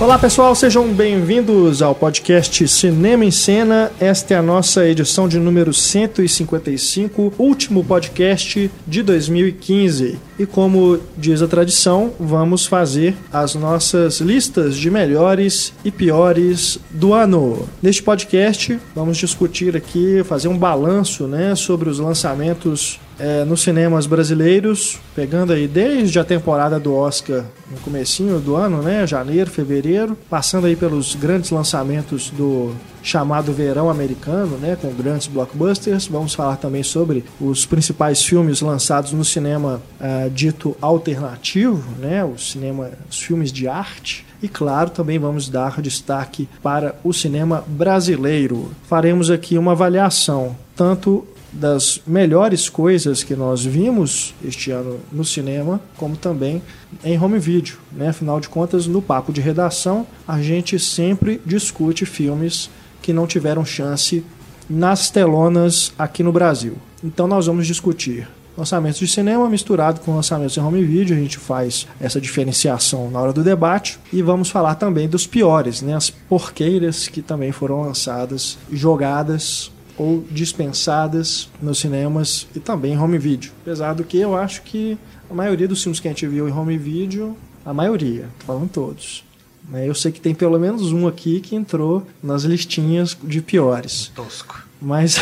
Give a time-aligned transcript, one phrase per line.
[0.00, 3.90] Olá pessoal, sejam bem-vindos ao podcast Cinema em Cena.
[3.98, 10.16] Esta é a nossa edição de número 155, último podcast de 2015.
[10.38, 17.12] E como diz a tradição, vamos fazer as nossas listas de melhores e piores do
[17.12, 17.68] ano.
[17.82, 24.06] Neste podcast, vamos discutir aqui, fazer um balanço né, sobre os lançamentos é, nos cinemas
[24.06, 30.16] brasileiros, pegando aí desde a temporada do Oscar no comecinho do ano, né, janeiro, fevereiro,
[30.30, 32.72] passando aí pelos grandes lançamentos do
[33.02, 36.06] chamado verão americano, né, com grandes blockbusters.
[36.06, 42.38] Vamos falar também sobre os principais filmes lançados no cinema uh, dito alternativo, né, o
[42.38, 44.26] cinema, os filmes de arte.
[44.40, 48.70] E claro, também vamos dar destaque para o cinema brasileiro.
[48.88, 55.80] Faremos aqui uma avaliação tanto das melhores coisas que nós vimos este ano no cinema,
[55.96, 56.62] como também
[57.04, 57.76] em home video.
[57.92, 58.08] Né?
[58.08, 63.64] Afinal de contas, no papo de redação, a gente sempre discute filmes que não tiveram
[63.64, 64.24] chance
[64.68, 66.76] nas telonas aqui no Brasil.
[67.02, 71.38] Então nós vamos discutir lançamentos de cinema misturado com lançamentos em home video, a gente
[71.38, 76.10] faz essa diferenciação na hora do debate e vamos falar também dos piores, né, as
[76.10, 83.50] porqueiras que também foram lançadas, jogadas ou dispensadas nos cinemas e também em home video.
[83.62, 84.96] Apesar do que eu acho que
[85.28, 87.36] a maioria dos filmes que a gente viu em home video,
[87.66, 89.24] a maioria, tô falando todos.
[89.68, 89.86] Né?
[89.88, 94.10] Eu sei que tem pelo menos um aqui que entrou nas listinhas de piores.
[94.14, 94.62] Tosco.
[94.80, 95.16] Mas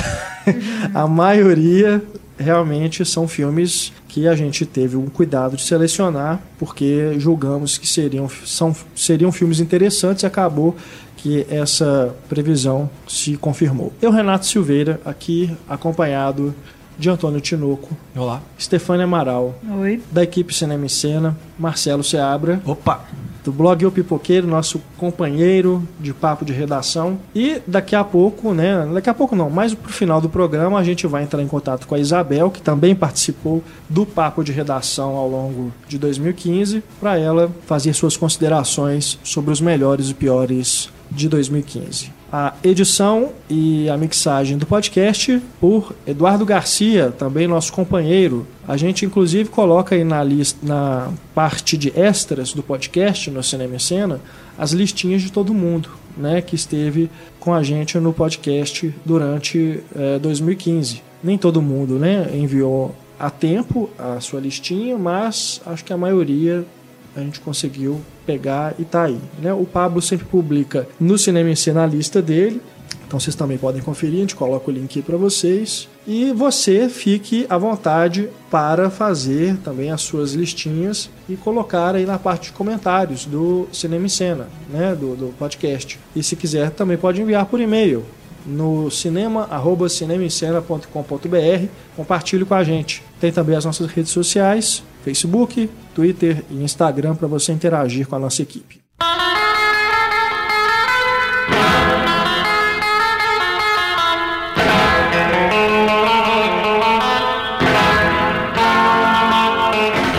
[0.95, 2.03] a maioria
[2.39, 8.29] realmente são filmes que a gente teve um cuidado de selecionar porque julgamos que seriam,
[8.45, 10.77] são, seriam filmes interessantes e acabou
[11.17, 13.93] que essa previsão se confirmou.
[14.01, 16.55] Eu, Renato Silveira, aqui acompanhado
[16.99, 17.97] de Antônio Tinoco.
[18.15, 18.41] Olá.
[18.59, 19.55] Stefânia Amaral.
[19.81, 20.01] Oi.
[20.11, 22.61] Da equipe Cinema em Cena, Marcelo Seabra.
[22.65, 23.05] Opa!
[23.45, 27.17] Do blog O Pipoqueiro, nosso companheiro de papo de redação.
[27.33, 28.89] E daqui a pouco, né?
[28.93, 31.87] Daqui a pouco não, mais pro final do programa a gente vai entrar em contato
[31.87, 37.19] com a Isabel, que também participou do papo de redação ao longo de 2015, para
[37.19, 42.13] ela fazer suas considerações sobre os melhores e piores de 2015.
[42.33, 48.47] A edição e a mixagem do podcast por Eduardo Garcia, também nosso companheiro.
[48.67, 53.77] A gente inclusive coloca aí na lista, na parte de extras do podcast no Cinema
[53.77, 54.21] e Cena,
[54.59, 60.19] as listinhas de todo mundo, né, que esteve com a gente no podcast durante é,
[60.19, 61.03] 2015.
[61.23, 66.67] Nem todo mundo, né, enviou a tempo a sua listinha, mas acho que a maioria
[67.15, 69.19] a gente conseguiu pegar e tá aí.
[69.41, 69.53] Né?
[69.53, 72.61] O Pablo sempre publica no Cinema em Cena a lista dele,
[73.07, 75.89] então vocês também podem conferir, a gente coloca o link para vocês.
[76.07, 82.19] E você fique à vontade para fazer também as suas listinhas e colocar aí na
[82.19, 85.99] parte de comentários do Cinema em Cena, né, do, do podcast.
[86.15, 88.05] E se quiser também pode enviar por e-mail
[88.47, 91.67] no cinema, arroba cinemaencena.com.br.
[91.97, 93.03] Compartilhe com a gente.
[93.21, 98.19] Tem também as nossas redes sociais, Facebook, Twitter e Instagram para você interagir com a
[98.19, 98.83] nossa equipe.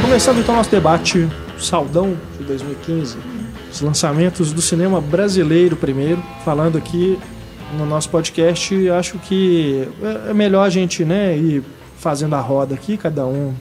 [0.01, 1.29] Começando então nosso debate
[1.59, 3.17] saudão de 2015,
[3.71, 7.19] os lançamentos do cinema brasileiro primeiro, falando aqui
[7.77, 9.87] no nosso podcast, acho que
[10.27, 11.63] é melhor a gente né, ir
[11.99, 13.53] fazendo a roda aqui, cada um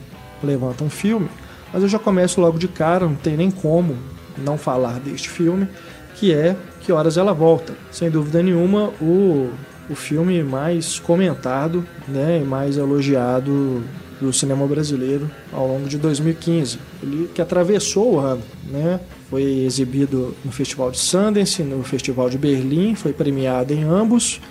[0.43, 1.29] levanta um filme,
[1.73, 3.95] mas eu já começo logo de cara, não tem nem como
[4.37, 5.67] não falar deste filme,
[6.15, 7.73] que é Que Horas Ela Volta.
[7.91, 9.49] Sem dúvida nenhuma, o,
[9.89, 13.83] o filme mais comentado né, e mais elogiado
[14.19, 16.79] do cinema brasileiro ao longo de 2015.
[17.03, 18.99] Ele que atravessou o ano, né?
[19.29, 24.41] Foi exibido no Festival de Sundance, no Festival de Berlim, foi premiado em ambos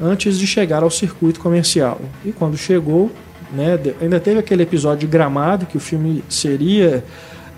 [0.00, 2.00] antes de chegar ao circuito comercial.
[2.24, 3.10] E quando chegou,
[3.52, 3.78] né?
[4.00, 7.04] Ainda teve aquele episódio de Gramado, que o filme seria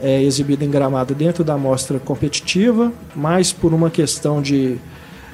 [0.00, 4.78] é, exibido em Gramado dentro da mostra competitiva, mas por uma questão de,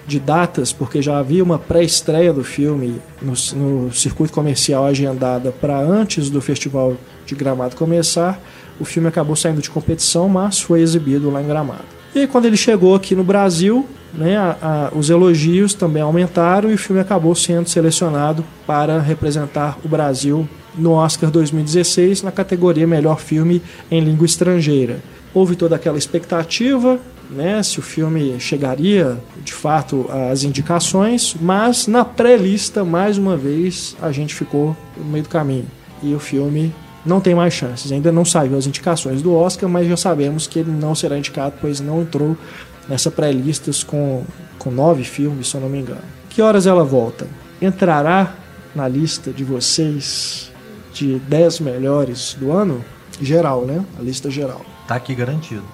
[0.06, 5.79] de datas, porque já havia uma pré-estreia do filme no, no circuito comercial agendada para
[5.79, 8.41] antes do festival de Gramado começar,
[8.79, 11.85] o filme acabou saindo de competição, mas foi exibido lá em Gramado.
[12.14, 14.56] E aí, quando ele chegou aqui no Brasil, né, a,
[14.93, 20.49] a, os elogios também aumentaram e o filme acabou sendo selecionado para representar o Brasil
[20.76, 25.00] no Oscar 2016 na categoria Melhor Filme em Língua Estrangeira.
[25.32, 26.99] Houve toda aquela expectativa,
[27.31, 33.97] né, se o filme chegaria de fato às indicações, mas na pré-lista, mais uma vez,
[34.00, 35.67] a gente ficou no meio do caminho.
[36.02, 36.73] E o filme
[37.06, 37.93] não tem mais chances.
[37.93, 41.55] Ainda não saiu as indicações do Oscar, mas já sabemos que ele não será indicado,
[41.61, 42.37] pois não entrou
[42.88, 44.25] nessa pré-lista com,
[44.59, 46.03] com nove filmes, se eu não me engano.
[46.29, 47.27] Que horas ela volta?
[47.61, 48.35] Entrará
[48.75, 50.53] na lista de vocês
[50.93, 52.85] de 10 melhores do ano?
[53.21, 53.85] Geral, né?
[53.99, 54.65] A lista geral.
[54.87, 55.65] Tá aqui garantido.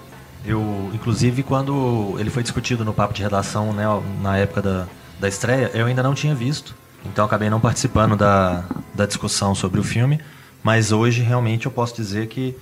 [0.44, 3.84] Eu, inclusive, quando ele foi discutido no papo de redação, né,
[4.20, 4.86] na época da,
[5.20, 6.74] da estreia, eu ainda não tinha visto.
[7.04, 8.64] Então acabei não participando da,
[8.94, 10.20] da discussão sobre o filme.
[10.62, 12.56] Mas hoje realmente eu posso dizer que,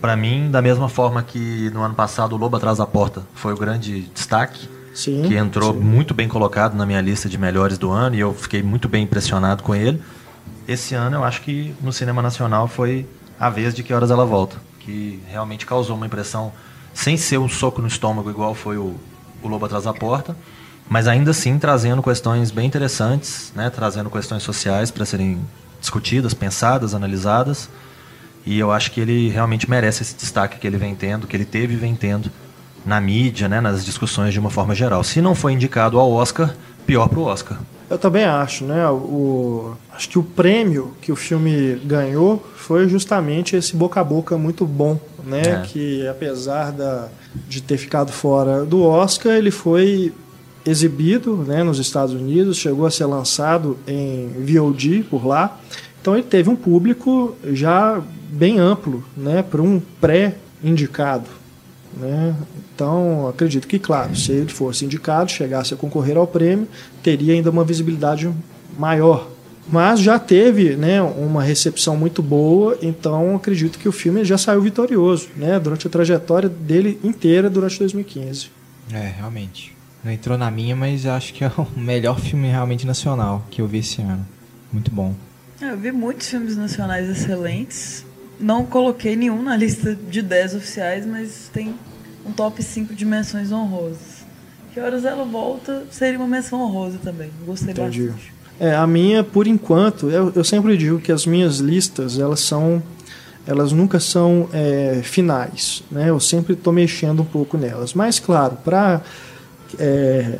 [0.00, 3.52] para mim, da mesma forma que no ano passado o Lobo Atrás da Porta foi
[3.52, 5.80] o grande destaque, sim, que entrou sim.
[5.80, 9.04] muito bem colocado na minha lista de melhores do ano e eu fiquei muito bem
[9.04, 10.00] impressionado com ele.
[10.66, 13.06] Esse ano eu acho que no cinema nacional foi
[13.38, 16.52] a vez de que horas ela volta, que realmente causou uma impressão
[16.94, 18.96] sem ser um soco no estômago igual foi o,
[19.42, 20.36] o Lobo Atrás da Porta,
[20.88, 25.40] mas ainda assim trazendo questões bem interessantes, né, trazendo questões sociais para serem
[25.80, 27.68] discutidas, pensadas, analisadas.
[28.46, 31.44] E eu acho que ele realmente merece esse destaque que ele vem tendo, que ele
[31.44, 32.30] teve e vem tendo
[32.84, 35.04] na mídia, né, nas discussões de uma forma geral.
[35.04, 36.54] Se não foi indicado ao Oscar,
[36.86, 37.58] pior para o Oscar.
[37.90, 38.86] Eu também acho, né?
[38.88, 44.36] O, acho que o prêmio que o filme ganhou foi justamente esse boca a boca
[44.36, 45.42] muito bom, né?
[45.42, 45.62] É.
[45.66, 47.08] Que apesar da,
[47.48, 50.12] de ter ficado fora do Oscar, ele foi
[50.66, 55.58] exibido né, nos Estados Unidos, chegou a ser lançado em VOD por lá.
[56.08, 58.00] Então ele teve um público já
[58.30, 61.28] bem amplo né, para um pré-indicado.
[61.94, 62.34] Né?
[62.74, 66.66] Então acredito que, claro, se ele fosse indicado, chegasse a concorrer ao prêmio,
[67.02, 68.32] teria ainda uma visibilidade
[68.78, 69.28] maior.
[69.70, 74.62] Mas já teve né, uma recepção muito boa, então acredito que o filme já saiu
[74.62, 78.48] vitorioso né, durante a trajetória dele inteira durante 2015.
[78.94, 79.76] É, realmente.
[80.02, 83.66] Não entrou na minha, mas acho que é o melhor filme realmente nacional que eu
[83.66, 84.26] vi esse ano.
[84.72, 85.14] Muito bom.
[85.60, 88.04] É, eu vi muitos filmes nacionais excelentes.
[88.38, 91.74] Não coloquei nenhum na lista de 10 oficiais, mas tem
[92.24, 94.26] um top 5 de menções honrosas.
[94.72, 97.30] Que horas ela volta seria uma menção honrosa também.
[97.44, 98.08] Gostei Entendi.
[98.08, 98.32] bastante.
[98.60, 102.82] É, a minha, por enquanto, eu, eu sempre digo que as minhas listas, elas são
[103.46, 106.10] elas nunca são é, finais, né?
[106.10, 107.94] Eu sempre estou mexendo um pouco nelas.
[107.94, 109.00] Mas, claro, para
[109.78, 110.38] é,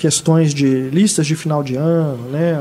[0.00, 2.58] questões de listas de final de ano, né?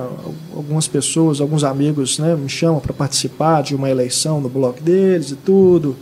[0.53, 5.31] Algumas pessoas, alguns amigos, né, me chamam para participar de uma eleição no blog deles
[5.31, 5.95] e tudo.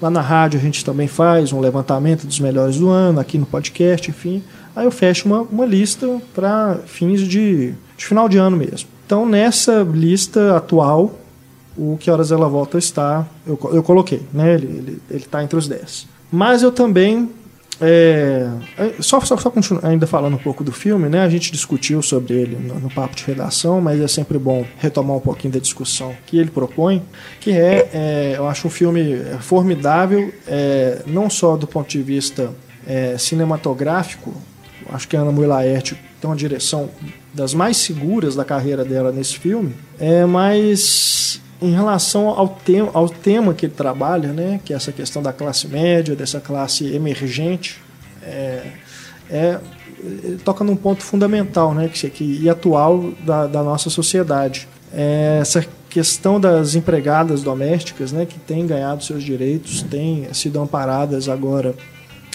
[0.00, 3.46] Lá na rádio a gente também faz um levantamento dos melhores do ano, aqui no
[3.46, 4.42] podcast, enfim.
[4.74, 8.88] Aí eu fecho uma, uma lista para fins de, de final de ano mesmo.
[9.06, 11.16] Então nessa lista atual,
[11.76, 14.54] o Que Horas Ela Volta está, eu, eu coloquei, né?
[14.54, 16.08] Ele está ele, ele tá entre os 10.
[16.32, 17.30] Mas eu também
[17.80, 18.48] é,
[18.78, 19.52] é, só, só, só
[19.82, 21.20] ainda falando um pouco do filme, né?
[21.20, 25.16] A gente discutiu sobre ele no, no, papo de redação, mas é sempre bom retomar
[25.16, 27.02] um pouquinho da discussão que ele propõe,
[27.40, 32.52] que é, é eu acho um filme formidável, é, não só do ponto de vista
[32.86, 34.32] é, cinematográfico,
[34.90, 36.90] acho que a Ana Mui Laerte tem uma direção
[37.34, 43.08] das mais seguras da carreira dela nesse filme, é, mas em relação ao, te ao
[43.08, 47.80] tema que ele trabalha, né, que é essa questão da classe média, dessa classe emergente,
[48.22, 48.62] é,
[49.30, 49.60] é
[50.44, 54.68] toca num ponto fundamental né, que, que, e atual da, da nossa sociedade.
[54.92, 61.28] É essa questão das empregadas domésticas, né, que têm ganhado seus direitos, têm sido amparadas
[61.28, 61.74] agora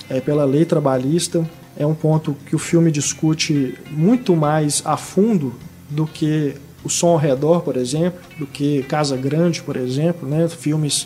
[0.10, 5.54] é, pela lei trabalhista, é um ponto que o filme discute muito mais a fundo
[5.90, 6.56] do que
[6.88, 10.48] o som ao redor, por exemplo, do que Casa Grande, por exemplo, né?
[10.48, 11.06] filmes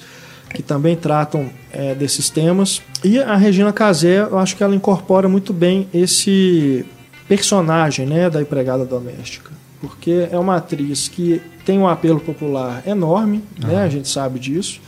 [0.53, 2.81] que também tratam é, desses temas.
[3.03, 6.85] E a Regina Casé, eu acho que ela incorpora muito bem esse
[7.27, 13.41] personagem né, da empregada doméstica, porque é uma atriz que tem um apelo popular enorme,
[13.57, 14.81] né, a gente sabe disso,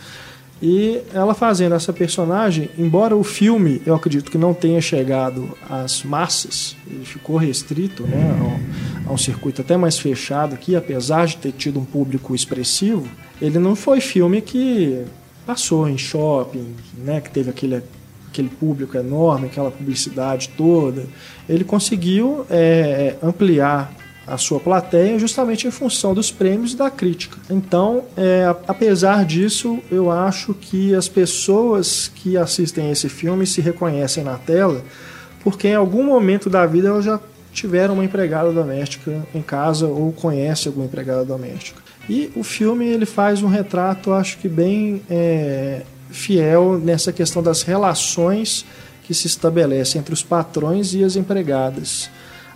[0.61, 6.03] e ela fazendo essa personagem, embora o filme eu acredito que não tenha chegado às
[6.03, 11.27] massas, ele ficou restrito né, a, um, a um circuito até mais fechado aqui, apesar
[11.27, 13.07] de ter tido um público expressivo,
[13.41, 15.03] ele não foi filme que
[15.45, 17.83] passou em shopping, né, que teve aquele,
[18.29, 21.05] aquele público enorme, aquela publicidade toda.
[21.47, 23.93] Ele conseguiu é, ampliar
[24.25, 27.37] a sua plateia justamente em função dos prêmios e da crítica.
[27.49, 34.23] Então, é, apesar disso, eu acho que as pessoas que assistem esse filme se reconhecem
[34.23, 34.81] na tela,
[35.43, 37.19] porque em algum momento da vida elas já
[37.51, 41.81] tiveram uma empregada doméstica em casa ou conhece alguma empregada doméstica.
[42.09, 47.61] E o filme ele faz um retrato, acho que bem é, fiel nessa questão das
[47.61, 48.65] relações
[49.03, 52.09] que se estabelecem entre os patrões e as empregadas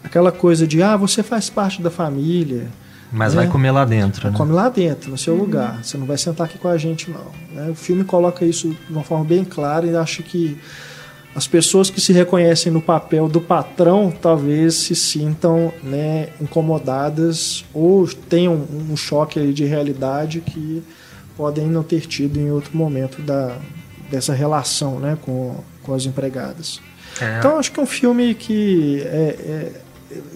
[0.04, 2.68] aquela coisa de ah, você faz parte da família.
[3.12, 3.44] Mas né?
[3.44, 4.38] vai comer lá dentro, né?
[4.38, 5.40] Come lá dentro, no seu uhum.
[5.42, 5.84] lugar.
[5.84, 7.32] Você não vai sentar aqui com a gente, não.
[7.54, 7.70] Né?
[7.70, 10.60] O filme coloca isso de uma forma bem clara e acho que
[11.38, 18.08] as pessoas que se reconhecem no papel do patrão talvez se sintam né, incomodadas ou
[18.08, 20.82] tenham um choque de realidade que
[21.38, 23.56] podem não ter tido em outro momento da,
[24.10, 26.82] dessa relação né, com, com as empregadas.
[27.22, 27.38] É.
[27.38, 29.72] Então acho que é um filme que é, é,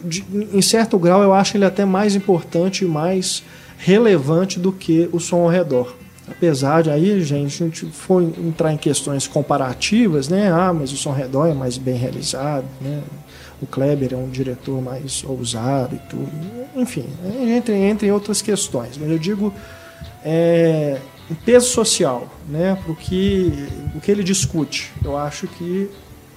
[0.03, 3.43] de, em certo grau eu acho ele até mais importante e mais
[3.77, 5.95] relevante do que o som ao redor.
[6.27, 10.49] Apesar de aí, gente, a gente for entrar em questões comparativas, né?
[10.51, 13.01] Ah, mas o Som Redor é mais bem realizado, né?
[13.61, 16.31] O Kleber é um diretor mais ousado e tudo.
[16.75, 17.05] Enfim,
[17.41, 18.97] entre, entre outras questões.
[18.97, 19.53] Mas eu digo
[20.23, 20.99] é,
[21.43, 22.77] peso social, né?
[22.81, 24.91] Para o que, o que ele discute.
[25.03, 25.89] Eu acho que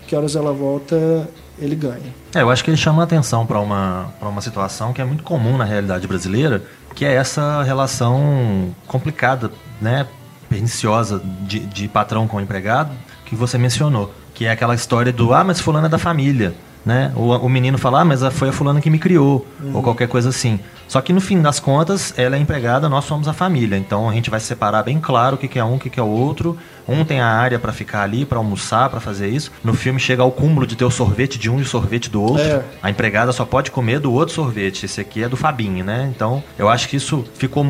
[0.07, 2.15] que horas ela volta ele ganha.
[2.35, 5.57] É, eu acho que ele chama atenção para uma, uma situação que é muito comum
[5.57, 6.63] na realidade brasileira,
[6.95, 10.07] que é essa relação complicada, né,
[10.49, 12.93] perniciosa de, de patrão com empregado,
[13.25, 14.13] que você mencionou.
[14.35, 16.55] Que é aquela história do, ah, mas fulano é da família.
[16.85, 17.13] Né?
[17.17, 19.77] O, o menino fala, ah, mas foi a fulana que me criou, uhum.
[19.77, 20.61] ou qualquer coisa assim.
[20.87, 23.77] Só que no fim das contas, ela é empregada, nós somos a família.
[23.77, 26.07] Então a gente vai separar bem claro o que é um, o que é o
[26.07, 26.57] outro.
[26.87, 29.51] Um tem a área para ficar ali, para almoçar, para fazer isso.
[29.63, 32.23] No filme chega ao cúmulo de ter o sorvete de um e o sorvete do
[32.23, 32.45] outro.
[32.45, 32.63] É.
[32.83, 34.85] A empregada só pode comer do outro sorvete.
[34.85, 36.13] Esse aqui é do Fabinho, né?
[36.15, 37.67] Então eu acho que isso ficou.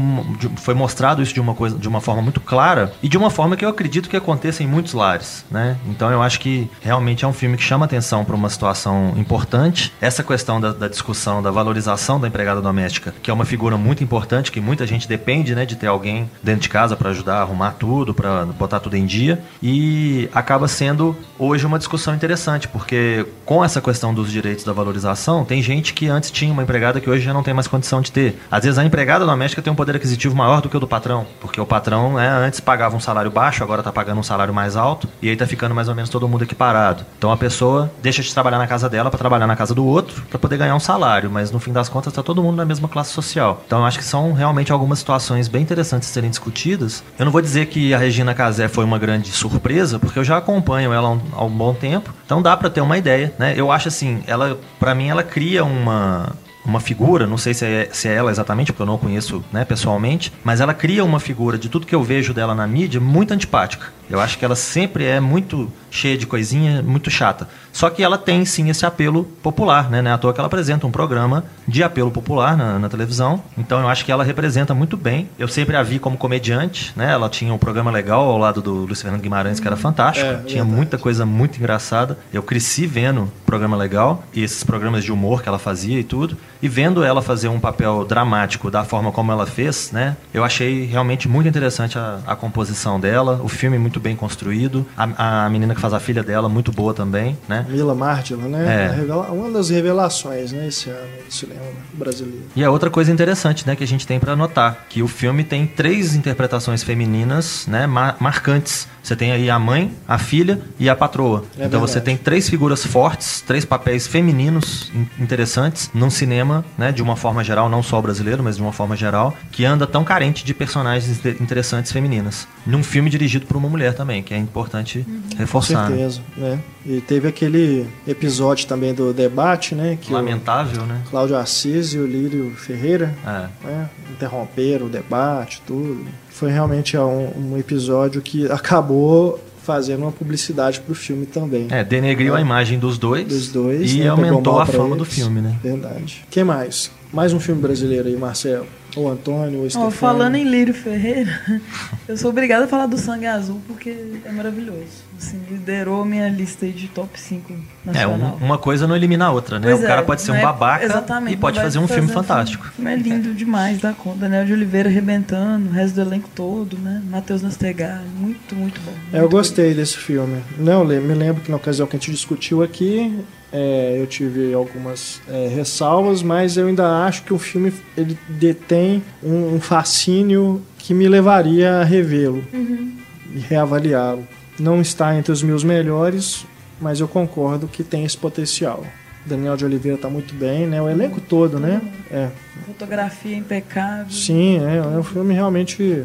[0.56, 3.56] Foi mostrado isso de uma, coisa, de uma forma muito clara e de uma forma
[3.56, 5.76] que eu acredito que aconteça em muitos lares, né?
[5.86, 9.92] Então eu acho que realmente é um filme que chama atenção para uma situação importante.
[10.00, 14.04] Essa questão da, da discussão da valorização da empregada doméstica que é uma figura muito
[14.04, 17.40] importante, que muita gente depende né, de ter alguém dentro de casa para ajudar a
[17.40, 19.42] arrumar tudo, para botar tudo em dia.
[19.62, 25.44] E acaba sendo hoje uma discussão interessante, porque com essa questão dos direitos da valorização,
[25.44, 28.12] tem gente que antes tinha uma empregada que hoje já não tem mais condição de
[28.12, 28.38] ter.
[28.50, 31.26] Às vezes a empregada doméstica tem um poder aquisitivo maior do que o do patrão,
[31.40, 34.76] porque o patrão né, antes pagava um salário baixo, agora está pagando um salário mais
[34.76, 37.04] alto, e aí está ficando mais ou menos todo mundo equiparado.
[37.18, 40.22] Então a pessoa deixa de trabalhar na casa dela para trabalhar na casa do outro,
[40.30, 42.88] para poder ganhar um salário, mas no fim das contas está todo mundo na mesma
[42.88, 43.60] classe social.
[43.66, 47.02] Então eu acho que são realmente algumas situações bem interessantes serem discutidas.
[47.18, 50.36] Eu não vou dizer que a Regina Casé foi uma grande surpresa, porque eu já
[50.36, 52.14] acompanho ela há um, há um bom tempo.
[52.24, 53.54] Então dá para ter uma ideia, né?
[53.56, 56.32] Eu acho assim, ela, para mim, ela cria uma
[56.64, 59.64] uma figura, não sei se é, se é ela exatamente, porque eu não conheço né,
[59.64, 63.34] pessoalmente, mas ela cria uma figura de tudo que eu vejo dela na mídia muito
[63.34, 63.92] antipática.
[64.08, 67.48] Eu acho que ela sempre é muito cheia de coisinha, muito chata.
[67.72, 70.02] Só que ela tem sim esse apelo popular, né?
[70.02, 73.42] Não é à toa que ela apresenta um programa de apelo popular na, na, televisão.
[73.56, 75.28] Então eu acho que ela representa muito bem.
[75.38, 77.12] Eu sempre a vi como comediante, né?
[77.12, 80.26] Ela tinha um programa legal ao lado do Luiz Fernando Guimarães, que era fantástico.
[80.26, 82.18] É, tinha muita coisa muito engraçada.
[82.32, 86.36] Eu cresci vendo programa legal e esses programas de humor que ela fazia e tudo.
[86.62, 90.16] E vendo ela fazer um papel dramático da forma como ela fez, né?
[90.32, 93.40] Eu achei realmente muito interessante a, a composição dela.
[93.42, 94.84] O filme muito muito bem construído.
[94.96, 97.64] A, a menina que faz a filha dela, muito boa também, né?
[97.68, 98.96] Mila Martila, né?
[98.98, 99.12] É.
[99.30, 101.60] Uma das revelações, né, esse ano do cinema
[101.92, 102.44] brasileiro.
[102.56, 105.44] E a outra coisa interessante, né, que a gente tem para notar, que o filme
[105.44, 110.88] tem três interpretações femininas, né, mar marcantes você tem aí a mãe, a filha e
[110.88, 111.40] a patroa.
[111.40, 111.92] É então verdade.
[111.92, 117.44] você tem três figuras fortes, três papéis femininos interessantes num cinema, né, de uma forma
[117.44, 121.22] geral, não só brasileiro, mas de uma forma geral, que anda tão carente de personagens
[121.38, 122.48] interessantes femininas.
[122.66, 125.22] Num filme dirigido por uma mulher também, que é importante uhum.
[125.36, 125.86] reforçar.
[125.86, 125.96] Com né?
[125.96, 126.60] certeza, né?
[126.86, 129.98] E teve aquele episódio também do debate, né?
[130.00, 131.02] Que Lamentável, né?
[131.10, 133.66] Cláudio Assis e o Lírio Ferreira é.
[133.66, 140.80] né, interromperam o debate, tudo foi realmente um, um episódio que acabou fazendo uma publicidade
[140.80, 141.68] para o filme também.
[141.70, 142.38] É, denegriu é.
[142.38, 144.98] a imagem dos dois, dos dois e né, aumentou a fama eles.
[144.98, 145.56] do filme, né?
[145.62, 146.26] Verdade.
[146.28, 146.90] que mais?
[147.10, 148.66] Mais um filme brasileiro aí, Marcelo.
[148.96, 149.88] O Antônio, o Stefano.
[149.88, 151.40] Oh, falando em Lírio Ferreira,
[152.06, 155.04] eu sou obrigada a falar do Sangue Azul porque é maravilhoso.
[155.18, 157.52] Assim, liderou minha lista de top 5
[157.84, 158.38] nacional.
[158.40, 159.68] É, uma coisa não elimina a outra, né?
[159.68, 162.66] Pois o cara é, pode ser um é, babaca e pode fazer um filme fantástico.
[162.66, 164.20] O filme é lindo demais da conta.
[164.20, 167.02] Daniel de Oliveira arrebentando, o resto do elenco todo, né?
[167.10, 168.92] Matheus Nastegar, muito, muito bom.
[168.92, 169.78] Muito é, eu gostei bonito.
[169.78, 170.42] desse filme.
[170.58, 173.24] Não, me lembro que na ocasião que a gente discutiu aqui,
[173.56, 179.00] é, eu tive algumas é, ressalvas, mas eu ainda acho que o filme ele detém
[179.22, 182.96] um, um fascínio que me levaria a revê-lo uhum.
[183.32, 184.26] e reavaliá-lo.
[184.58, 186.44] Não está entre os meus melhores,
[186.80, 188.84] mas eu concordo que tem esse potencial.
[189.24, 190.82] Daniel de Oliveira está muito bem, né?
[190.82, 191.80] O elenco todo, né?
[192.10, 192.30] É.
[192.66, 194.10] Fotografia impecável.
[194.10, 196.04] Sim, é, é um filme realmente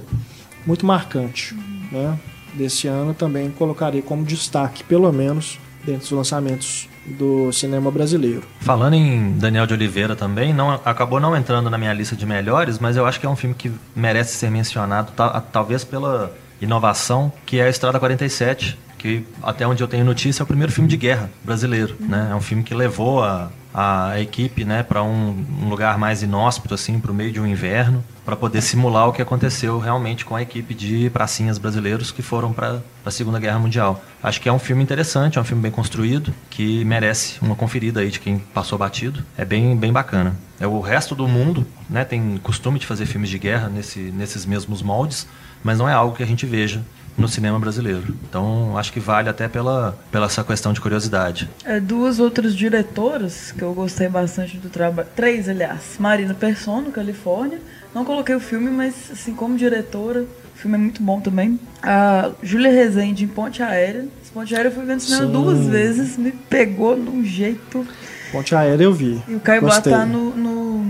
[0.67, 1.87] muito marcante, uhum.
[1.91, 2.19] né?
[2.53, 8.43] Desse ano também colocarei como destaque, pelo menos, dentro dos lançamentos do cinema brasileiro.
[8.59, 12.79] Falando em Daniel de Oliveira também, não acabou não entrando na minha lista de melhores,
[12.79, 15.11] mas eu acho que é um filme que merece ser mencionado,
[15.51, 20.43] talvez pela inovação, que é a Estrada 47, que até onde eu tenho notícia é
[20.43, 22.29] o primeiro filme de guerra brasileiro, né?
[22.31, 26.73] É um filme que levou a, a equipe, né, para um, um, lugar mais inóspito
[26.73, 30.35] assim, para o meio de um inverno, para poder simular o que aconteceu realmente com
[30.35, 34.03] a equipe de pracinhas brasileiros que foram para a Segunda Guerra Mundial.
[34.21, 38.01] Acho que é um filme interessante, é um filme bem construído, que merece uma conferida
[38.01, 39.25] aí de quem passou batido.
[39.35, 40.35] É bem, bem bacana.
[40.59, 44.45] É o resto do mundo, né, tem costume de fazer filmes de guerra nesse, nesses
[44.45, 45.25] mesmos moldes,
[45.63, 46.83] mas não é algo que a gente veja
[47.17, 48.15] no cinema brasileiro.
[48.29, 51.49] Então, acho que vale até pela, pela essa questão de curiosidade.
[51.65, 55.07] É, duas outras diretoras que eu gostei bastante do trabalho.
[55.15, 55.97] Três, aliás.
[55.99, 57.59] Marina Persson, Califórnia.
[57.93, 61.59] Não coloquei o filme, mas assim, como diretora, o filme é muito bom também.
[61.81, 64.07] A Júlia Rezende em Ponte Aérea.
[64.21, 65.31] Esse Ponte Aérea eu fui vendo cinema Sim.
[65.31, 67.85] duas vezes, me pegou de um jeito.
[68.31, 69.21] Ponte Aérea eu vi.
[69.27, 70.83] E o Caio Blá tá no, no,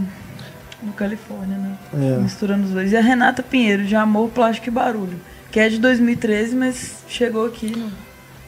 [0.83, 1.77] no Califórnia, né?
[1.93, 2.17] É.
[2.19, 2.91] Misturando os dois.
[2.91, 5.19] E a Renata Pinheiro, de Amor, Plástico e Barulho
[5.51, 7.91] que é de 2013, mas chegou aqui no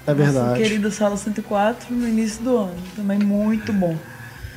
[0.05, 0.59] é verdade.
[0.59, 2.75] querido Sala 104 no início do ano.
[2.95, 3.95] Também muito bom.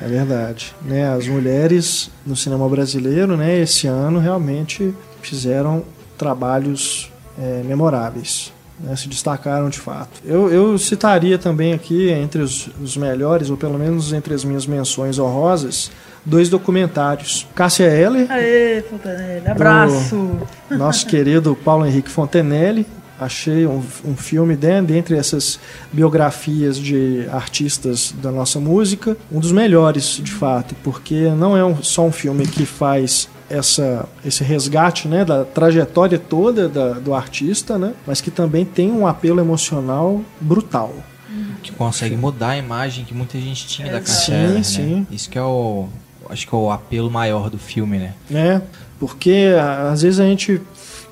[0.01, 0.73] É verdade.
[0.81, 5.83] Né, as mulheres no cinema brasileiro, né, esse ano realmente fizeram
[6.17, 8.53] trabalhos é, memoráveis.
[8.77, 10.21] Né, se destacaram de fato.
[10.25, 14.67] Eu, eu citaria também aqui, entre os, os melhores, ou pelo menos entre as minhas
[14.67, 15.89] menções honrosas,
[16.25, 17.47] dois documentários.
[17.55, 18.29] Cássia Heller.
[18.29, 19.47] Aê, Fontenelle.
[19.47, 20.39] Abraço.
[20.69, 22.85] Nosso querido Paulo Henrique Fontenelle.
[23.19, 25.59] Achei um, um filme dentro, dentre essas
[25.91, 31.81] biografias de artistas da nossa música, um dos melhores, de fato, porque não é um,
[31.81, 37.77] só um filme que faz essa, esse resgate né, da trajetória toda da, do artista,
[37.77, 40.93] né, mas que também tem um apelo emocional brutal.
[41.61, 44.35] Que consegue mudar a imagem que muita gente tinha é, da Cássia.
[44.35, 44.63] Sim, né?
[44.63, 45.07] sim.
[45.09, 45.87] Isso que é o,
[46.29, 48.13] acho que é o apelo maior do filme, né?
[48.31, 48.61] É,
[48.99, 49.47] porque
[49.91, 50.61] às vezes a gente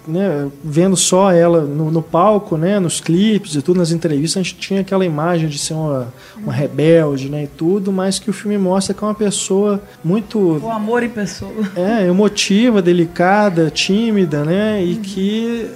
[0.07, 4.43] né, vendo só ela no, no, palco, né, nos clipes e tudo, nas entrevistas, a
[4.43, 8.33] gente tinha aquela imagem de ser uma, uma rebelde né, e tudo, mas que o
[8.33, 10.57] filme mostra que é uma pessoa muito.
[10.57, 11.51] O amor em pessoa.
[11.75, 15.01] É, emotiva, delicada, tímida, né, e uhum.
[15.01, 15.71] que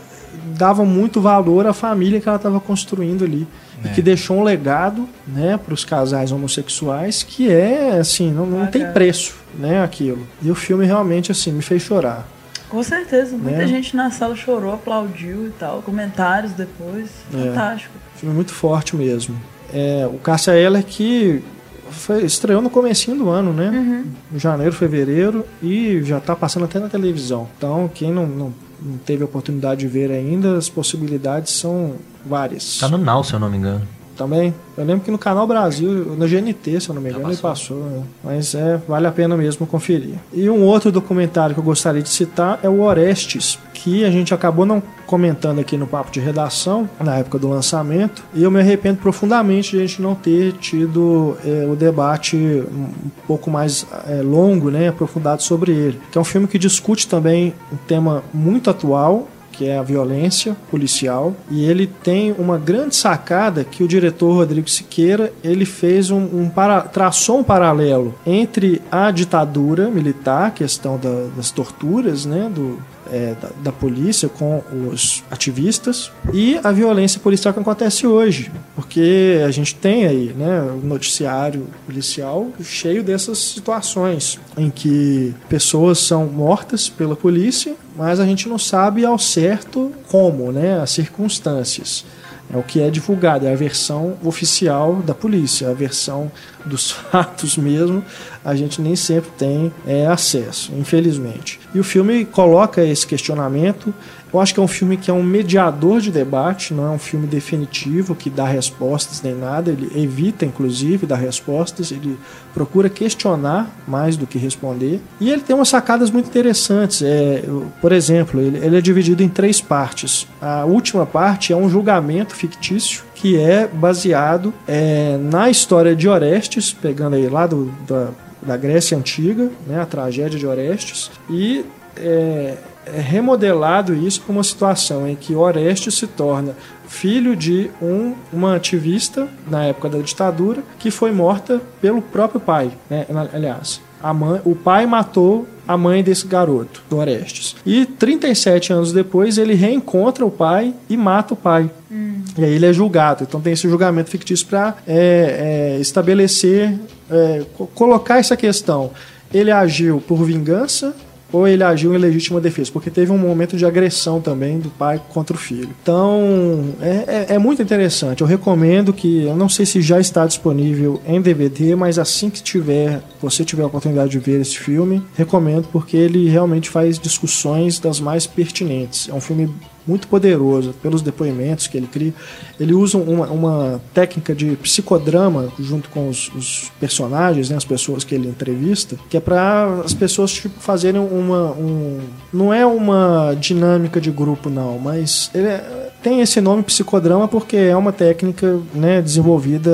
[0.58, 3.48] dava muito valor à família que ela estava construindo ali
[3.86, 8.66] e que deixou um legado né, para os casais homossexuais que é assim, não, não
[8.68, 10.26] tem preço né, aquilo.
[10.42, 12.28] E o filme realmente assim me fez chorar.
[12.70, 13.68] Com certeza, muita né?
[13.68, 17.38] gente na sala chorou, aplaudiu e tal, comentários depois, é.
[17.38, 17.94] fantástico.
[18.16, 19.40] Filme muito forte mesmo.
[19.74, 21.44] É, o Cássia Eller que
[21.90, 23.70] foi, estreou no comecinho do ano, né?
[23.70, 24.06] Uhum.
[24.34, 27.48] Em janeiro, fevereiro, e já está passando até na televisão.
[27.58, 32.78] Então, quem não, não, não teve a oportunidade de ver ainda, as possibilidades são várias.
[32.80, 33.88] Tá no Now, se eu não me engano.
[34.18, 34.54] Também.
[34.78, 37.78] Eu lembro que no Canal Brasil, no GNT, se eu não me engano, ele passou.
[37.78, 38.04] Né?
[38.24, 40.16] Mas é, vale a pena mesmo conferir.
[40.34, 44.34] E um outro documentário que eu gostaria de citar é o Orestes, que a gente
[44.34, 48.60] acabou não comentando aqui no papo de redação, na época do lançamento, e eu me
[48.60, 54.22] arrependo profundamente de a gente não ter tido é, o debate um pouco mais é,
[54.22, 56.00] longo, né, aprofundado sobre ele.
[56.12, 60.56] Que é um filme que discute também um tema muito atual, que é a violência
[60.70, 66.20] policial, e ele tem uma grande sacada que o diretor Rodrigo Siqueira ele fez um,
[66.20, 72.80] um para, traçou um paralelo entre a ditadura militar, questão da, das torturas, né, do,
[73.12, 79.42] é, da, da, polícia com os ativistas e a violência policial que acontece hoje, porque
[79.46, 86.26] a gente tem aí né, o noticiário policial cheio dessas situações em que pessoas são
[86.26, 92.06] mortas pela polícia, mas a gente não sabe ao certo como, né, as circunstâncias.
[92.54, 96.32] É o que é divulgado, é a versão oficial da polícia, a versão
[96.68, 98.04] dos fatos mesmo,
[98.44, 101.60] a gente nem sempre tem é, acesso, infelizmente.
[101.74, 103.94] E o filme coloca esse questionamento
[104.34, 107.00] eu acho que é um filme que é um mediador de debate, não é um
[107.00, 112.18] filme definitivo que dá respostas nem nada, ele evita inclusive dar respostas, ele
[112.54, 115.00] procura questionar mais do que responder.
[115.20, 117.02] E ele tem umas sacadas muito interessantes.
[117.02, 117.44] É,
[117.82, 120.28] por exemplo, ele, ele é dividido em três partes.
[120.42, 126.72] A última parte é um julgamento fictício que é baseado é, na história de Orestes,
[126.72, 128.10] pegando aí lá do, da,
[128.42, 132.58] da Grécia Antiga, né, a tragédia de Orestes, e é,
[132.96, 136.56] remodelado isso para uma situação em que Orestes se torna
[136.88, 142.72] filho de um, uma ativista na época da ditadura que foi morta pelo próprio pai.
[142.90, 143.06] Né?
[143.34, 147.56] Aliás, a mãe, o pai matou a mãe desse garoto, do Orestes.
[147.66, 151.70] E 37 anos depois ele reencontra o pai e mata o pai.
[151.92, 152.22] Hum.
[152.38, 153.24] E aí ele é julgado.
[153.24, 156.80] Então tem esse julgamento fictício para é, é, estabelecer,
[157.12, 157.44] é,
[157.76, 158.92] colocar essa questão.
[159.34, 160.96] Ele agiu por vingança
[161.32, 165.02] ou ele agiu em legítima defesa, porque teve um momento de agressão também do pai
[165.10, 165.70] contra o filho.
[165.82, 168.22] Então, é, é, é, muito interessante.
[168.22, 172.42] Eu recomendo que, eu não sei se já está disponível em DVD, mas assim que
[172.42, 177.80] tiver, você tiver a oportunidade de ver esse filme, recomendo porque ele realmente faz discussões
[177.80, 179.10] das mais pertinentes.
[179.10, 179.50] É um filme
[179.88, 182.14] muito poderoso pelos depoimentos que ele cria.
[182.60, 188.04] Ele usa uma, uma técnica de psicodrama junto com os, os, personagens, né, as pessoas
[188.04, 191.52] que ele entrevista, que é para as pessoas tipo, fazerem uma.
[191.52, 192.00] Um,
[192.34, 197.56] não é uma dinâmica de grupo, não, mas ele é, tem esse nome psicodrama porque
[197.56, 199.72] é uma técnica né, desenvolvida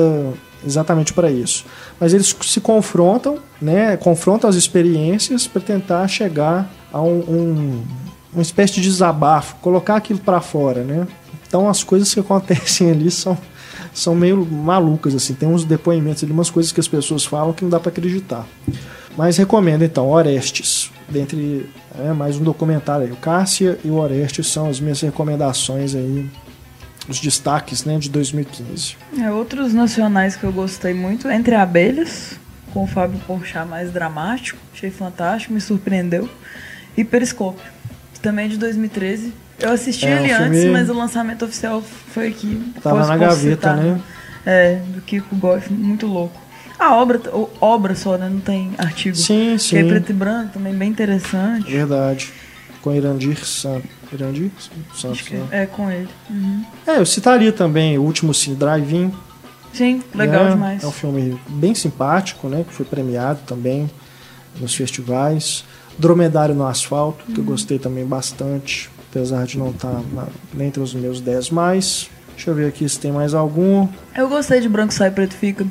[0.66, 1.64] exatamente para isso.
[2.00, 7.82] Mas eles se confrontam, né, confrontam as experiências para tentar chegar a um, um
[8.34, 11.06] uma espécie de desabafo, colocar aquilo para fora, né?
[11.46, 13.38] Então as coisas que acontecem ali são
[13.92, 17.62] são meio malucas assim, tem uns depoimentos ali, umas coisas que as pessoas falam que
[17.62, 18.44] não dá para acreditar.
[19.16, 24.48] Mas recomendo então Orestes, dentre é, mais um documentário aí, o Cássia e o Orestes
[24.48, 26.28] são as minhas recomendações aí
[27.08, 28.96] os destaques né, de 2015.
[29.20, 32.38] É, outros nacionais que eu gostei muito, Entre Abelhas,
[32.72, 36.28] com o Fábio Porchat mais dramático, achei fantástico, me surpreendeu,
[36.96, 37.73] e Periscópio
[38.24, 39.34] também de 2013.
[39.60, 42.72] Eu assisti é, ele antes, mas o lançamento oficial foi aqui.
[42.82, 44.00] Tava na gaveta, né?
[44.46, 46.40] É, do Kiko Goff, muito louco.
[46.78, 47.20] A obra,
[47.60, 48.28] obra só, né?
[48.28, 49.14] Não tem artigo.
[49.14, 49.76] Sim, sim.
[49.76, 51.70] Que é preto e branco, também bem interessante.
[51.70, 52.32] Verdade.
[52.82, 53.88] Com Irandir Santos.
[54.12, 54.50] Irandir
[54.94, 55.46] Santos, né?
[55.50, 56.08] É, com ele.
[56.28, 56.64] Uhum.
[56.86, 59.12] É, eu citaria também o último Cine Drive-In.
[59.72, 60.82] Sim, legal é, demais.
[60.82, 62.64] É um filme bem simpático, né?
[62.66, 63.90] Que foi premiado também
[64.60, 65.64] nos festivais.
[65.98, 70.82] Dromedário no Asfalto, que eu gostei também bastante, apesar de não estar tá na, entre
[70.82, 72.08] os meus 10 mais.
[72.34, 73.88] Deixa eu ver aqui se tem mais algum.
[74.16, 75.66] Eu gostei de Branco Sai Preto Fica.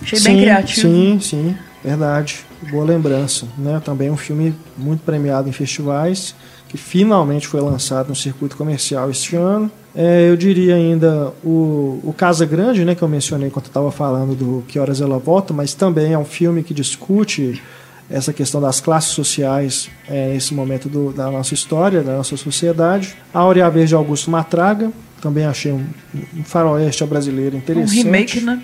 [0.00, 0.88] Achei sim, bem criativo.
[0.88, 2.44] Sim, sim, verdade.
[2.70, 3.46] Boa lembrança.
[3.56, 3.80] Né?
[3.84, 6.34] Também um filme muito premiado em festivais,
[6.68, 9.70] que finalmente foi lançado no circuito comercial este ano.
[9.94, 14.36] É, eu diria ainda o, o Casa Grande, né, que eu mencionei quando estava falando
[14.36, 17.60] do Que Horas Ela Volta, mas também é um filme que discute
[18.10, 23.14] essa questão das classes sociais é, nesse momento do, da nossa história, da nossa sociedade.
[23.32, 24.90] A Aurea Verde Augusto Matraga,
[25.20, 25.84] também achei um,
[26.36, 28.00] um faroeste brasileiro interessante.
[28.00, 28.62] Um remake, né?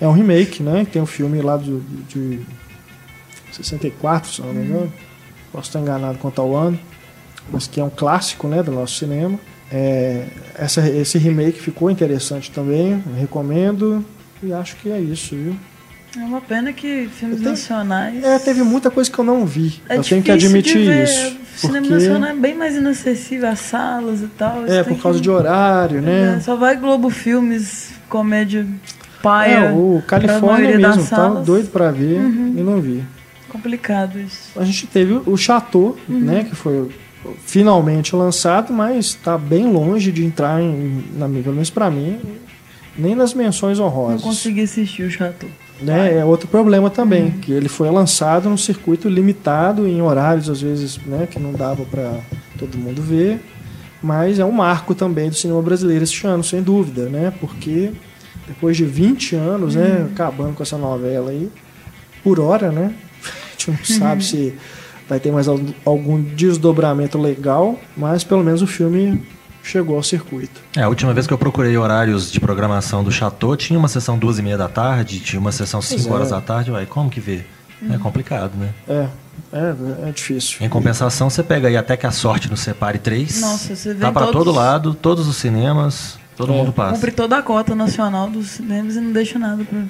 [0.00, 0.86] É um remake, né?
[0.90, 2.40] Tem um filme lá do, de
[3.52, 4.80] 64, se não me engano.
[4.82, 4.92] Uhum.
[5.52, 6.78] Posso estar enganado quanto ao ano.
[7.50, 9.38] Mas que é um clássico né, do nosso cinema.
[9.70, 10.26] É,
[10.56, 14.04] essa, esse remake ficou interessante também, recomendo.
[14.42, 15.56] E acho que é isso, viu?
[16.16, 18.22] É uma pena que filmes tenho, nacionais.
[18.22, 19.80] É, teve muita coisa que eu não vi.
[19.88, 21.36] É eu tenho que admitir isso.
[21.54, 24.66] O cinema nacional é bem mais inacessível às salas e tal.
[24.66, 25.22] É, por causa que...
[25.22, 26.36] de horário, né?
[26.36, 28.66] É, só vai Globo Filmes, comédia
[29.22, 29.54] paia.
[29.54, 32.54] É, o Califórnia mesmo, tá doido pra ver uhum.
[32.58, 33.02] e não vi.
[33.48, 34.50] Complicado isso.
[34.58, 36.18] A gente teve o Chateau, uhum.
[36.18, 36.90] né, que foi
[37.44, 42.18] finalmente lançado, mas está bem longe de entrar em, na, pelo menos pra mim,
[42.98, 44.22] nem nas menções honrosas.
[44.22, 45.48] Não consegui assistir o Chateau.
[45.82, 47.30] Né, é outro problema também, uhum.
[47.40, 51.84] que ele foi lançado num circuito limitado, em horários às vezes né, que não dava
[51.84, 52.20] para
[52.58, 53.40] todo mundo ver,
[54.02, 57.90] mas é um marco também do cinema brasileiro este ano, sem dúvida, né, porque
[58.46, 60.06] depois de 20 anos, né, uhum.
[60.12, 61.50] acabando com essa novela aí,
[62.22, 62.94] por hora, né,
[63.26, 63.84] a gente não uhum.
[63.84, 64.54] sabe se
[65.08, 65.46] vai ter mais
[65.84, 69.20] algum desdobramento legal, mas pelo menos o filme
[69.62, 70.60] chegou ao circuito.
[70.76, 74.18] É, a última vez que eu procurei horários de programação do Chateau, tinha uma sessão
[74.18, 76.12] duas e meia da tarde, tinha uma sessão cinco é.
[76.12, 77.44] horas da tarde, uai, como que vê?
[77.90, 78.70] É complicado, né?
[78.88, 79.08] É,
[79.52, 80.64] é, é difícil.
[80.64, 83.40] Em compensação, você pega aí até que a sorte nos separe três.
[83.40, 86.56] Nossa, você vê Tá para todo lado, todos os cinemas, todo é.
[86.56, 86.94] mundo passa.
[86.94, 89.80] Cumpre toda a cota nacional dos cinemas e não deixa nada para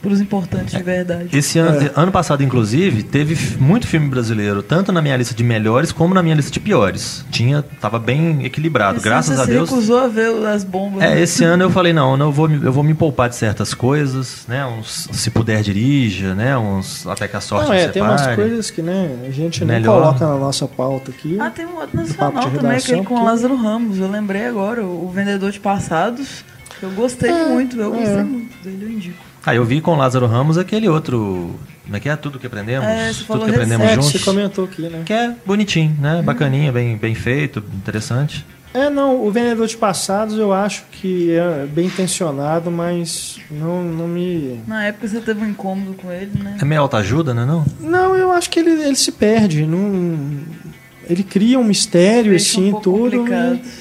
[0.00, 1.36] para os importantes de verdade.
[1.36, 1.92] Esse ano, é.
[1.94, 6.22] ano passado, inclusive, teve muito filme brasileiro, tanto na minha lista de melhores como na
[6.22, 7.24] minha lista de piores.
[7.30, 9.68] Tinha, tava bem equilibrado, graças a Deus.
[9.68, 11.02] Você recusou a ver as bombas.
[11.02, 11.20] É, né?
[11.20, 14.64] esse ano eu falei não, eu vou, eu vou me poupar de certas coisas, né?
[14.66, 16.56] Uns, se puder dirija, né?
[16.56, 19.80] Uns até que a sorte não, é, tem umas coisas que né, a gente Melhor.
[19.80, 21.38] nem coloca na nossa pauta aqui.
[21.38, 23.98] Ah, tem um outro nacional também, aquele com o Lázaro Ramos.
[23.98, 26.44] Eu lembrei agora, o Vendedor de Passados.
[26.82, 28.22] Eu gostei é, muito, eu gostei é.
[28.22, 29.29] muito dele, eu indico.
[29.44, 31.58] Ah, eu vi com o Lázaro Ramos aquele outro.
[31.84, 32.16] Como é que é?
[32.16, 32.86] Tudo que aprendemos?
[32.86, 34.12] É, Tudo que aprendemos é, juntos.
[34.12, 35.02] Você comentou aqui, né?
[35.04, 36.16] Que é bonitinho, né?
[36.16, 36.22] Uhum.
[36.22, 38.44] Bacaninha, bem, bem feito, interessante.
[38.72, 44.06] É, não, o Vendedor de Passados eu acho que é bem intencionado, mas não, não
[44.06, 44.60] me.
[44.66, 46.56] Na época você teve um incômodo com ele, né?
[46.60, 47.44] É meio alta-ajuda, né?
[47.44, 47.64] Não?
[47.80, 49.66] Não, eu acho que ele, ele se perde.
[49.66, 50.60] Não...
[51.08, 53.26] Ele cria um mistério, assim, um tudo,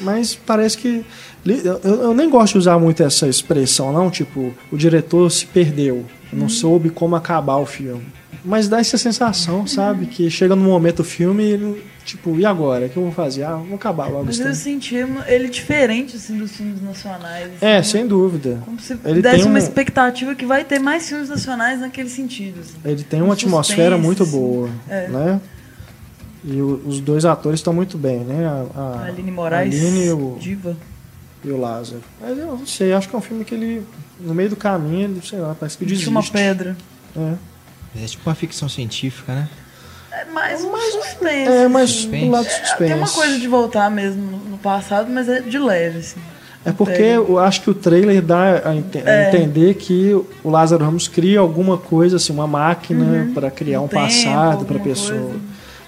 [0.02, 1.06] mas parece que
[1.46, 4.10] eu, eu, nem gosto de usar muito essa expressão, não.
[4.10, 6.50] Tipo, o diretor se perdeu, não uhum.
[6.50, 8.06] soube como acabar o filme.
[8.44, 10.06] Mas dá essa sensação, sabe?
[10.06, 12.86] Que chega no momento do filme, tipo, e agora?
[12.86, 13.44] O que eu vou fazer?
[13.44, 14.26] Ah, vou acabar logo.
[14.26, 14.96] Mas eu senti
[15.28, 17.48] ele diferente, assim, dos filmes nacionais.
[17.56, 18.62] Assim, é, sem dúvida.
[18.64, 19.58] Como se ele desse uma um...
[19.58, 22.62] expectativa que vai ter mais filmes nacionais naquele sentido.
[22.62, 22.78] Assim.
[22.86, 24.32] Ele tem uma um atmosfera muito assim.
[24.32, 25.08] boa, é.
[25.08, 25.42] né?
[26.44, 28.48] E o, os dois atores estão muito bem, né?
[28.48, 30.78] A, a Aline Moraes, Aline o, Diva.
[31.44, 32.02] E o Lázaro.
[32.20, 33.86] Mas eu não sei, acho que é um filme que ele,
[34.20, 36.10] no meio do caminho, ele, sei lá, parece que desiste.
[36.10, 36.76] uma pedra.
[37.16, 37.34] É.
[38.04, 39.50] É tipo uma ficção científica, né?
[40.12, 41.52] É mais um mais suspense.
[41.52, 42.26] É, mais suspense.
[42.26, 42.84] um lado suspense.
[42.84, 46.20] É, tem uma coisa de voltar mesmo no passado, mas é de leve, assim.
[46.66, 49.30] É porque eu acho que o trailer dá a, ent é.
[49.30, 53.34] entender que o Lázaro Ramos cria alguma coisa, assim, uma máquina uhum.
[53.34, 55.20] para criar um, um passado para a pessoa.
[55.20, 55.40] Coisa.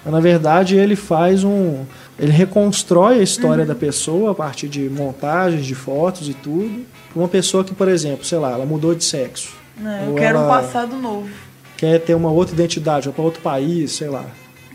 [0.03, 1.83] Mas, na verdade, ele faz um.
[2.21, 3.67] Ele reconstrói a história uhum.
[3.67, 6.86] da pessoa a partir de montagens, de fotos e tudo.
[7.15, 9.53] Uma pessoa que, por exemplo, sei lá, ela mudou de sexo.
[9.75, 10.45] Não, eu quero ela...
[10.45, 11.27] um passado novo
[11.81, 14.23] quer ter uma outra identidade, ou para outro país, sei lá.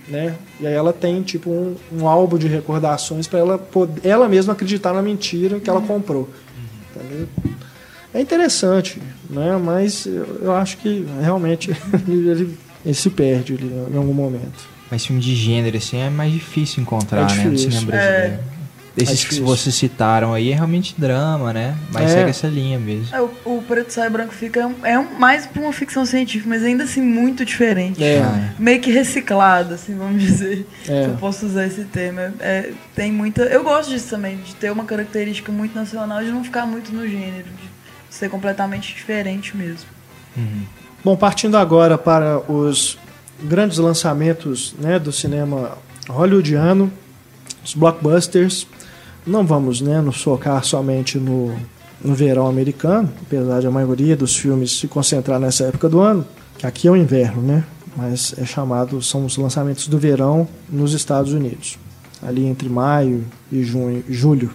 [0.09, 0.35] Né?
[0.59, 4.55] E aí ela tem tipo um, um álbum de recordações para ela poder, ela mesma
[4.55, 5.87] acreditar na mentira que ela uhum.
[5.87, 6.29] comprou.
[6.97, 7.27] Uhum.
[8.13, 9.57] É interessante, né?
[9.57, 11.71] Mas eu, eu acho que realmente
[12.09, 14.76] ele, ele, se perde ali, em algum momento.
[14.91, 17.45] Mas filme de gênero assim é mais difícil encontrar, é difícil.
[17.45, 18.35] né, no cinema brasileiro.
[18.53, 18.57] É.
[18.97, 21.77] Esses é que vocês citaram aí é realmente drama, né?
[21.93, 22.15] Mas é.
[22.15, 23.15] segue essa linha mesmo.
[23.15, 26.49] É, o, o, Preto Sai Branco Fica é, um, é mais pra uma ficção científica,
[26.49, 28.03] mas ainda assim muito diferente.
[28.03, 28.23] É.
[28.59, 30.67] Meio que reciclado, assim, vamos dizer.
[30.89, 31.05] É.
[31.05, 32.33] Se eu posso usar esse tema.
[32.41, 33.43] É, tem muita.
[33.43, 37.07] Eu gosto disso também, de ter uma característica muito nacional, de não ficar muito no
[37.07, 39.91] gênero, de ser completamente diferente mesmo.
[40.35, 40.63] Uhum.
[41.05, 42.99] Bom, partindo agora para os
[43.43, 46.91] grandes lançamentos né, do cinema hollywoodiano,
[47.65, 48.67] os blockbusters.
[49.27, 51.55] Não vamos né, nos focar somente no,
[52.03, 56.25] no verão americano, apesar de a maioria dos filmes se concentrar nessa época do ano,
[56.59, 57.65] que aqui é o inverno, né?
[57.97, 61.79] Mas é chamado, são os lançamentos do verão nos Estados Unidos,
[62.23, 64.51] ali entre maio e junho, julho.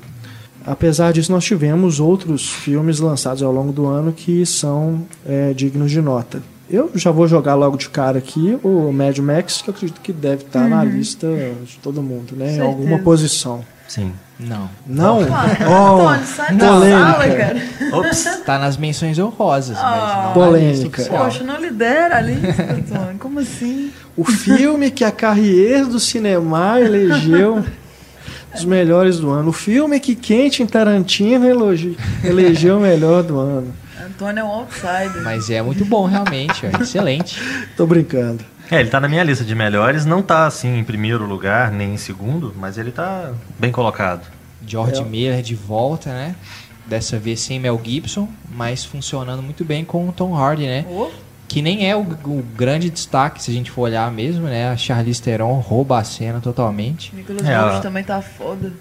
[0.64, 5.90] Apesar disso, nós tivemos outros filmes lançados ao longo do ano que são é, dignos
[5.90, 6.42] de nota.
[6.72, 10.14] Eu já vou jogar logo de cara aqui o Mad Max, que eu acredito que
[10.14, 10.70] deve estar uhum.
[10.70, 11.28] na lista
[11.66, 12.56] de todo mundo, né?
[12.56, 13.64] Em alguma posição.
[13.90, 14.14] Sim.
[14.40, 14.70] Não.
[14.88, 15.18] Não?
[15.20, 17.62] Oh, Antônio, sai da sala, cara.
[17.92, 18.42] Ops.
[18.46, 21.04] Tá nas menções honrosas, oh, mas não Polêmica.
[21.04, 23.20] Poxa, não lidera a lista, Antônio.
[23.20, 23.92] Como assim?
[24.16, 27.66] O filme que a Carrier do Cinema elegeu
[28.56, 29.50] os melhores do ano.
[29.50, 31.46] O filme que Quentin Tarantino
[32.24, 33.74] elegeu o melhor do ano.
[34.12, 35.24] Antônio é um outsider.
[35.24, 36.66] Mas é muito bom, realmente.
[36.66, 37.40] É excelente.
[37.76, 38.44] Tô brincando.
[38.70, 41.94] É, ele tá na minha lista de melhores, não tá assim em primeiro lugar, nem
[41.94, 44.26] em segundo, mas ele tá bem colocado.
[44.66, 45.04] George é.
[45.04, 46.36] Miller de volta, né?
[46.86, 50.86] Dessa vez sem Mel Gibson, mas funcionando muito bem com o Tom Hardy, né?
[50.90, 51.10] Oh.
[51.48, 54.70] Que nem é o, o, grande destaque, se a gente for olhar mesmo, né?
[54.70, 57.14] A Charlize Theron rouba a cena totalmente.
[57.14, 58.72] Nicolas é, Holt também tá foda.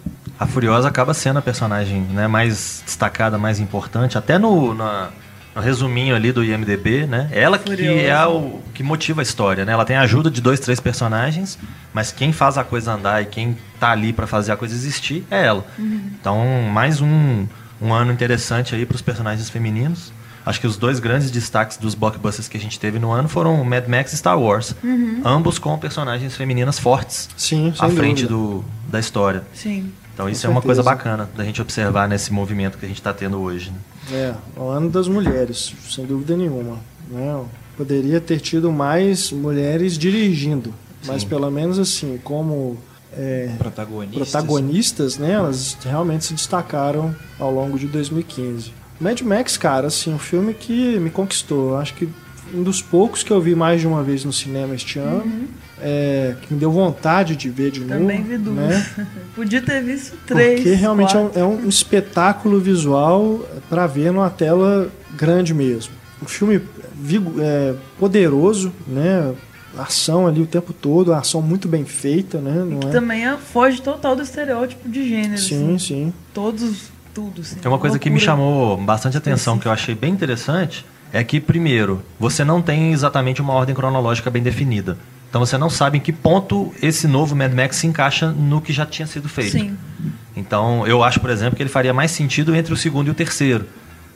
[0.41, 5.11] A Furiosa acaba sendo a personagem né, mais destacada, mais importante, até no, na,
[5.55, 7.29] no resuminho ali do IMDB, né?
[7.31, 9.73] Ela que é o que motiva a história, né?
[9.73, 11.59] Ela tem a ajuda de dois, três personagens,
[11.93, 15.27] mas quem faz a coisa andar e quem tá ali para fazer a coisa existir
[15.31, 15.67] é ela.
[15.79, 16.11] Uhum.
[16.19, 17.47] Então, mais um,
[17.79, 20.11] um ano interessante aí para os personagens femininos.
[20.47, 23.63] Acho que os dois grandes destaques dos blockbusters que a gente teve no ano foram
[23.63, 24.75] Mad Max e Star Wars.
[24.83, 25.21] Uhum.
[25.23, 29.43] Ambos com personagens femininas fortes Sim, à frente do, da história.
[29.53, 29.93] Sim.
[30.21, 33.13] Então isso é uma coisa bacana da gente observar nesse movimento que a gente está
[33.13, 33.73] tendo hoje.
[34.11, 34.35] Né?
[34.57, 36.79] É, o ano das mulheres, sem dúvida nenhuma.
[37.09, 37.43] Né?
[37.77, 41.13] Poderia ter tido mais mulheres dirigindo, Sim.
[41.13, 42.77] mas pelo menos assim, como
[43.17, 48.73] é, protagonistas, protagonistas né, elas realmente se destacaram ao longo de 2015.
[49.01, 51.79] Mad Max, cara, assim, um filme que me conquistou.
[51.79, 52.07] Acho que
[52.53, 55.23] um dos poucos que eu vi mais de uma vez no cinema este ano.
[55.25, 55.47] Uhum.
[55.83, 58.31] É, que me deu vontade de ver de Também novo.
[58.31, 58.57] vi duas.
[58.57, 59.07] Né?
[59.35, 60.61] Podia ter visto três.
[60.61, 65.95] Porque realmente é um, é um, espetáculo visual para ver numa tela grande mesmo.
[66.23, 66.61] Um filme
[67.41, 69.35] é, poderoso, né?
[69.79, 72.65] ação ali o tempo todo, ação muito bem feita, né?
[72.65, 72.93] Não é?
[72.93, 75.39] Também é, foge total do estereótipo de gênero.
[75.39, 75.79] Sim, assim.
[75.79, 76.13] sim.
[76.35, 77.41] Todos, tudo.
[77.41, 81.23] Assim, é uma coisa que me chamou bastante atenção, que eu achei bem interessante, é
[81.25, 84.97] que, primeiro, você não tem exatamente uma ordem cronológica bem definida.
[85.31, 88.73] Então você não sabe em que ponto esse novo Mad Max se encaixa no que
[88.73, 89.53] já tinha sido feito.
[89.53, 89.79] Sim.
[90.37, 93.15] Então eu acho, por exemplo, que ele faria mais sentido entre o segundo e o
[93.15, 93.65] terceiro.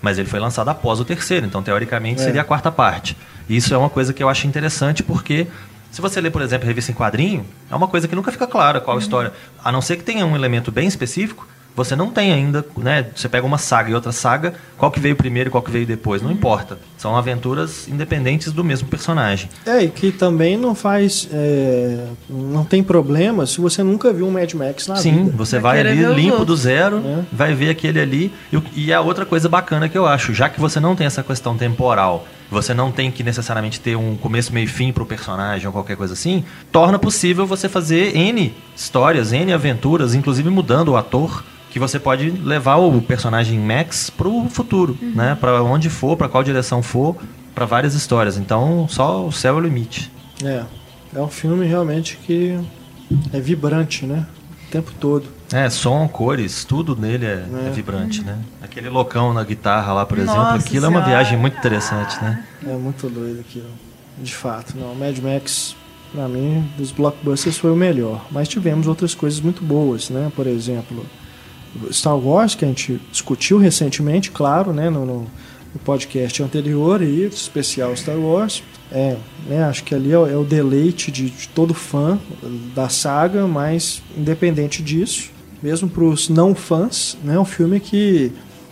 [0.03, 2.25] Mas ele foi lançado após o terceiro, então teoricamente é.
[2.25, 3.17] seria a quarta parte.
[3.49, 5.47] E isso é uma coisa que eu acho interessante porque
[5.91, 8.49] se você lê, por exemplo, a revista em quadrinho, é uma coisa que nunca fica
[8.49, 9.03] clara qual a uhum.
[9.03, 9.33] história.
[9.63, 13.07] A não ser que tenha um elemento bem específico, você não tem ainda, né?
[13.15, 15.85] Você pega uma saga e outra saga, qual que veio primeiro e qual que veio
[15.87, 16.79] depois, não importa.
[16.97, 19.49] São aventuras independentes do mesmo personagem.
[19.67, 21.29] É, e que também não faz.
[21.33, 25.37] é, não tem problema se você nunca viu um Mad Max na Sim, vida.
[25.37, 26.61] você Vai vai, ali limpo do outros.
[26.61, 27.25] zero, É.
[27.33, 28.33] vai ver aquele ali.
[28.53, 31.23] E, e a outra coisa bacana que eu acho, já que você não tem essa
[31.23, 35.67] questão temporal, você não tem que necessariamente ter um começo, meio e fim pro personagem
[35.67, 40.97] ou qualquer coisa assim, torna possível você fazer N histórias, N aventuras, inclusive mudando o
[40.97, 41.43] ator,
[41.75, 45.37] que você pode levar o personagem Max pro futuro, né?
[45.41, 47.17] Para onde for, para qual direção for,
[47.53, 48.39] para várias histórias.
[48.39, 50.09] Então, só o céu é o limite.
[50.45, 50.63] É.
[51.13, 52.57] É um filme realmente que
[53.33, 54.25] é vibrante, né?
[54.69, 55.25] O tempo todo.
[55.53, 57.67] É, som, cores, tudo nele é, É.
[57.67, 58.39] é vibrante, né?
[58.63, 61.23] Aquele loucão na guitarra lá, por exemplo, Nossa aquilo é uma Senhora.
[61.23, 62.45] viagem muito interessante, né?
[62.69, 63.67] É muito doido aquilo.
[64.23, 64.95] De fato, não.
[64.95, 65.75] Mad Max,
[66.13, 68.25] pra mim, dos blockbusters foi o melhor.
[68.31, 70.31] Mas tivemos outras coisas muito boas, né?
[70.37, 71.05] Por exemplo,
[71.91, 74.91] Star Wars, que a gente discutiu recentemente, claro, né?
[74.91, 75.27] No, no-
[75.85, 78.63] podcast anterior aí, especial Star Wars.
[78.93, 79.17] É,
[79.49, 79.65] né?
[79.65, 82.19] Acho que ali é, o- é deleite de, de todo fã
[82.75, 87.35] da saga, mas independente disso, mesmo para os não fãs, né?
[87.35, 88.31] É um filme que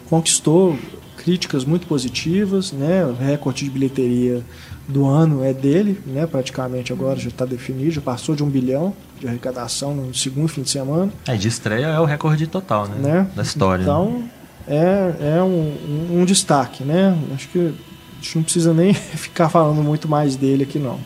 [0.08, 0.78] conquistou
[1.16, 3.12] críticas muito positivas, né?
[3.20, 4.42] Recorde de bilheteria
[4.88, 6.26] do ano é dele, né?
[6.26, 10.62] Praticamente agora já está definido, já passou de um bilhão de arrecadação no segundo fim
[10.62, 12.96] de semana, Aí de estreia é o recorde total, né?
[12.98, 13.26] né?
[13.36, 13.84] Da história.
[13.84, 13.90] né?
[13.90, 14.24] Então
[14.66, 15.76] é, é um,
[16.12, 17.16] um- um destaque, né?
[17.34, 20.98] Acho que a gente não precisa nem ficar falando muito mais dele aqui não.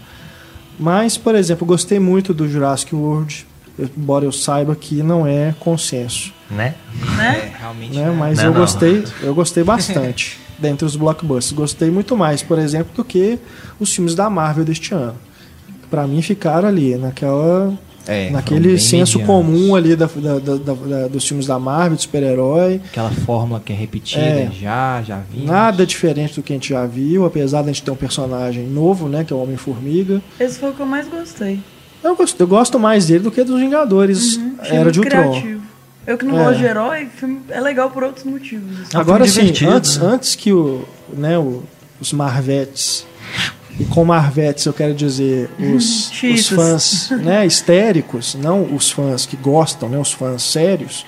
[0.79, 3.47] Mas, por exemplo, gostei muito do Jurassic World,
[3.79, 6.33] embora eu saiba que não é consenso.
[6.51, 6.75] Né?
[7.17, 7.53] Né?
[7.55, 7.97] É, realmente.
[7.97, 8.05] né?
[8.11, 8.17] né?
[8.19, 8.61] Mas Não, eu não.
[8.61, 11.53] gostei, eu gostei bastante dentre os blockbusters.
[11.53, 13.39] Gostei muito mais, por exemplo, do que
[13.79, 15.15] os filmes da Marvel deste ano.
[15.91, 17.73] Pra mim ficaram ali naquela
[18.09, 19.47] É, naquele senso medianos.
[19.47, 22.81] comum ali da, da- da- da- da- dos filmes da Marvel, de super-herói.
[22.91, 24.51] Aquela fórmula que é repetida É.
[24.53, 25.47] já, já vimos.
[25.49, 28.65] Nada diferente do que a gente já viu, apesar de a gente ter um personagem
[28.67, 30.21] novo, né, que é o Homem-Formiga.
[30.41, 31.61] Esse foi o que eu mais gostei.
[32.05, 35.31] Eu gosto, eu gosto mais dele do que dos Vingadores Uhum, Era de Ultron.
[35.33, 35.56] criativo.
[36.07, 36.45] Eu que não É.
[36.45, 38.81] gosto de herói, filme é legal por outros motivos.
[38.83, 38.97] assim.
[38.97, 40.07] É Agora filme sim, antes, né?
[40.07, 41.63] antes que o, né, o-
[42.01, 43.07] os Marvetes,
[43.79, 49.37] e com Marvetes eu quero dizer os, os fãs né, histéricos, não os fãs que
[49.37, 51.05] gostam, né, os fãs sérios,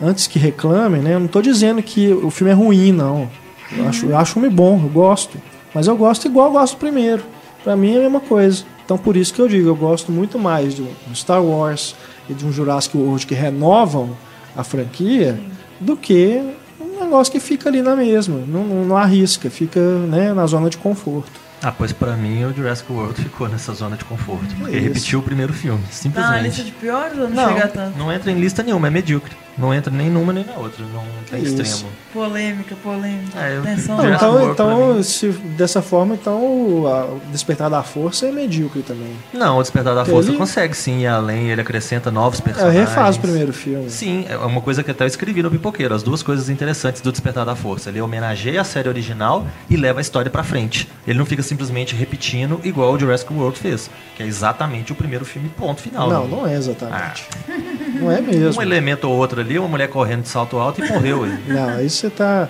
[0.00, 3.30] antes que reclamem, né, eu não estou dizendo que o filme é ruim, não.
[3.76, 5.36] Eu acho, eu acho o filme bom, eu gosto.
[5.74, 7.22] Mas eu gosto igual eu gosto do primeiro.
[7.62, 8.64] Pra mim é a mesma coisa.
[8.84, 11.94] Então por isso que eu digo, eu gosto muito mais de um Star Wars
[12.28, 14.10] e de um Jurassic World que renovam
[14.56, 15.38] a franquia
[15.80, 16.42] do que
[16.80, 20.76] um negócio que fica ali na mesma, não, não, arrisca, fica né, na zona de
[20.76, 21.40] conforto.
[21.62, 24.46] Ah, pois pra mim o Jurassic World ficou nessa zona de conforto.
[24.58, 24.84] Porque Isso.
[24.86, 26.62] repetiu o primeiro filme, Tá na lista simplesmente.
[26.64, 27.98] de piores ou não, Não, chega tanto?
[27.98, 29.32] não entra em lista nenhuma, é medíocre.
[29.58, 31.60] Não entra nem numa nem na outra, não tem Isso.
[31.60, 31.92] extremo.
[32.12, 33.38] Polêmica, polêmica.
[33.38, 33.96] É, eu- Tensão.
[33.96, 39.12] Não, então, então se, dessa forma, então o, Despertar da Força é medíocre também.
[39.32, 42.88] Não, o Despertar da Ele- Força consegue sim ir além, ele acrescenta novos É, personagens.
[42.88, 43.90] refaz o primeiro filme.
[43.90, 45.94] Sim, é uma coisa que até eu escrevi no Pipoqueiro.
[45.94, 47.88] As duas coisas interessantes do Despertar da Força.
[47.90, 50.88] Ele homenageia a série original e leva a história pra frente.
[51.06, 55.24] Ele não fica simplesmente repetindo igual o Jurassic World fez, que é exatamente o primeiro
[55.24, 56.08] filme, ponto final.
[56.08, 56.36] Não, né?
[56.36, 57.26] não é exatamente.
[58.00, 58.60] Não é mesmo.
[58.60, 61.24] Um elemento ou outro ali, uma mulher correndo de salto alto e morreu.
[61.24, 61.38] ele.
[61.48, 62.48] Não, aí você tá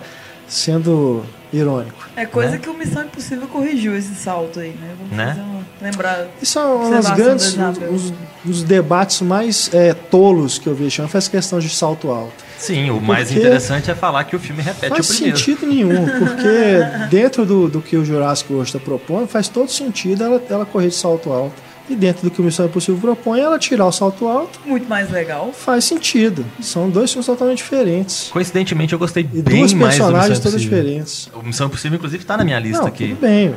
[0.48, 2.08] sendo irônico.
[2.16, 2.58] É coisa Né?
[2.58, 4.94] que o Missão Impossível corrigiu esse salto aí, né?
[4.98, 5.26] Vamos Né?
[5.28, 6.26] fazer uma, lembrar.
[6.42, 7.56] Isso é um dos grandes
[7.90, 8.12] os,
[8.44, 12.32] os debates mais é, tolos que eu vi ano foi essa questão de salto alto.
[12.58, 15.38] Sim, o mais Porque- interessante é falar que o filme repete faz o primeiro.
[15.38, 20.24] sentido nenhum, porque dentro do, do que o Jurassic World está propondo, faz todo sentido
[20.24, 21.67] ela, ela correr de salto alto.
[21.90, 25.10] E dentro do que o Missão Impossível propõe, ela tirar o salto alto, Muito mais
[25.10, 25.52] legal.
[25.54, 26.44] faz sentido.
[26.60, 28.28] São dois filmes totalmente diferentes.
[28.30, 30.78] Coincidentemente, eu gostei E bem duas mais do personagens todas Impossível.
[30.82, 31.30] diferentes.
[31.34, 33.08] O Missão Impossível, inclusive, tá na minha lista Não, aqui.
[33.08, 33.54] tudo bem.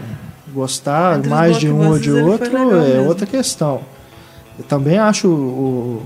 [0.54, 3.08] Gostar Entre mais de um ou de outro é mesmo.
[3.08, 3.82] outra questão.
[4.58, 6.06] Eu também acho o.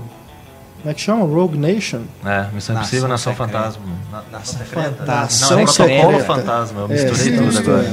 [0.82, 1.24] Como é que chama?
[1.24, 2.02] Rogue Nation?
[2.24, 3.34] É, Missão Impossível, Nação.
[3.34, 3.82] Fantasma.
[4.12, 5.04] Na- Nação Secreta?
[5.04, 6.18] Nação Não, é Protocolo.
[6.20, 6.80] Fantasma.
[6.82, 7.92] Eu É, misturei sim, tudo agora.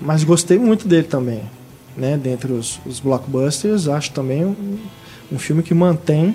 [0.00, 1.42] Mas gostei muito dele também.
[1.96, 2.16] Né?
[2.16, 4.78] Dentre os, os blockbusters, acho também um,
[5.32, 6.34] um filme que mantém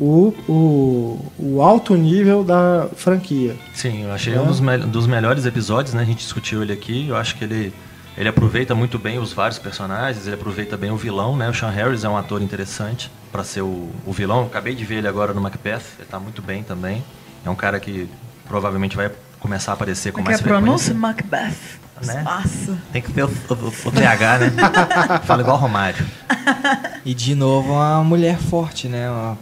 [0.00, 3.56] o, o, o alto nível da franquia.
[3.74, 4.40] Sim, eu achei É.
[4.40, 6.02] um dos, mel- dos melhores episódios, né?
[6.02, 7.08] A gente discutiu ele aqui.
[7.08, 7.72] Eu acho que ele,
[8.16, 11.48] ele aproveita muito bem os vários personagens, ele aproveita bem o vilão, né?
[11.50, 14.40] O Sean Harris é um ator interessante para ser o, o vilão.
[14.40, 17.02] Eu acabei de ver ele agora no Macbeth, ele tá muito bem também.
[17.44, 18.08] É um cara que
[18.46, 19.10] provavelmente vai
[19.40, 20.94] começar a aparecer com Como é mais que é pronúncia?
[20.94, 21.54] Macbeth.
[22.06, 22.22] Né?
[22.22, 22.78] Nossa.
[22.92, 24.52] Tem que ter o, o, o TH, né?
[25.24, 26.04] Fala igual Romário.
[27.04, 29.10] E de novo uma mulher forte, né?
[29.10, 29.38] Uma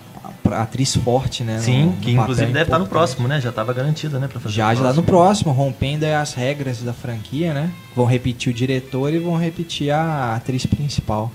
[0.63, 1.59] atriz forte, né?
[1.59, 3.41] Sim, no- no que inclusive deve estar no próximo, né?
[3.41, 4.29] Já estava garantida, né?
[4.29, 5.53] Pra fazer Já, já tá no próximo.
[5.53, 7.71] rompendo as regras da franquia, né?
[7.95, 11.31] Vão repetir o diretor e vão repetir a atriz principal.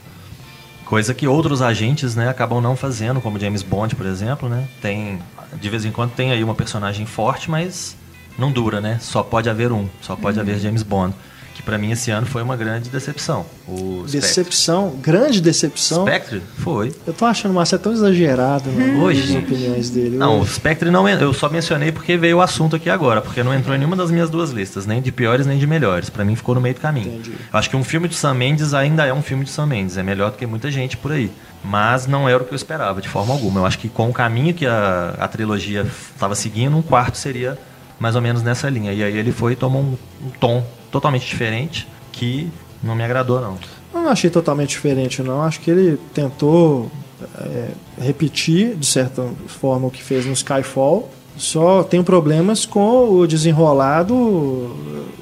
[0.86, 4.66] Coisa que outros agentes, né, acabam não fazendo, como James Bond, por exemplo, né?
[4.82, 5.20] Tem
[5.60, 7.96] de vez em quando tem aí uma personagem forte, mas
[8.38, 8.98] não dura, né?
[9.02, 11.14] Só pode haver um, só pode haver James Bond,
[11.54, 13.46] que pra mim esse ano foi uma grande decepção.
[13.68, 14.20] O Spectre.
[14.22, 16.06] Decepção, grande decepção.
[16.06, 16.94] Spectre foi.
[17.06, 19.46] Eu tô achando o Márcio tão exagerado né, Hoje, nas gente.
[19.46, 20.16] opiniões dele.
[20.18, 20.54] Não, o Hoje.
[20.54, 23.78] Spectre não, eu só mencionei porque veio o assunto aqui agora, porque não entrou em
[23.78, 26.10] nenhuma das minhas duas listas, nem de piores nem de melhores.
[26.10, 27.10] Pra mim ficou no meio do caminho.
[27.16, 27.32] Entendi.
[27.32, 29.98] Eu acho que um filme de Sam Mendes ainda é um filme de Sam Mendes,
[29.98, 31.30] é melhor do que muita gente por aí.
[31.64, 33.60] Mas não era o que eu esperava, de forma alguma.
[33.60, 37.56] Eu acho que com o caminho que a, a trilogia estava seguindo, um quarto seria
[38.02, 38.91] mais ou menos nessa linha.
[38.91, 39.95] E aí ele foi e tomou um,
[40.26, 42.49] um tom totalmente diferente que
[42.82, 43.60] não me agradou, não.
[43.93, 45.43] Eu não achei totalmente diferente, não.
[45.43, 46.91] Acho que ele tentou
[47.38, 47.68] é,
[48.02, 51.12] repetir, de certa forma, o que fez no Skyfall.
[51.38, 54.76] Só tem problemas com o desenrolado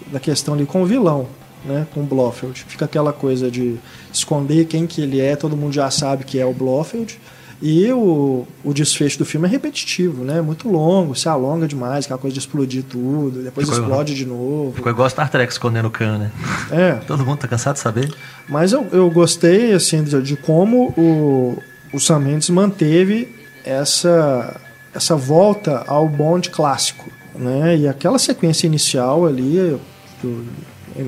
[0.10, 1.28] da questão ali com o vilão,
[1.66, 1.86] né?
[1.94, 2.64] Com o Blofeld.
[2.66, 3.76] Fica aquela coisa de
[4.12, 7.20] esconder quem que ele é, todo mundo já sabe que é o Blofeld.
[7.62, 10.40] E o, o desfecho do filme é repetitivo, né?
[10.42, 14.74] Muito longo, se alonga demais, aquela coisa de explodir tudo, depois Ficou- explode de novo.
[14.76, 16.32] Ficou igual Star Trek escondendo o Khan, né?
[16.72, 18.14] É, Todo mundo tá cansado de saber.
[18.48, 21.58] Mas eu, eu gostei assim de, de como o,
[21.94, 23.36] o Sam Mendes manteve
[23.66, 24.60] essa,
[24.94, 27.12] essa volta ao Bond clássico.
[27.36, 27.76] Né?
[27.78, 29.78] E aquela sequência inicial ali
[30.22, 30.46] do-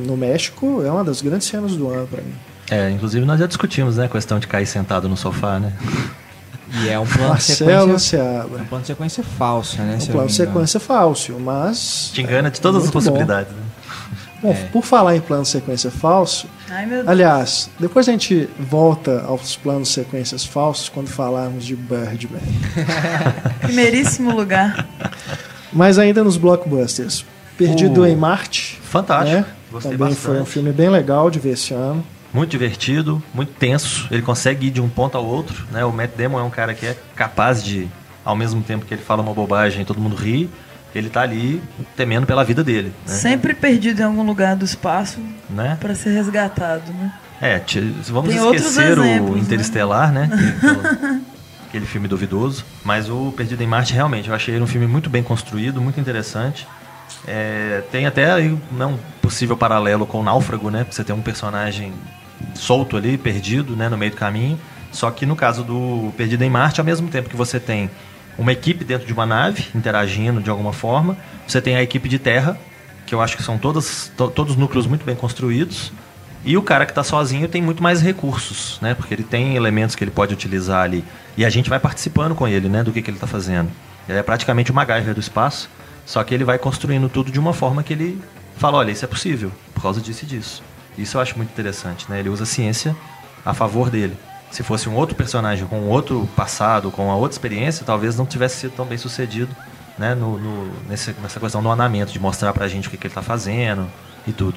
[0.06, 2.34] no México é uma das grandes cenas do ano para mim.
[2.70, 5.74] É, inclusive nós já discutimos, né, a questão de cair sentado no sofá, né?
[6.74, 8.18] E é um plano de Marcelo sequência.
[8.18, 8.62] É Seabra.
[8.62, 9.98] um plano de sequência falso, né?
[10.00, 12.12] É um plano de sequência falso, mas.
[12.14, 13.00] Te engana de todas as Muito bom.
[13.00, 13.60] possibilidades, né?
[14.42, 14.54] Bom, É.
[14.72, 17.08] por falar em plano de sequência falso, Ai, meu Deus.
[17.10, 22.42] aliás, depois a gente volta aos planos de sequências falsos quando falarmos de Birdman.
[23.62, 24.88] Primeiríssimo lugar.
[25.72, 27.24] Mas ainda nos blockbusters.
[27.58, 28.80] Perdido O- em Marte.
[28.84, 29.38] Fantástico.
[29.42, 29.46] né?
[29.72, 30.26] Gostei Também bastante.
[30.26, 32.04] foi um filme bem legal de ver esse ano.
[32.34, 34.08] Muito divertido, muito tenso.
[34.10, 35.84] Ele consegue ir de um ponto ao outro, né?
[35.86, 37.88] O Matt Damon é um cara que é capaz de,
[38.24, 40.50] ao mesmo tempo que ele fala uma bobagem e todo mundo ri,
[40.94, 41.62] ele tá ali
[41.96, 43.14] temendo pela vida dele, né?
[43.14, 45.20] Sempre perdido em algum lugar do espaço
[45.50, 45.78] né?
[45.80, 47.14] para ser resgatado, né?
[47.42, 47.60] É,
[48.08, 49.40] vamos Tem esquecer exemplos, o né?
[49.40, 50.30] Interestelar, né?
[50.62, 51.22] Aquele-
[51.68, 52.66] Aquele filme duvidoso.
[52.84, 56.00] Mas o Perdido em Marte, realmente, eu achei ele um filme muito bem construído, muito
[56.00, 56.68] interessante.
[57.26, 60.86] É, tem até aí né, um possível paralelo com o Náufrago, né?
[60.90, 61.94] Você tem um personagem
[62.54, 64.60] solto ali, perdido, né, no meio do caminho.
[64.92, 67.90] Só que no caso do Perdido em Marte, ao mesmo tempo que você tem
[68.38, 71.18] uma equipe dentro de uma nave, interagindo de alguma forma,
[71.48, 72.60] você tem a equipe de terra,
[73.06, 75.92] que eu acho que são todas, to- todos núcleos muito bem construídos.
[76.44, 78.94] E o cara que está sozinho tem muito mais recursos, né?
[78.96, 81.06] Porque ele tem elementos que ele pode utilizar ali.
[81.38, 82.84] E a gente vai participando com ele, né?
[82.84, 83.70] Do que, que ele está fazendo.
[84.10, 85.70] Ele é praticamente o MacGyver do espaço,
[86.06, 88.20] só que ele vai construindo tudo de uma forma que ele
[88.58, 90.64] fala, olha, isso é possível, por causa disso e disso.
[90.98, 92.20] Isso eu acho muito interessante, né?
[92.20, 92.96] Ele usa a ciência
[93.46, 94.16] a favor dele.
[94.52, 98.58] Se fosse um outro personagem com outro passado, com uma outra experiência, talvez não tivesse
[98.58, 99.56] sido tão bem sucedido,
[99.98, 100.14] né?
[100.14, 103.12] No, no- nesse- nessa questão do ornamento, de mostrar pra gente o que, que ele
[103.12, 103.88] está fazendo
[104.28, 104.56] e tudo.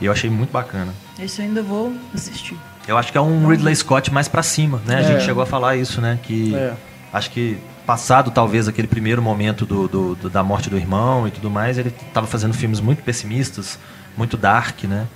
[0.00, 0.92] E eu achei muito bacana.
[1.18, 2.58] Esse eu ainda vou assistir.
[2.88, 4.96] Eu acho que é um Ridley Scott mais pra cima, né?
[4.96, 5.02] A É.
[5.04, 6.18] gente chegou a falar isso, né?
[6.22, 6.74] Que É.
[7.12, 7.56] acho que
[7.86, 11.78] passado talvez aquele primeiro momento do, do- do- da morte do irmão e tudo mais,
[11.78, 13.78] ele estava fazendo filmes muito pessimistas,
[14.16, 15.06] muito dark, né?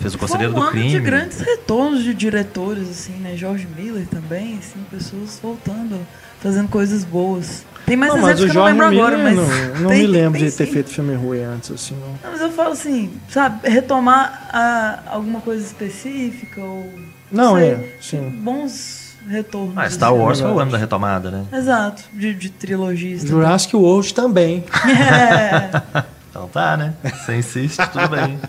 [0.00, 1.00] Fez o Conselheiro Foi um do ano de Crime.
[1.04, 3.36] grandes retornos de diretores, assim, né?
[3.36, 5.98] George Miller também, assim, pessoas voltando,
[6.40, 7.64] fazendo coisas boas.
[7.84, 9.74] Tem mais não, mas exemplos o que eu não Jorge lembro Miller agora, mas.
[9.74, 10.72] não, não tem- me lembro tem de ter sim.
[10.72, 12.08] feito filme ruim antes, assim, não.
[12.22, 16.92] Não, mas eu falo assim, sabe, retomar a- alguma coisa específica ou.
[17.32, 18.30] Não, sei, é, sim.
[18.42, 19.76] Bons retornos.
[19.76, 20.18] Ah, Star assim.
[20.20, 21.44] Wars foi o ano da retomada, né?
[21.52, 23.20] Exato, de, de trilogias.
[23.24, 23.34] também.
[23.34, 24.64] Jurassic World também.
[24.86, 26.94] É, Então tá, né?
[27.02, 28.38] Você insiste, tudo bem.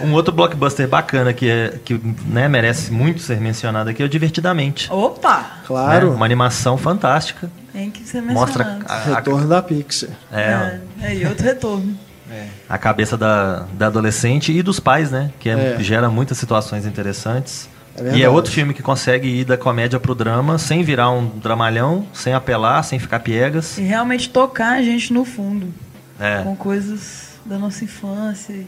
[0.00, 4.08] Um outro blockbuster bacana que, é, que né, merece muito ser mencionado aqui é o
[4.08, 4.90] Divertidamente.
[4.90, 5.58] Opa!
[5.66, 6.08] Claro.
[6.10, 6.16] né?
[6.16, 7.50] Uma animação fantástica.
[7.70, 8.90] Tem que ser Mostra mencionado.
[8.90, 10.08] a, a- Retorno da Pixar.
[10.32, 11.96] é, É, é, e outro retorno.
[12.32, 12.46] É.
[12.68, 15.32] a cabeça da, da adolescente e dos pais, né?
[15.40, 15.82] Que é- É.
[15.82, 17.68] gera muitas situações interessantes.
[17.98, 21.26] É e é outro filme que consegue ir da comédia pro drama sem virar um
[21.26, 23.76] dramalhão, sem apelar, sem ficar piegas.
[23.78, 25.74] E realmente tocar a gente no fundo.
[26.20, 26.42] É.
[26.42, 28.52] Com coisas da nossa infância.
[28.52, 28.66] E...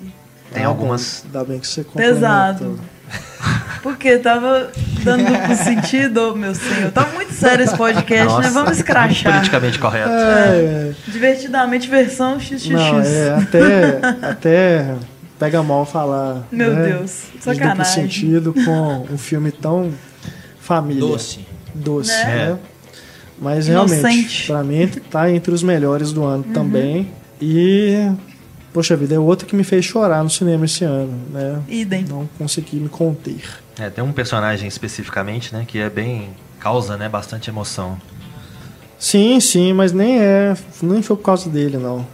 [0.53, 1.23] Tem Ah, algumas.
[1.27, 2.81] Ainda bem que você Pesado.
[3.83, 4.71] Porque tava
[5.03, 6.91] dando duplo sentido, meu senhor.
[6.93, 8.33] Tá muito sério esse podcast, né?
[8.37, 9.33] Nossa, Vamos muito escrachar.
[9.33, 10.09] politicamente correto.
[10.11, 12.69] É, Divertidamente versão XXX.
[12.71, 14.01] não, é, até,
[14.31, 14.95] até
[15.39, 16.47] pega mal falar.
[16.51, 18.03] Meu né, Deus, de duplo sacanagem.
[18.03, 19.93] sentido com um filme tão
[20.61, 21.01] família.
[21.01, 21.41] Doce.
[21.75, 22.47] Doce, Né?
[22.53, 22.59] né?
[23.41, 24.01] Mas Inocente.
[24.05, 27.11] realmente, pra mim, tá entre os melhores do ano também.
[27.45, 28.09] E,
[28.73, 31.61] poxa vida, é outro que me fez chorar no cinema esse ano, né?
[31.69, 32.05] Idem.
[32.09, 33.43] Não consegui me conter.
[33.77, 36.31] É, tem um personagem especificamente, né, que é bem
[36.61, 37.99] causa, né, bastante emoção.
[38.97, 40.57] Sim, sim, mas nem é.
[40.81, 42.07] Nem foi por causa dele, não.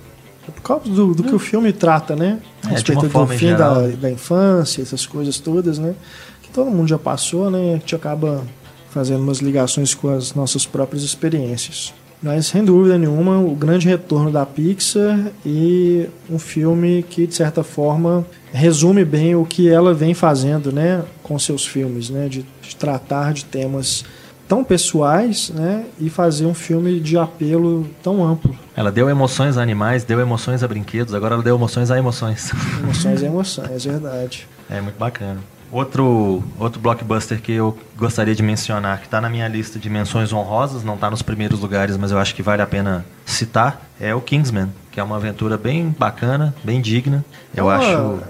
[0.48, 2.38] É por causa do, do que o filme trata, né?
[2.62, 5.94] A É, de respeito uma do fim da, da infância, essas coisas todas, né?
[6.42, 7.74] Que todo mundo já passou, né?
[7.74, 8.42] A gente acaba
[8.88, 11.92] fazendo umas ligações com as nossas próprias experiências.
[12.22, 17.62] Mas, sem dúvida nenhuma, o grande retorno da Pixar e um filme que, de certa
[17.62, 21.04] forma, resume bem o que ela vem fazendo, né?
[21.22, 22.28] Com seus filmes, né?
[22.28, 24.04] De, de tratar de temas
[24.48, 25.84] tão pessoais, né?
[26.00, 28.56] E fazer um filme de apelo tão amplo.
[28.74, 32.50] Ela deu emoções a animais, deu emoções a brinquedos, agora ela deu emoções a emoções.
[32.82, 34.48] Emoções e emoções, é verdade.
[34.68, 35.38] É muito bacana.
[35.70, 40.32] Outro, outro blockbuster que eu gostaria de mencionar, que está na minha lista de menções
[40.32, 44.14] honrosas, não está nos primeiros lugares, mas eu acho que vale a pena citar, é
[44.14, 47.22] o Kingsman, que é uma aventura bem bacana, bem digna.
[47.54, 48.20] Eu uma, acho.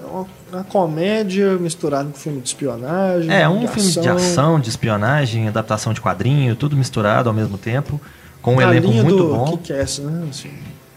[0.51, 3.31] Uma, comédia misturada com filme de espionagem.
[3.31, 8.01] É, um filme de ação, de espionagem, adaptação de quadrinho, tudo misturado ao mesmo tempo,
[8.43, 9.59] com um Na elenco muito do bom.
[9.59, 10.27] Kick-Ass, né?
[10.29, 10.51] Assim,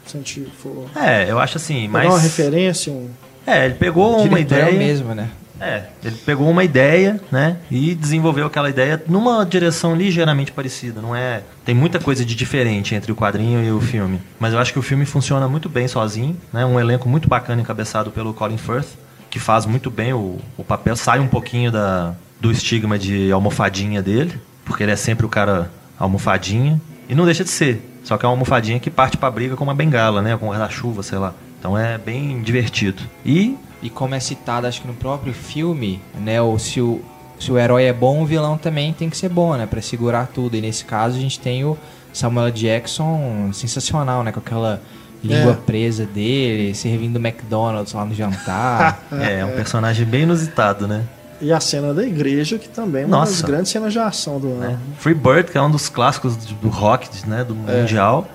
[0.07, 2.23] se a gente for É, eu acho assim, pegar uma mas.
[2.23, 3.09] referência, um...
[3.45, 4.71] É, ele pegou uma é ideia.
[4.71, 5.29] mesmo, né?
[5.62, 11.01] É, ele pegou uma ideia, né, e desenvolveu aquela ideia numa direção ligeiramente parecida.
[11.01, 14.20] Não é, tem muita coisa de diferente entre o quadrinho e o filme.
[14.39, 17.62] Mas eu acho que o filme funciona muito bem sozinho, né, um elenco muito bacana
[17.62, 18.89] encabeçado pelo Colin Firth,
[19.30, 24.01] que faz muito bem o, o papel, sai um pouquinho da, do estigma de almofadinha
[24.01, 24.34] dele,
[24.66, 27.88] porque ele é sempre o cara almofadinha e não deixa de ser.
[28.03, 30.49] Só que é uma almofadinha que parte pra briga com uma bengala, né, com um
[30.49, 31.36] guarda-chuva, sei lá.
[31.59, 33.03] Então é bem divertido.
[33.24, 36.41] E E como é citado, acho que no próprio filme, né?
[36.41, 37.01] O, se, o,
[37.39, 39.65] se o herói é bom, o vilão também tem que ser bom, né?
[39.65, 40.55] Pra segurar tudo.
[40.55, 41.77] E nesse caso a gente tem o
[42.13, 44.32] Samuel Jackson sensacional, né?
[44.32, 44.82] Com aquela
[45.23, 45.55] língua É.
[45.55, 49.03] presa dele, servindo McDonald's lá no jantar.
[49.13, 51.03] é, é um personagem bem inusitado, né?
[51.39, 53.47] E a cena da igreja, que também é uma das Nossa.
[53.47, 54.59] grandes cenas de ação do ano.
[54.59, 54.79] né?
[54.99, 58.27] Free Bird, que é um dos clássicos do rock, né, do mundial.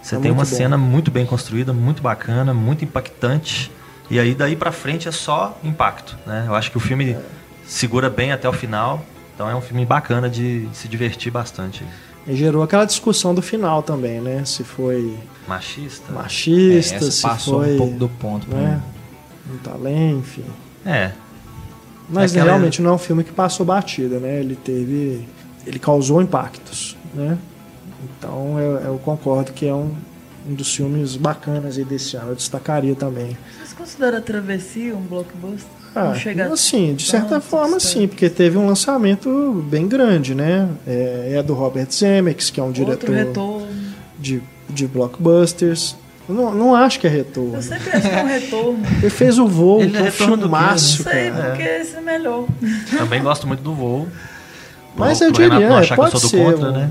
[0.00, 0.48] Você É tem uma bom.
[0.56, 3.70] cena muito bem construída, muito bacana, muito impactante.
[4.10, 6.44] E aí daí pra frente é só impacto, né?
[6.46, 7.20] Eu acho que o filme É.
[7.66, 9.04] segura bem até o final.
[9.34, 11.84] Então é um filme bacana de se divertir bastante.
[12.26, 14.44] E gerou aquela discussão do final também, né?
[14.44, 16.10] Se foi Machista?
[16.10, 17.74] É, machista, essa se passou foi...
[17.74, 18.82] um pouco do ponto pra né?
[19.46, 19.54] mim.
[19.54, 20.44] Um talento, enfim.
[20.84, 21.12] É.
[22.08, 24.40] Mas Aquela- realmente não é um filme que passou batida, né?
[24.40, 25.26] Ele teve.
[25.66, 27.36] Ele causou impactos, né?
[28.04, 29.94] Então eu, eu concordo que é um,
[30.48, 32.30] um dos filmes bacanas aí desse ano.
[32.30, 33.36] Eu destacaria também.
[33.76, 35.68] Vocês consideram a Travessia um blockbuster?
[35.94, 40.68] Ah, Não chega assim, de certa forma sim, porque teve um lançamento bem grande, né?
[40.86, 43.66] É, é do Robert Zemeckis, que é um Outro diretor retorno.
[44.18, 45.96] de, de blockbusters.
[46.28, 47.54] Eu não, não acho que é retorno.
[47.54, 48.82] Eu sempre acho que é um retorno.
[49.00, 51.48] Ele fez o voo, Ele que é é um quê, filmaço, Não sei, cara.
[51.50, 52.46] porque esse é melhor.
[52.98, 54.06] Também gosto muito do voo.
[54.96, 56.44] Mas Pro- eu pro Renato diria, não é, achar que eu pode sou do ser
[56.52, 56.90] contra, um- né?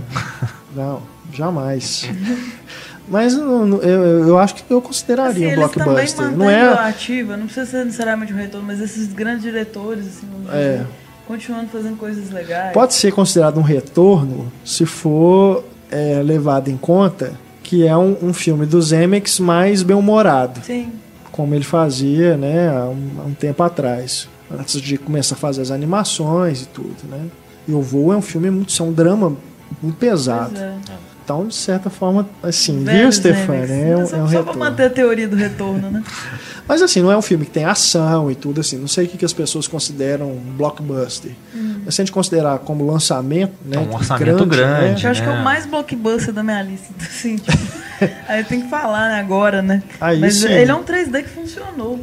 [0.76, 1.02] Não,
[1.34, 2.10] jamais.
[3.08, 6.32] Mas não- eu, eu acho que eu Assim, consideraria um eles também blockbuster.
[6.38, 6.88] Não é.
[6.90, 10.72] ativa, não precisa ser necessariamente um retorno, mas esses grandes diretores, assim, É.
[10.78, 10.88] dizer,
[11.28, 12.74] continuando fazendo coisas legais.
[12.74, 18.34] Pode ser considerado um retorno se for é, levado em conta que é um, um
[18.34, 20.92] filme do Zemeckis mais bem-humorado, Sim.
[21.32, 25.62] como ele fazia né, há, um, há um tempo atrás, antes de começar a fazer
[25.62, 26.96] as animações e tudo.
[27.10, 27.22] Né?
[27.68, 28.72] E o Voo é um filme muito.
[28.80, 29.36] é um drama
[29.82, 30.52] muito pesado.
[30.52, 30.76] Pois é.
[31.26, 33.64] Então, de certa forma, assim, viu, Velhos Stefano?
[33.66, 34.60] É um, só, é um só pra retorno.
[34.60, 36.04] manter a teoria do retorno, né?
[36.68, 38.78] Mas assim, não é um filme que tem ação e tudo assim.
[38.78, 41.32] Não sei o que, que as pessoas consideram um blockbuster.
[41.84, 43.76] Mas se a gente considerar como lançamento, né?
[43.78, 45.04] É um orçamento né, grande.
[45.04, 45.36] Eu acho que é É.
[45.36, 46.88] o mais blockbuster da minha lista.
[46.94, 47.58] então, Assim, tipo,
[48.28, 49.82] aí tenho que falar né, agora, né?
[50.02, 50.48] Aí Mas sim.
[50.52, 52.00] ele é um 3D que funcionou.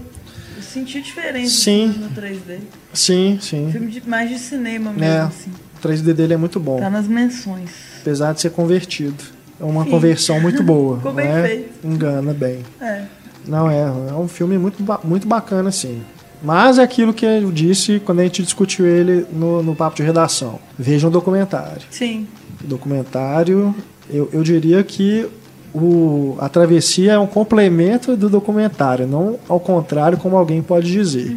[0.57, 1.89] Eu senti diferença Sim.
[1.99, 2.59] no 3D.
[2.93, 3.69] Sim, sim.
[3.71, 5.19] Filme de, mais de cinema mesmo, É.
[5.21, 5.51] assim.
[5.77, 6.79] O 3D dele é muito bom.
[6.79, 7.71] Tá nas menções.
[8.03, 9.23] Apesar de ser convertido.
[9.61, 9.91] É uma Sim.
[9.91, 10.97] conversão muito boa.
[11.01, 11.43] Ficou não bem é?
[11.47, 11.87] feito.
[11.87, 12.59] Engana bem.
[12.81, 13.03] É.
[13.47, 16.03] Não é, é um filme muito, muito bacana, assim.
[16.43, 20.03] Mas é aquilo que eu disse quando a gente discutiu ele no, no papo de
[20.03, 20.59] redação.
[20.77, 21.83] Veja um documentário.
[21.91, 22.27] Sim.
[22.63, 23.75] O documentário,
[24.11, 25.27] eu, eu diria que
[25.73, 31.37] o, a travessia é um complemento do documentário, não ao contrário como alguém pode dizer.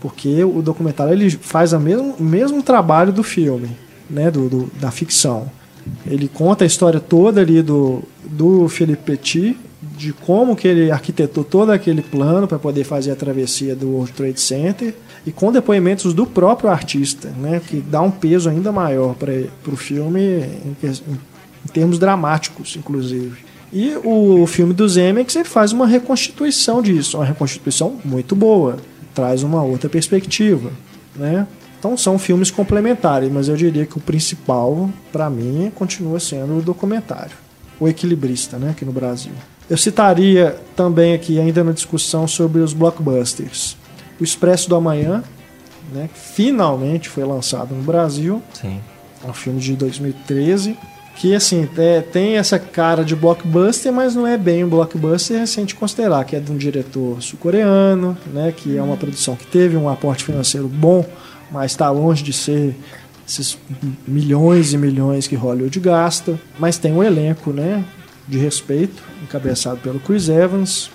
[0.00, 3.70] Porque o documentário ele faz a mesmo, o mesmo trabalho do filme,
[4.10, 5.50] né, do, do- da ficção.
[6.06, 9.56] Ele conta a história toda ali do, do Philippe Petit,
[9.96, 14.12] de como que ele arquitetou todo aquele plano para poder fazer a travessia do World
[14.12, 14.94] Trade Center
[15.26, 19.32] e com depoimentos do próprio artista, né, que dá um peso ainda maior para
[19.72, 23.44] o filme em, em termos dramáticos, inclusive.
[23.72, 28.76] E o filme do Zemeckis ele faz uma reconstituição disso, uma reconstituição muito boa,
[29.14, 30.70] traz uma outra perspectiva,
[31.16, 31.46] né?
[31.84, 36.62] Então são filmes complementares, mas eu diria que o principal, para mim, continua sendo o
[36.62, 37.36] documentário,
[37.78, 39.32] o equilibrista, né, aqui no Brasil.
[39.68, 43.76] Eu citaria também aqui ainda na discussão sobre os blockbusters,
[44.18, 45.22] o Expresso do Amanhã,
[45.92, 48.80] né, que finalmente foi lançado no Brasil, Sim.
[49.22, 50.78] é um filme de 2013
[51.16, 55.60] que assim é, tem essa cara de blockbuster, mas não é bem um blockbuster se
[55.60, 59.46] a gente considerar que é de um diretor sul-coreano, né, que é uma produção que
[59.46, 61.04] teve um aporte financeiro bom,
[61.54, 62.74] mas está longe de ser
[63.26, 63.56] esses
[64.06, 67.84] milhões e milhões que Hollywood gasta, mas tem um elenco, né,
[68.26, 70.90] de respeito, encabeçado pelo Chris Evans.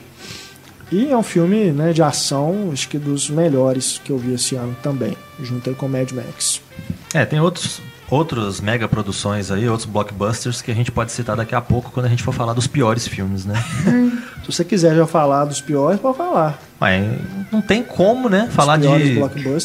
[0.91, 4.55] E é um filme né, de ação, acho que dos melhores que eu vi esse
[4.55, 6.61] ano também, junto com Mad Max.
[7.13, 7.79] É, tem outros,
[8.09, 12.07] outros mega produções aí, outros blockbusters que a gente pode citar daqui a pouco quando
[12.07, 13.55] a gente for falar dos piores filmes, né?
[14.45, 16.59] Se você quiser já falar dos piores, pode falar.
[16.79, 17.05] Mas
[17.51, 18.47] não tem como, né?
[18.51, 19.07] Falar Os piores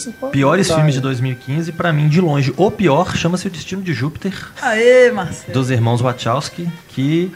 [0.05, 0.99] de piores botar filmes aí.
[0.99, 5.53] de 2015, pra mim, de longe, o pior chama-se O Destino de Júpiter, Aê, Marcelo.
[5.53, 7.32] dos irmãos Wachowski, que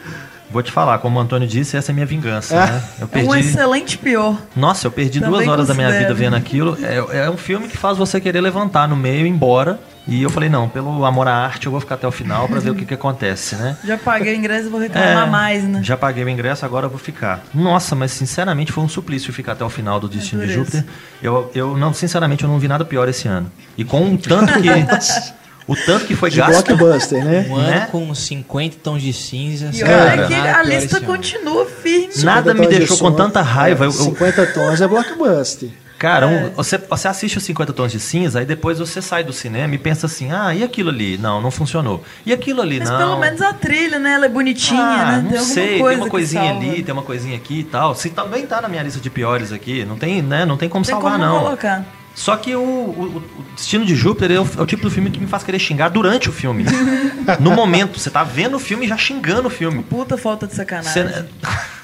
[0.50, 2.66] vou te falar, como o Antônio disse, essa é minha vingança, É.
[2.66, 2.82] né?
[2.98, 4.36] Eu É um perdi excelente pior.
[4.56, 6.14] Nossa, eu perdi Também duas horas da minha considero.
[6.14, 6.78] vida vendo aquilo.
[6.82, 9.78] É, é um filme que faz você querer levantar no meio e ir embora.
[10.10, 12.58] E eu falei, não, pelo amor à arte, eu vou ficar até o final pra
[12.60, 13.76] ver o que, que acontece, né?
[13.84, 15.80] Já paguei o ingresso e vou reclamar É, mais, né?
[15.82, 17.42] Já paguei o ingresso, agora eu vou ficar.
[17.52, 20.52] Nossa, mas sinceramente foi um suplício ficar até o final do Destino de.
[20.54, 20.82] Júpiter.
[21.22, 23.52] Eu, eu não, sinceramente, eu não vi nada pior esse ano.
[23.76, 24.68] E com o tanto que.
[25.68, 26.74] o tanto que foi De gasto.
[26.74, 27.46] blockbuster, né?
[27.48, 27.88] Um ano Né?
[27.92, 29.70] com 50 tons de cinza.
[29.72, 32.08] E nada que a lista continua firme.
[32.24, 33.84] Nada me 50 tons deixou de com som- tanta raiva.
[33.84, 35.68] Eu- eu- 50 tons é blockbuster.
[35.98, 36.28] Cara, É.
[36.28, 39.74] um- você, você assiste os 50 tons de cinza, aí depois você sai do cinema
[39.74, 41.18] e pensa assim: ah, e aquilo ali?
[41.18, 42.04] Não, não funcionou.
[42.24, 42.78] E aquilo ali?
[42.78, 42.98] Mas não.
[42.98, 44.12] pelo menos a trilha, né?
[44.12, 45.22] Ela é bonitinha, ah, né?
[45.24, 46.60] não Tem sei, coisa tem uma coisinha salva.
[46.70, 47.96] ali, tem uma coisinha aqui e tal.
[47.96, 50.46] Se também tá na minha lista de piores aqui, não tem, né?
[50.46, 51.40] Não tem como Tem salvar, como não.
[51.40, 51.84] colocar.
[52.18, 55.08] Só que o, o- o Destino de Júpiter é o, é o tipo do filme
[55.08, 56.64] que me faz querer xingar durante o filme.
[57.38, 59.84] no momento, você tá vendo o filme e já xingando o filme.
[59.84, 61.04] Puta falta de sacanagem.
[61.04, 61.24] Você,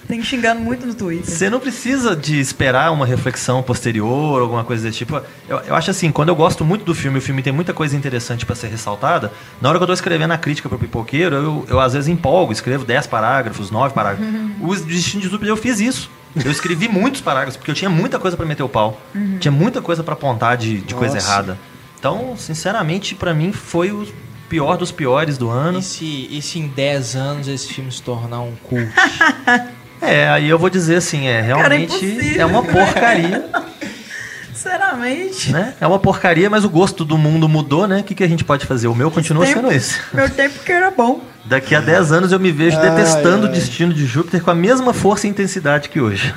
[0.07, 1.25] Tem que xingar muito no Twitter.
[1.25, 5.21] você não precisa de esperar uma reflexão posterior, alguma coisa desse tipo.
[5.49, 7.97] Eu, eu acho assim, quando eu gosto muito do filme, o filme tem muita coisa
[7.97, 11.67] interessante pra ser ressaltada, na hora que eu tô escrevendo a crítica pro pipoqueiro, eu,
[11.69, 14.27] eu às vezes empolgo, escrevo 10 parágrafos, 9 parágrafos.
[14.61, 16.11] O Destino de Júpiter eu fiz isso.
[16.45, 19.01] Eu escrevi muitos parágrafos, porque eu tinha muita coisa pra meter o pau.
[19.39, 21.59] Tinha muita coisa pra apontar de, de coisa errada.
[21.99, 24.07] Então, sinceramente, pra mim foi o
[24.49, 25.79] pior dos piores do ano.
[25.79, 28.89] E se, e se em 10 anos esse filme se tornar um cult?
[30.01, 32.41] É, aí eu vou dizer assim, é realmente impossível.
[32.43, 33.45] é uma porcaria.
[34.55, 35.53] Sinceramente.
[35.53, 35.75] né?
[35.81, 38.01] É uma porcaria, mas o gosto do mundo mudou, né?
[38.01, 38.87] O que, que a gente pode fazer?
[38.89, 39.99] O meu continua Tempo- sendo esse.
[40.13, 41.21] Meu tempo que era bom.
[41.45, 43.51] Daqui a 10 anos eu me vejo Ai, detestando ai.
[43.51, 46.35] o destino de Júpiter com a mesma força e intensidade que hoje.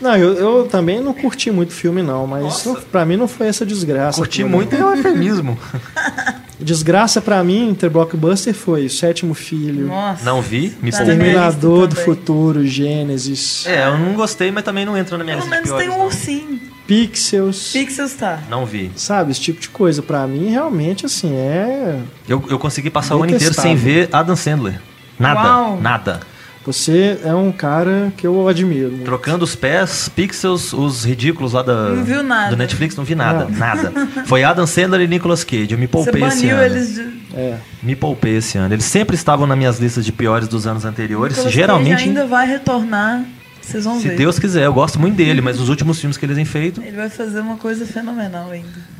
[0.00, 3.46] Não, eu, eu também não curti muito o filme, não, mas pra mim não foi
[3.46, 4.18] essa desgraça.
[4.18, 4.88] Curti muito não.
[4.88, 5.56] é um eufemismo.
[6.62, 10.24] Desgraça pra mim, entre Blockbuster, foi O Sétimo Filho, Nossa.
[10.24, 11.94] Não vi, me Tá lista do.
[11.96, 15.68] Futuro, Gênesis, É, eu não gostei, mas também não entra na minha Pelo lista de
[15.68, 15.94] menos piores.
[15.94, 16.60] tem um ursinho.
[16.86, 17.72] Pixels.
[17.72, 18.40] Pixels tá.
[18.50, 18.90] Não vi.
[18.96, 20.02] Sabe, esse tipo de coisa.
[20.02, 21.98] Pra mim, realmente, assim, é.
[22.28, 24.80] Eu, eu consegui passar o ano inteiro sem ver Adam Sandler.
[25.18, 25.80] Nada, Uau.
[25.80, 26.20] nada.
[26.64, 28.90] Você é um cara que eu admiro.
[28.90, 29.04] muito.
[29.04, 32.50] Trocando os pés, pixels, os ridículos lá da, Não viu nada.
[32.50, 33.50] do Netflix, não vi nada, Não.
[33.58, 33.92] nada.
[34.26, 35.72] Foi Adam Sandler e Nicolas Cage.
[35.72, 36.64] Eu me Você poupei esse baniu ano.
[36.64, 37.22] eles de.
[37.34, 37.58] É.
[37.82, 38.72] Me poupei esse ano.
[38.74, 41.36] Eles sempre estavam nas minhas listas de piores dos anos anteriores.
[41.36, 43.24] Nicolas Geralmente, Cage ainda vai retornar.
[43.60, 44.16] Vocês vão se ver.
[44.16, 46.80] Deus quiser, eu gosto muito dele, mas os últimos filmes que eles têm feito.
[46.82, 48.92] Ele vai fazer uma coisa fenomenal ainda.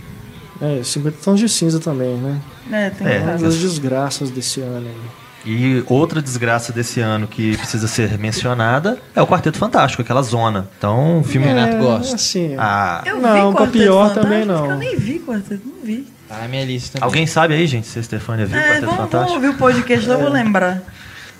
[0.60, 2.40] É, 50 tons de cinza também, né?
[2.70, 3.18] É, tem É.
[3.40, 4.86] Das desgraças desse ano.
[4.86, 5.21] aí.
[5.44, 10.68] E outra desgraça desse ano que precisa ser mencionada é o Quarteto Fantástico, aquela zona.
[10.78, 11.46] Então, o filme.
[11.48, 12.14] Renato é, gosta.
[12.14, 14.70] Assim, Ah, Eu Não, vi pior Fantástico, também não.
[14.70, 16.06] Eu nem vi Quarteto, não vi.
[16.28, 17.04] Tá na minha lista também.
[17.04, 19.34] alguém sabe aí, gente, se a Stefania viu o É, Quarteto vamos, vamos Fantástico?
[19.34, 20.82] ouvir o podcast, eu vou lembrar.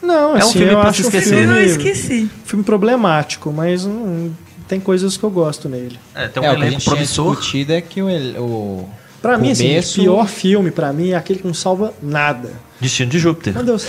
[0.03, 1.43] Não, É um assim, filme eu pra acho se um esquecer.
[1.43, 2.31] Eu não filme, esqueci.
[2.45, 4.33] filme problemático, mas hum,
[4.67, 5.97] tem coisas que eu gosto nele.
[6.13, 7.37] É, tem um é, o que a elenco promissor.
[7.37, 8.09] discutido é que o,
[8.43, 8.89] o
[9.23, 12.51] Pra mim, assim, o começo- pior filme pra mim é aquele que não salva nada.
[12.83, 13.55] Destino de Júpiter.
[13.55, 13.87] Meu Deus.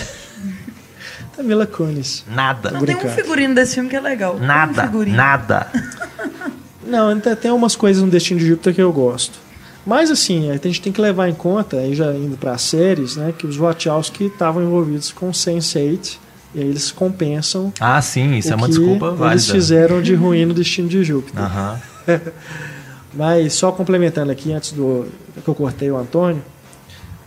[1.36, 2.24] É Mila Kunis.
[2.28, 2.70] Nada.
[2.70, 4.34] Não tem um figurino desse filme que é legal.
[4.34, 4.90] Tem um Nada.
[5.06, 5.66] Nada.
[6.86, 9.38] Não, tem umas coisas no Destino de Júpiter que eu gosto.
[9.84, 13.34] Mas assim, a gente tem que levar em conta, aí já indo para séries, né,
[13.36, 16.16] que os Wachowski estavam envolvidos com Sense8
[16.54, 19.52] e aí eles compensam Ah, sim, isso o é uma que desculpa eles válida.
[19.52, 21.42] fizeram de ruim no Destino de Júpiter.
[21.42, 21.80] Aham.
[23.12, 25.06] Mas só complementando aqui, antes do
[25.42, 26.42] que eu cortei o Antônio,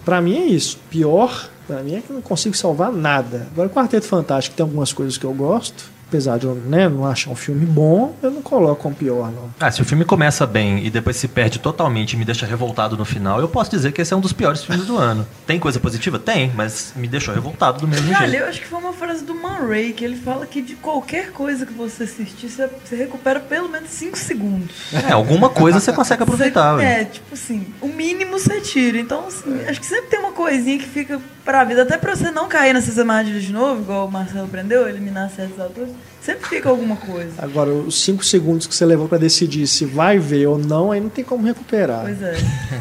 [0.04, 0.80] pra mim é isso.
[0.90, 3.48] Pior, pra mim é que eu não consigo salvar nada.
[3.52, 5.97] Agora, o Quarteto Fantástico tem algumas coisas que eu gosto.
[6.08, 9.50] Apesar de eu né, não achar um filme bom, eu não coloco como pior, não.
[9.60, 12.96] Ah, se o filme começa bem e depois se perde totalmente e me deixa revoltado
[12.96, 15.28] no final, eu posso dizer que esse é um dos piores filmes do ano.
[15.46, 16.18] Tem coisa positiva?
[16.18, 18.36] Tem, mas me deixou revoltado do mesmo Olha, jeito.
[18.42, 21.32] eu acho que foi uma frase do Man Ray, que ele fala que de qualquer
[21.32, 24.94] coisa que você assistir, você, você recupera pelo menos 5 segundos.
[24.94, 27.02] É, alguma coisa você consegue aproveitar, Você- velho.
[27.02, 28.98] É, tipo assim, o mínimo você tira.
[28.98, 31.82] Então, assim, acho que sempre tem uma coisinha que fica pra vida.
[31.82, 35.60] Até pra você não cair nessas armadilhas de novo, igual o Marcelo prendeu, eliminar certos
[35.60, 35.97] atores.
[36.28, 37.32] Sempre fica alguma coisa.
[37.38, 41.00] Agora, os 5 segundos que você levou pra decidir se vai ver ou não, aí
[41.00, 42.02] não tem como recuperar.
[42.02, 42.36] Pois é.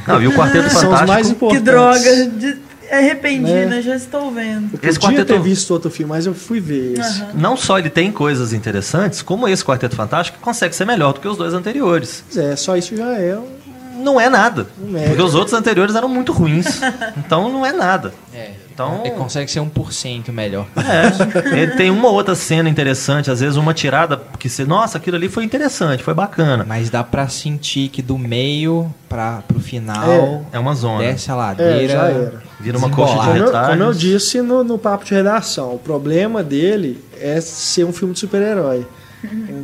[0.07, 1.49] Não, e o Quarteto São os mais Fantástico.
[1.51, 1.63] Que importantes.
[1.63, 2.27] droga.
[2.31, 2.57] De,
[2.89, 3.67] é arrependido, Né?
[3.67, 3.83] né?
[3.83, 4.71] Já estou vendo.
[4.83, 7.21] Eu Esse podia quarteto- ter visto outro filme, mas eu fui ver esse.
[7.23, 7.31] Aham.
[7.35, 11.29] Não só ele tem coisas interessantes, como esse Quarteto Fantástico consegue ser melhor do que
[11.29, 12.25] os dois anteriores.
[12.33, 13.56] Pois É, só isso já é um
[13.97, 14.67] Não é nada.
[14.79, 15.07] Não é.
[15.09, 16.81] Porque os outros anteriores eram muito ruins.
[17.17, 18.13] Então não é nada.
[18.35, 18.51] É.
[18.73, 20.67] Então- Ele consegue ser 1% melhor.
[20.77, 25.17] É, ele tem uma outra cena interessante, às vezes uma tirada que você, nossa, aquilo
[25.17, 26.63] ali foi interessante, foi bacana.
[26.69, 30.99] Mas dá pra sentir que do meio pra, pro final É uma zona.
[31.05, 31.73] desce a ladeira.
[31.85, 32.43] É, já era.
[32.61, 33.69] Vira uma coxa de retalhos.
[33.71, 38.13] como eu disse no, no papo de redação, o problema dele é ser um filme
[38.13, 38.87] de super-herói.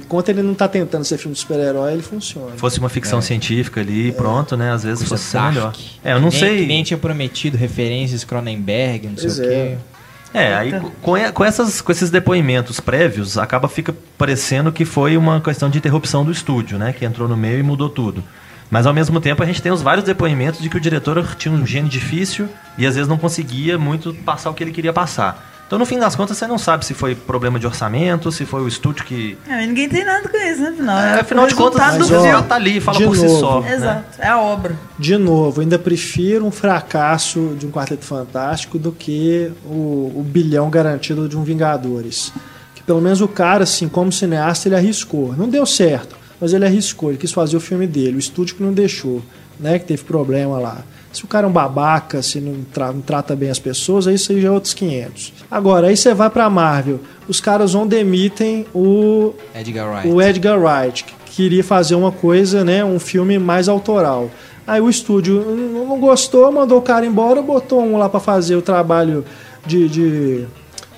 [0.02, 2.52] Enquanto ele não tá tentando ser filme de super-herói, ele funciona.
[2.56, 4.72] Fosse uma ficção científica ali, pronto, né?
[4.72, 5.72] Às vezes Coisa fosse melhor.
[6.04, 6.58] É, eu não nem- sei.
[6.60, 9.54] Que nem tinha prometido referências Cronenberg, não Pois sei o é.
[9.54, 9.78] quê.
[10.34, 15.40] É, aí com, com essas, com esses depoimentos prévios, acaba fica parecendo que foi uma
[15.42, 16.92] questão de interrupção do estúdio, né?
[16.92, 18.24] Que entrou no meio e mudou tudo.
[18.70, 21.52] Mas ao mesmo tempo a gente tem os vários depoimentos de que o diretor tinha
[21.52, 22.48] um gênio difícil
[22.78, 25.51] e às vezes não conseguia muito passar o que ele queria passar.
[25.72, 28.60] Então no fim das contas você não sabe se foi problema de orçamento, se foi
[28.60, 29.38] o estúdio que.
[29.48, 30.68] É, ninguém tem nada com isso, né?
[30.68, 32.42] Afinal, É, é, afinal o de contas, do ó, filme.
[32.42, 33.40] tá ali, fala por si novo.
[33.40, 33.60] só.
[33.62, 33.74] né?
[33.74, 34.76] Exato, é a obra.
[34.98, 40.68] De novo, ainda prefiro um fracasso de um Quarteto Fantástico do que o, o bilhão
[40.68, 42.34] garantido de um Vingadores.
[42.74, 45.34] Que pelo menos o cara, assim, como cineasta, ele arriscou.
[45.34, 48.16] Não deu certo, mas ele arriscou, ele quis fazer o filme dele.
[48.16, 49.22] O estúdio que não deixou,
[49.58, 49.78] né?
[49.78, 50.82] Que teve problema lá.
[51.12, 54.16] Se o cara é um babaca, se não, tra- não trata bem as pessoas, aí
[54.16, 55.32] já é outros 500.
[55.50, 60.08] Agora, aí você vai pra Marvel, os caras vão demitem o Edgar Wright.
[60.08, 64.30] o Edgar Wright, que queria fazer uma coisa, né, um filme mais autoral.
[64.66, 68.56] Aí o estúdio não não gostou, mandou o cara embora, botou um lá pra fazer
[68.56, 69.24] o trabalho
[69.66, 70.46] de, de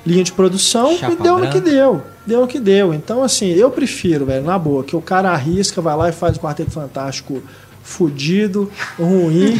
[0.06, 1.70] linha de produção Chapa e deu no que branca.
[1.70, 2.02] deu.
[2.26, 2.94] Deu no que deu.
[2.94, 6.36] Então, assim, eu prefiro, velho, na boa, que o cara arrisca, vai lá e faz
[6.36, 7.42] o Quarteto Fantástico
[7.84, 9.52] fudido, ruim,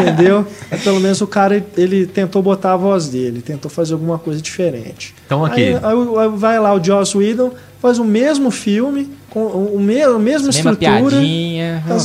[0.00, 0.46] entendeu?
[0.70, 4.40] Mas pelo menos o cara, ele tentou botar a voz dele, tentou fazer alguma coisa
[4.40, 5.14] diferente.
[5.26, 5.60] Então aqui.
[5.64, 10.10] Aí, aí, vai lá o Joss Whedon, faz o mesmo filme, com o, me, a
[10.18, 11.22] mesma Mesma estrutura, as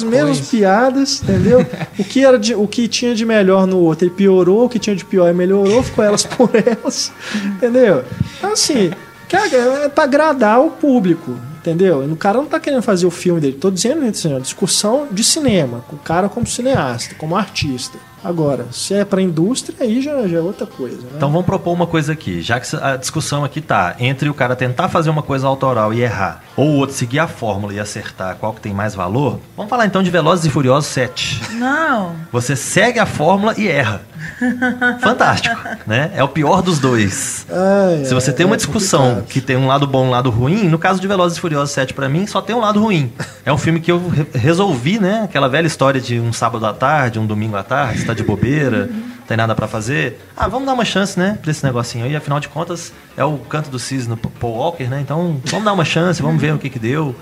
[0.01, 0.49] mesma mesmas coisa.
[0.51, 1.65] piadas, entendeu?
[1.99, 4.80] o, que era de- o que tinha de melhor no outro, ele piorou, o que
[4.80, 7.11] tinha de pior, ele melhorou, ficou elas por elas,
[7.45, 8.03] entendeu?
[8.39, 8.89] Então, assim,
[9.32, 11.36] é é pra agradar o público,
[11.68, 11.99] entendeu?
[11.99, 15.24] O cara não tá querendo fazer o filme dele, tô dizendo assim, uma discussão de
[15.24, 17.97] cinema, com o cara como cineasta, como artista.
[18.24, 21.09] Agora, se é pra indústria, aí já, já é outra coisa, né?
[21.15, 22.41] Então vamos propor uma coisa aqui.
[22.41, 26.01] Já que a discussão aqui tá entre o cara tentar fazer uma coisa autoral e
[26.01, 29.70] errar, ou o outro seguir a fórmula e acertar qual que tem mais valor, vamos
[29.70, 31.41] falar então de Velozes e Furiosos 7.
[31.53, 32.15] Não.
[32.32, 34.01] Você segue a fórmula e erra.
[35.01, 35.55] Fantástico,
[35.86, 36.11] né?
[36.15, 37.45] É o pior dos dois.
[37.49, 39.28] Ai, Se você é- tem uma é discussão complicado.
[39.28, 41.72] que tem um lado bom e um lado ruim, no caso de Velozes e Furiosos
[41.72, 43.11] 7 pra mim, só tem um lado ruim.
[43.45, 45.22] É um filme que eu re- resolvi, né?
[45.24, 48.88] Aquela velha história de um sábado à tarde, um domingo à tarde, tá de bobeira,
[48.88, 50.20] não tem nada pra fazer.
[50.36, 51.38] Ah, vamos dar uma chance, né?
[51.41, 52.16] Pra esse negocinho aí.
[52.16, 54.99] Afinal de contas, é o canto do cisne no Paul Walker, né?
[55.01, 57.16] Então, vamos dar uma chance, vamos ver o que que deu.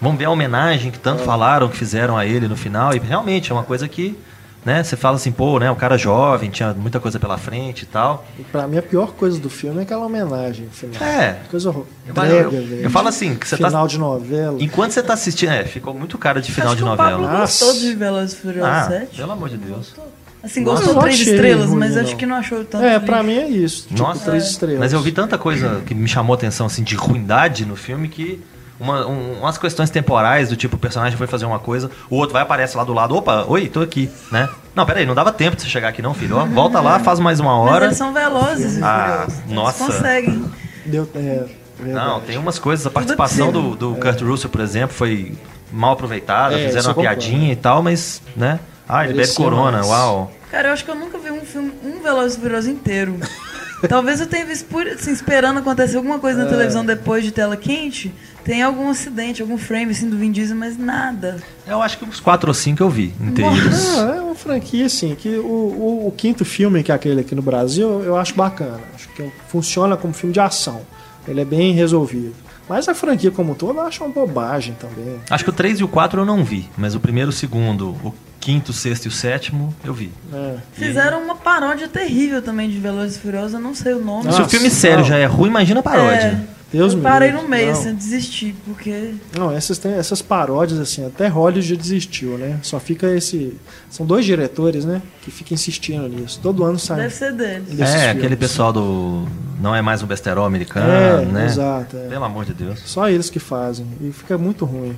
[0.00, 2.94] Vamos ver a homenagem que tanto falaram, que fizeram a ele no final.
[2.94, 4.16] E realmente é uma coisa que,
[4.64, 4.80] né?
[4.84, 5.68] Você fala assim, pô, né?
[5.72, 8.24] O cara jovem, tinha muita coisa pela frente e tal.
[8.38, 11.02] E Pra mim, a pior coisa do filme é aquela homenagem no final.
[11.02, 11.38] É.
[11.50, 12.14] Coisa horror- Eu,
[12.52, 13.66] eu- eu falo assim, que você tá.
[13.66, 14.56] Final de novela.
[14.60, 15.50] Enquanto você tá assistindo.
[15.50, 17.10] É, ficou muito cara de final Acho de O novela.
[17.26, 19.16] Pablo gostou de Velozes Furiosos Ah, 7.
[19.16, 19.94] pelo amor de Deus.
[20.42, 22.02] Assim, Nossa, gostou três estrelas, ruim, mas não.
[22.02, 22.84] acho que não achou tanto.
[22.84, 23.06] É, lixo.
[23.06, 23.88] pra mim é isso.
[23.88, 24.78] Tipo, Nossa, três estrelas.
[24.78, 28.08] Mas eu vi tanta coisa que me chamou a atenção, assim, de ruindade no filme
[28.08, 28.40] que.
[28.80, 32.32] Uma, um- umas questões temporais, do tipo, o personagem foi fazer uma coisa, o outro
[32.34, 34.48] vai aparece lá do lado, opa, oi, tô aqui, né?
[34.72, 36.36] Não, peraí, não dava tempo de você chegar aqui não, filho.
[36.36, 37.84] Ó, volta lá, faz mais uma Mas hora.
[37.86, 39.24] eles são velozes Ah.
[39.26, 39.84] Eles nossa.
[39.84, 40.44] conseguem.
[40.86, 41.44] Deu, é,
[41.76, 42.06] verdade.
[42.06, 45.32] Não, tem umas coisas, a participação do, do Kurt Russell, por exemplo, foi
[45.72, 48.60] mal aproveitada, É, fizeram uma piadinha e tal, mas, né?
[48.88, 49.86] Ah, ele bebe corona, mais.
[49.86, 50.32] uau.
[50.50, 53.16] Cara, eu acho que eu nunca vi um filme, um Velozes e Furiosos inteiro.
[53.88, 56.48] Talvez eu tenha visto por, assim, esperando acontecer alguma coisa na É.
[56.48, 58.12] televisão depois de tela quente.
[58.42, 61.36] Tem algum acidente, algum frame assim do Vin Diesel, mas nada.
[61.66, 63.94] Eu acho que uns 4 ou 5 eu vi inteiros.
[63.96, 67.34] Não, é uma franquia assim, que o, o- o quinto filme, que é aquele aqui
[67.34, 68.80] no Brasil, eu acho bacana.
[68.94, 70.80] Acho que funciona como filme de ação.
[71.28, 72.34] Ele é bem resolvido.
[72.68, 75.20] Mas a franquia como um todo eu acho uma bobagem também.
[75.30, 77.90] Acho que o 3 e o 4 eu não vi, mas o primeiro, o segundo,
[77.90, 80.10] o quinto, sexto e o sétimo eu vi.
[80.32, 80.56] É.
[80.72, 84.22] Fizeram uma paródia terrível também de Velozes e Furiosos, eu não sei o nome.
[84.22, 85.04] Se Nossa, o filme sério não.
[85.04, 86.46] já é ruim, imagina a paródia.
[86.54, 87.42] É, Deus eu parei livre.
[87.42, 87.80] no meio, Não.
[87.80, 92.58] assim, desisti, porque Não, essas, tem, essas paródias, assim, até Hollywood já desistiu, né?
[92.62, 93.58] Só fica esse.
[93.88, 95.00] São dois diretores, né?
[95.22, 96.38] Que ficam insistindo nisso.
[96.42, 96.98] Todo ano sai.
[96.98, 97.80] deve ser deles.
[97.80, 98.04] É, filmes.
[98.18, 99.26] aquele pessoal do.
[99.58, 101.46] Não é mais um besterol americano, É, né?
[101.46, 101.96] exato.
[101.96, 102.06] é.
[102.08, 102.80] Pelo amor de Deus.
[102.84, 103.86] Só eles que fazem.
[104.02, 104.94] E fica muito ruim.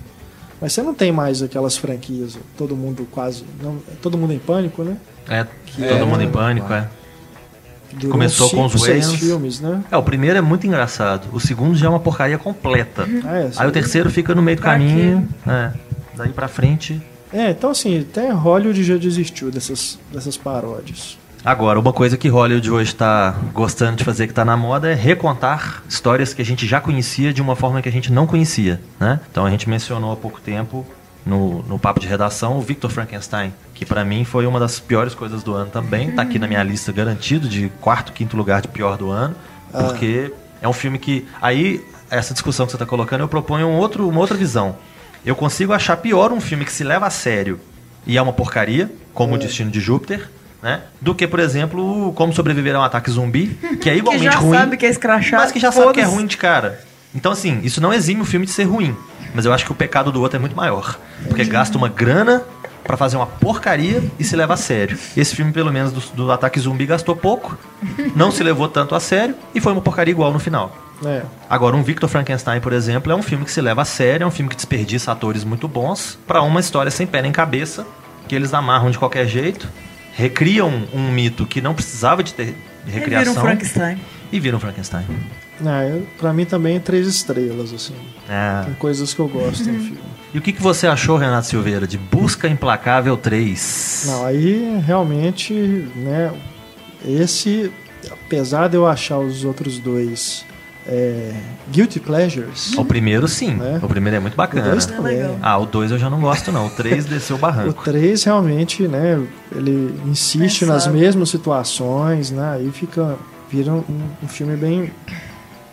[0.60, 3.44] Mas você não tem mais aquelas franquias, todo mundo quase.
[3.62, 4.96] Não, todo mundo em pânico, né?
[5.28, 6.86] É, Que todo é- mundo em pânico, é.
[7.92, 9.20] Durou Começou cinco, com os seis Wayans.
[9.20, 9.82] filmes, né?
[9.90, 11.26] É, o primeiro é muito engraçado.
[11.32, 13.04] O segundo já é uma porcaria completa.
[13.24, 15.28] Ah, é, Aí o terceiro fica no meio do caminho.
[15.46, 15.72] É.
[16.16, 17.02] Daí pra frente.
[17.32, 21.18] É, então assim, até Hollywood já desistiu dessas, dessas paródias.
[21.42, 24.94] Agora, uma coisa que Hollywood hoje está gostando de fazer que está na moda é
[24.94, 28.78] recontar histórias que a gente já conhecia de uma forma que a gente não conhecia,
[28.98, 29.18] né?
[29.30, 30.86] Então a gente mencionou há pouco tempo
[31.24, 35.14] no, no papo de redação o Victor Frankenstein, que para mim foi uma das piores
[35.14, 38.68] coisas do ano também, tá aqui na minha lista garantido de quarto, quinto lugar de
[38.68, 39.34] pior do ano,
[39.72, 40.30] porque
[40.60, 44.06] é um filme que aí essa discussão que você está colocando eu proponho um outro,
[44.06, 44.76] uma outra visão.
[45.24, 47.58] Eu consigo achar pior um filme que se leva a sério
[48.06, 50.28] e é uma porcaria, como o Destino de Júpiter,
[50.62, 50.82] né?
[51.00, 54.38] Do que, por exemplo, Como Sobreviver a um Ataque Zumbi, que é Que igualmente já
[54.38, 55.42] ruim, sabe que é escrachado.
[55.42, 56.80] mas que já sabe que é ruim de cara.
[57.14, 58.94] Então, assim, isso não exime o filme de ser ruim,
[59.34, 60.98] mas eu acho que o pecado do outro é muito maior,
[61.28, 62.44] porque gasta uma grana
[62.84, 64.98] pra fazer uma porcaria e se leva a sério.
[65.16, 67.58] Esse filme, pelo menos do, do Ataque Zumbi, gastou pouco,
[68.14, 70.76] não se levou tanto a sério e foi uma porcaria igual no final.
[71.04, 71.22] É.
[71.48, 74.26] Agora, um Victor Frankenstein, por exemplo, é um filme que se leva a sério, é
[74.26, 77.86] um filme que desperdiça atores muito bons pra uma história sem pé nem cabeça,
[78.28, 79.68] que eles amarram de qualquer jeito,
[80.12, 82.52] recriam um mito que não precisava de ter Aí
[82.86, 83.98] vira um recriação Frankenstein.
[84.32, 85.04] e viram Frankenstein.
[85.64, 87.94] É, eu- pra mim também é três estrelas, assim.
[88.28, 88.64] É.
[88.64, 89.98] Tem coisas que eu gosto no filme.
[90.32, 94.04] E o que, que você achou, Renato Silveira, de Busca Implacável 3?
[94.06, 96.32] Não, aí realmente, né,
[97.04, 97.70] esse,
[98.10, 100.44] apesar de eu achar os outros dois
[100.92, 101.32] é,
[101.70, 103.54] Guilty Pleasures, O primeiro, sim.
[103.54, 103.78] Né?
[103.80, 104.70] O primeiro é muito o bacana.
[104.70, 105.16] dois É também.
[105.18, 105.38] legal.
[105.40, 106.66] Ah, o 2 eu já não gosto, não.
[106.66, 107.84] O 3 desceu o O barranco.
[107.84, 109.22] 3 realmente, né,
[109.54, 110.74] ele insiste Pensável.
[110.74, 113.16] nas mesmas situações, né, aí fica,
[113.48, 113.84] vira um,
[114.22, 114.90] um filme bem,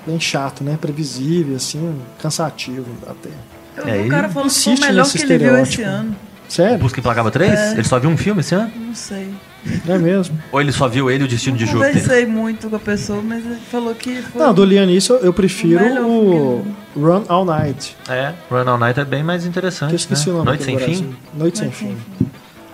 [0.05, 3.29] bem chato, né, previsível, assim, cansativo até.
[3.75, 6.15] Eu É, um cara falando que foi o melhor que ele viu esse ano.
[6.47, 6.77] Sério?
[6.77, 7.51] Busca Implacável 3?
[7.51, 7.71] É.
[7.73, 8.71] Ele só viu um filme esse ano?
[8.75, 9.27] Não sei.
[9.87, 10.37] É mesmo?
[10.51, 11.93] Ou ele só viu ele e o Destino de não Júpiter?
[12.01, 14.41] conversei muito com a pessoa, mas ele falou que foi.
[14.41, 16.65] Não, do Liam Neeson eu prefiro O
[16.95, 19.91] o Run All Night, É, Run All Night é bem mais que interessante.
[19.91, 20.33] eu esqueci né?
[20.33, 20.85] o nome Noite Sem Fim?
[20.85, 21.97] Noite Sem Noite Sem Fim.
[22.21, 22.25] Ah,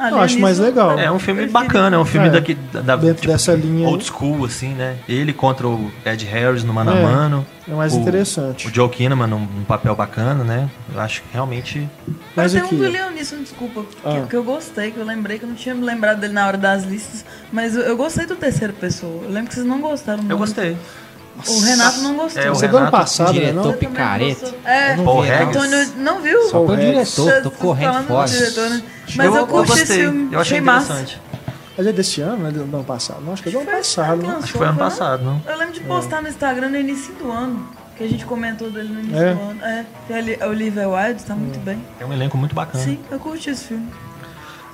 [0.09, 0.97] eu acho mais legal.
[0.99, 2.31] É um filme bacana, é um filme É.
[2.31, 4.07] daqui, da, Dentro tipo, dessa linha old aí.
[4.09, 4.97] school, assim, né?
[5.07, 7.45] Ele contra o Ed Harris no mano a É, mano.
[7.67, 8.67] É mais O- interessante.
[8.67, 10.69] O Joe Kinnaman num, num papel bacana, né?
[10.93, 11.87] Eu acho que realmente...
[12.07, 14.25] Mas Mas tem aqui, um do Leon Nisson, desculpa, que, Ah.
[14.29, 16.57] que eu gostei, que eu lembrei, que eu não tinha me lembrado dele na hora
[16.57, 19.23] das listas, mas eu, eu gostei do terceiro pessoa.
[19.23, 20.31] Eu lembro que vocês não gostaram muito.
[20.31, 20.75] Eu gostei.
[21.47, 22.43] O Renato não gostou.
[22.43, 23.39] É, o Você do ano Renato, passado, né?
[23.39, 24.53] diretor também picareta.
[24.65, 25.49] É, não Paul vi, não.
[25.49, 26.41] Antônio não viu?
[26.43, 28.27] Só Só o diretor, tô correndo do fora.
[28.29, 28.83] diretor, né?
[29.15, 29.83] Mas eu, eu, curti gostei.
[29.83, 30.93] esse filme, Eu achei massa.
[30.93, 31.21] interessante.
[31.77, 32.51] Mas é desse ano, né?
[32.51, 33.21] Do ano passado?
[33.21, 34.35] Não, acho que é do ano passado, que né?
[34.37, 34.85] Acho que foi ano não?
[34.89, 35.41] passado, não?
[35.45, 38.89] Eu lembro de postar no Instagram no início do ano, que a gente comentou dele
[38.89, 39.33] no início É?
[39.33, 39.63] do ano.
[39.63, 41.83] É, que ali- a Olivia Wilde tá muito bem.
[41.97, 42.83] Tem um elenco muito bacana.
[42.83, 43.87] Sim, eu curti esse filme.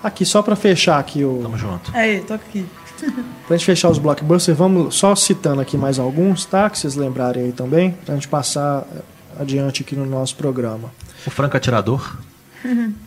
[0.04, 1.40] Aqui, só pra fechar aqui o...
[1.42, 1.96] Tamo junto.
[1.96, 2.66] É toca aqui.
[3.48, 6.70] Pra gente fechar os blockbusters, vamos só citando aqui mais alguns, tá?
[6.70, 9.00] Que vocês lembrarem aí também, pra gente passar eh,
[9.40, 10.92] adiante aqui no nosso programa.
[11.26, 12.18] O Franco Atirador.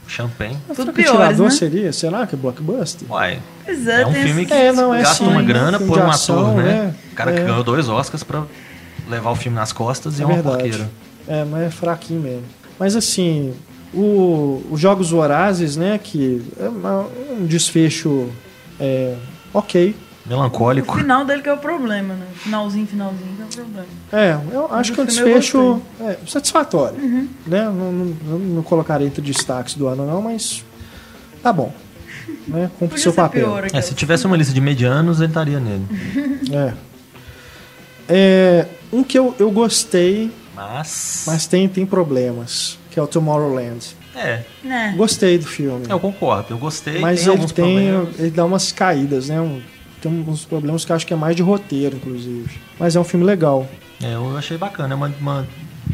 [0.06, 0.56] Champagne.
[0.74, 1.50] Tudo O piores, Tirador né?
[1.50, 3.10] seria, será que é blockbuster?
[3.10, 5.30] Uai, Pois é, é um filme que É, não, é gasta sim.
[5.30, 6.62] uma grana por um ação, ator, né?
[6.62, 6.94] né?
[7.12, 7.44] O cara que É.
[7.44, 8.44] ganhou dois Oscars pra
[9.08, 10.56] levar o filme nas costas e é, É uma verdade.
[10.62, 10.90] porqueira.
[11.28, 12.44] É, mas é fraquinho mesmo.
[12.78, 13.54] Mas assim,
[13.94, 16.00] o, os Jogos Vorazes, né?
[16.02, 18.28] Que é uma- um desfecho
[18.80, 19.14] é,
[20.24, 20.26] ok.
[20.26, 20.96] O Melancólico.
[20.96, 22.26] final dele que é o problema, né?
[22.36, 23.86] Finalzinho, finalzinho que é o problema.
[24.12, 26.98] É, eu acho o que é um desfecho é, satisfatório.
[26.98, 27.28] Uhum.
[27.46, 27.64] Né?
[27.64, 30.64] Não, não, não, colocaria entre destaques do ano, não, mas
[31.42, 31.72] tá bom.
[32.46, 32.70] Né?
[32.78, 33.46] Cumpre seu papel.
[33.46, 33.68] pior.
[33.72, 35.86] É, se tivesse uma lista de medianos, ele estaria nele.
[36.52, 36.72] É.
[38.08, 41.24] É, um que eu, eu gostei, Mas.
[41.26, 43.96] mas tem, tem problemas, que é o Tomorrowland.
[44.14, 44.92] É, Né?
[44.96, 45.86] Gostei do filme.
[45.88, 46.48] eu concordo.
[46.52, 46.98] Eu gostei.
[47.00, 47.46] mas tem ele tem.
[47.88, 48.18] problemas.
[48.20, 49.40] Ele dá umas caídas, né?
[49.40, 49.62] Um-
[50.02, 52.50] tem uns problemas que eu acho que é mais de roteiro, inclusive.
[52.78, 53.66] Mas é um filme legal.
[54.02, 55.46] É, eu achei bacana, é uma, uma,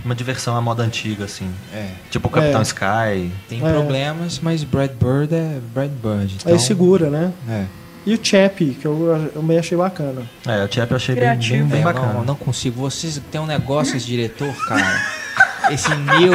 [0.05, 1.51] uma diversão à moda antiga, assim.
[1.73, 1.91] É.
[2.11, 2.63] Tipo o Capitão É.
[2.63, 3.31] Sky.
[3.49, 3.73] Tem É.
[3.73, 6.37] problemas, mas Brad Bird é Brad Bird.
[6.41, 7.33] Então, Aí segura, né?
[7.49, 7.65] É.
[8.07, 10.23] E o Chappie, que eu, eu meio achei bacana.
[10.47, 11.59] É, o Chap eu achei bem, Criativo.
[11.65, 12.15] bem, bem bacana.
[12.15, 12.81] não, não consigo.
[12.81, 15.03] Vocês têm um negócio, esse diretor, cara.
[15.71, 16.33] Esse Neil.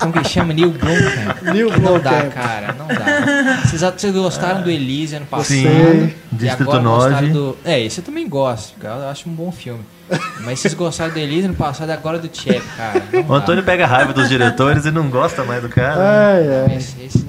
[0.00, 0.52] Como que chama?
[0.52, 1.42] Neil Blomkamp.
[1.42, 2.32] Neil Não dá, Blomkamp.
[2.34, 2.74] cara.
[2.78, 3.56] Não dá.
[3.64, 5.46] Vocês, vocês gostaram do Elise ano passado?
[5.46, 5.66] Sim.
[5.66, 7.04] E Distrito agora 9.
[7.10, 7.58] gostaram do.
[7.64, 9.02] É, esse eu também gosto, cara.
[9.04, 9.80] Eu acho um bom filme.
[10.40, 13.02] Mas vocês gostaram do Elise ano passado e agora do Chap, cara.
[13.12, 13.70] Não O Antônio dá.
[13.72, 15.96] pega raiva dos diretores e não gosta mais do cara.
[15.98, 16.76] Ai, ai.
[16.76, 17.24] Esse, esse.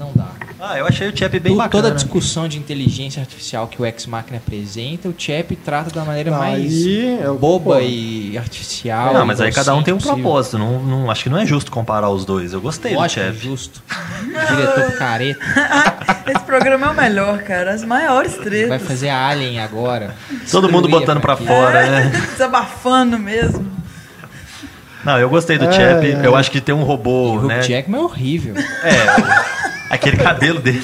[0.70, 1.70] Ah, eu achei o Chap bem bacana.
[1.70, 6.04] toda a discussão de inteligência artificial que o Ex Machina apresenta, o Chap trata da
[6.04, 9.12] maneira mais Aí eu boba e artificial.
[9.14, 10.18] Não, mas aí cada um tem um possível.
[10.18, 10.58] propósito.
[10.58, 12.52] Não, não, acho que não é justo comparar os dois.
[12.52, 13.42] Eu gostei Lógico, do é Chap.
[13.42, 13.82] justo.
[14.48, 15.40] Diretor careta.
[16.30, 17.72] Esse programa é o melhor, cara.
[17.72, 18.68] As maiores tretas.
[18.68, 20.14] Vai fazer a Alien agora.
[20.50, 22.12] Todo mundo Destruir botando pra fora, né?
[22.32, 23.68] Desabafando mesmo.
[25.04, 26.04] Não, eu gostei do É, Chap.
[26.06, 26.26] é.
[26.26, 27.62] Eu acho que tem um O robô, Hugh né?
[27.62, 28.54] Jackman é horrível.
[28.56, 29.59] É,
[29.90, 30.80] aquele cabelo dele.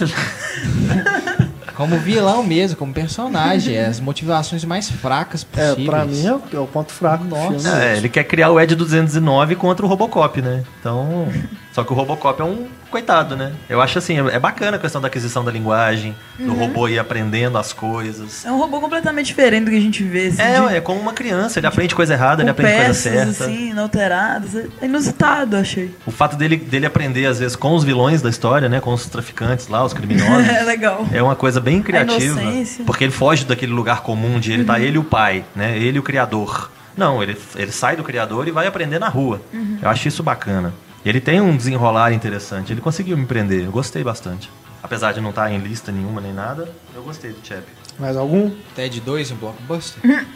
[1.76, 3.78] Como vilão mesmo, como personagem.
[3.78, 5.86] As motivações mais fracas É, possíveis.
[5.88, 7.82] pra mim é o, é o ponto fraco Nossa.
[7.82, 10.64] É, ele quer criar o Ed 209 contra o Robocop, né?
[10.80, 11.28] Então.
[11.76, 13.52] Só que o Robocop é um coitado, né?
[13.68, 17.58] Eu acho assim, é bacana a questão da aquisição da linguagem, do robô ir aprendendo
[17.58, 18.46] as coisas.
[18.46, 20.28] É um robô completamente diferente do que a gente vê.
[20.28, 23.12] Assim, É, de- é como uma criança, ele aprende coisa errada, ele aprende coisa peças,
[23.36, 23.44] certa.
[23.44, 24.54] assim, inalteradas.
[24.80, 25.94] É inusitado, achei.
[26.06, 28.80] O fato dele, dele aprender, às vezes, com os vilões da história, né?
[28.80, 30.46] Com os traficantes lá, os criminosos.
[30.48, 31.06] É legal.
[31.12, 32.40] É uma coisa bem criativa.
[32.86, 35.76] Porque ele foge daquele lugar comum de ele tá ele e o pai, né?
[35.76, 36.70] Ele e o criador.
[36.96, 39.42] Não, ele, ele sai do criador e vai aprender na rua.
[39.82, 40.72] Eu acho isso bacana.
[41.06, 42.72] E ele tem um desenrolar interessante.
[42.72, 43.64] Ele conseguiu me prender.
[43.66, 44.50] Eu gostei bastante.
[44.82, 47.62] Apesar de não estar em lista nenhuma nem nada, eu gostei do Chap.
[47.96, 48.50] Mais algum?
[48.74, 50.02] Ted 2 em Blockbuster?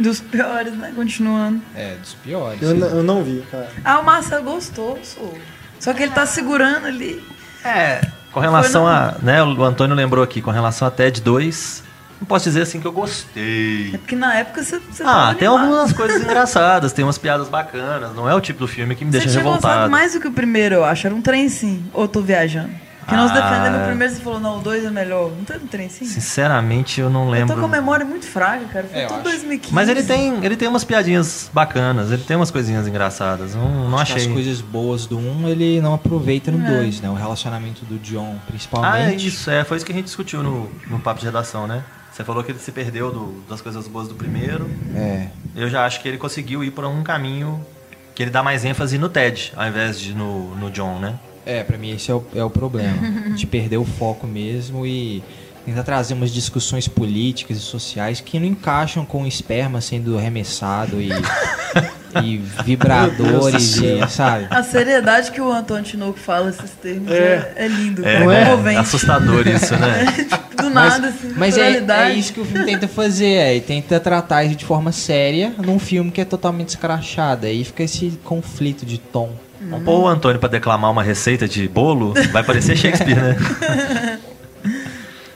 [0.00, 0.92] Dos piores, né?
[0.96, 1.60] Continuando.
[1.74, 2.60] É, dos piores.
[2.62, 3.70] Eu, eu não vi, cara.
[3.84, 5.38] Ah, o Marcelo gostou, sou.
[5.78, 7.22] Só que ele tá segurando ali.
[7.62, 8.00] É.
[8.32, 9.16] Com relação no- a.
[9.22, 11.84] Né, o Antônio lembrou aqui, com relação a TED 2,
[12.20, 13.90] não posso dizer assim que eu É gostei.
[13.98, 15.66] porque na época você, você Ah, tava tem animado.
[15.66, 18.14] algumas coisas engraçadas, tem umas piadas bacanas.
[18.14, 19.90] Não é o tipo do filme que me Você deixa revoltado.
[19.90, 21.06] mais do que o primeiro, eu acho.
[21.06, 21.84] Era um trem sim.
[21.92, 22.70] Ou eu tô viajando?
[23.00, 23.34] Porque nós Ah.
[23.34, 25.30] defendemos o primeiro e você falou, não, o dois é melhor.
[25.30, 26.06] Não teve um trem sim?
[26.06, 27.54] Sinceramente, eu não Eu lembro.
[27.54, 28.86] tô com a memória muito fraca, cara.
[28.90, 29.24] Foi É, eu tudo acho.
[29.24, 29.74] 2015.
[29.74, 33.54] Mas ele tem, ele tem umas piadinhas bacanas, ele tem umas coisinhas engraçadas.
[33.54, 34.28] Não, não Acho que achei.
[34.30, 36.78] As coisas boas do 1 ele não aproveita no É.
[36.78, 37.10] 2, né?
[37.10, 39.24] O relacionamento do John, Ah, principalmente.
[39.24, 41.82] é isso, é, foi isso que a gente discutiu no, no papo de redação, né?
[42.14, 44.70] Você falou que ele se perdeu do- das coisas boas do primeiro.
[44.94, 45.26] É.
[45.56, 47.60] Eu já acho que ele conseguiu ir por um caminho
[48.14, 51.18] que ele dá mais ênfase no Ted, ao invés de no, no John, né?
[51.44, 52.96] É, pra mim esse é o, é o problema.
[53.34, 55.24] de perder o foco mesmo e
[55.66, 61.00] tentar trazer umas discussões políticas e sociais que não encaixam com o esperma sendo arremessado
[61.00, 61.08] e,
[62.22, 64.46] e vibradores e, sabe?
[64.50, 68.32] A seriedade que o Antônio Tinoco fala esses termos é, é lindo, É, é, Não
[68.32, 68.44] é?
[68.44, 68.78] comovente.
[68.78, 70.06] assustador isso, né?
[70.54, 73.60] Tipo, do nada, assim, Mas é, é isso que o filme tenta fazer, é, e
[73.60, 77.46] tenta tratar isso de forma séria num filme que é totalmente escrachado.
[77.46, 79.32] Aí fica esse conflito de tom.
[79.60, 84.18] Vamos pôr o Antônio pra declamar uma receita de bolo, vai parecer Shakespeare, né?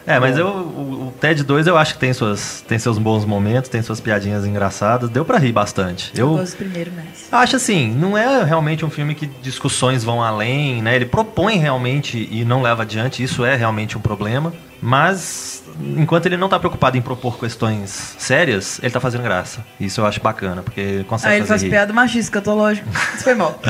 [0.07, 0.88] É, mas eu, o, o
[1.21, 5.11] TED 2 eu acho que tem, suas, tem seus bons momentos, tem suas piadinhas engraçadas,
[5.11, 6.13] deu pra rir bastante.
[6.15, 6.93] Eu Eu gosto primeiro,
[7.31, 10.97] acho assim, não é realmente um filme que discussões vão além, né?
[10.97, 15.63] Ele propõe realmente e não leva adiante, isso é realmente um problema, mas
[15.97, 19.65] enquanto ele não tá preocupado em propor questões sérias, ele tá fazendo graça.
[19.79, 21.71] Isso eu acho bacana, porque ele consegue Aí ele fazer faz rir.
[21.71, 22.89] piada machista, escatológico.
[23.15, 23.61] Isso foi mal.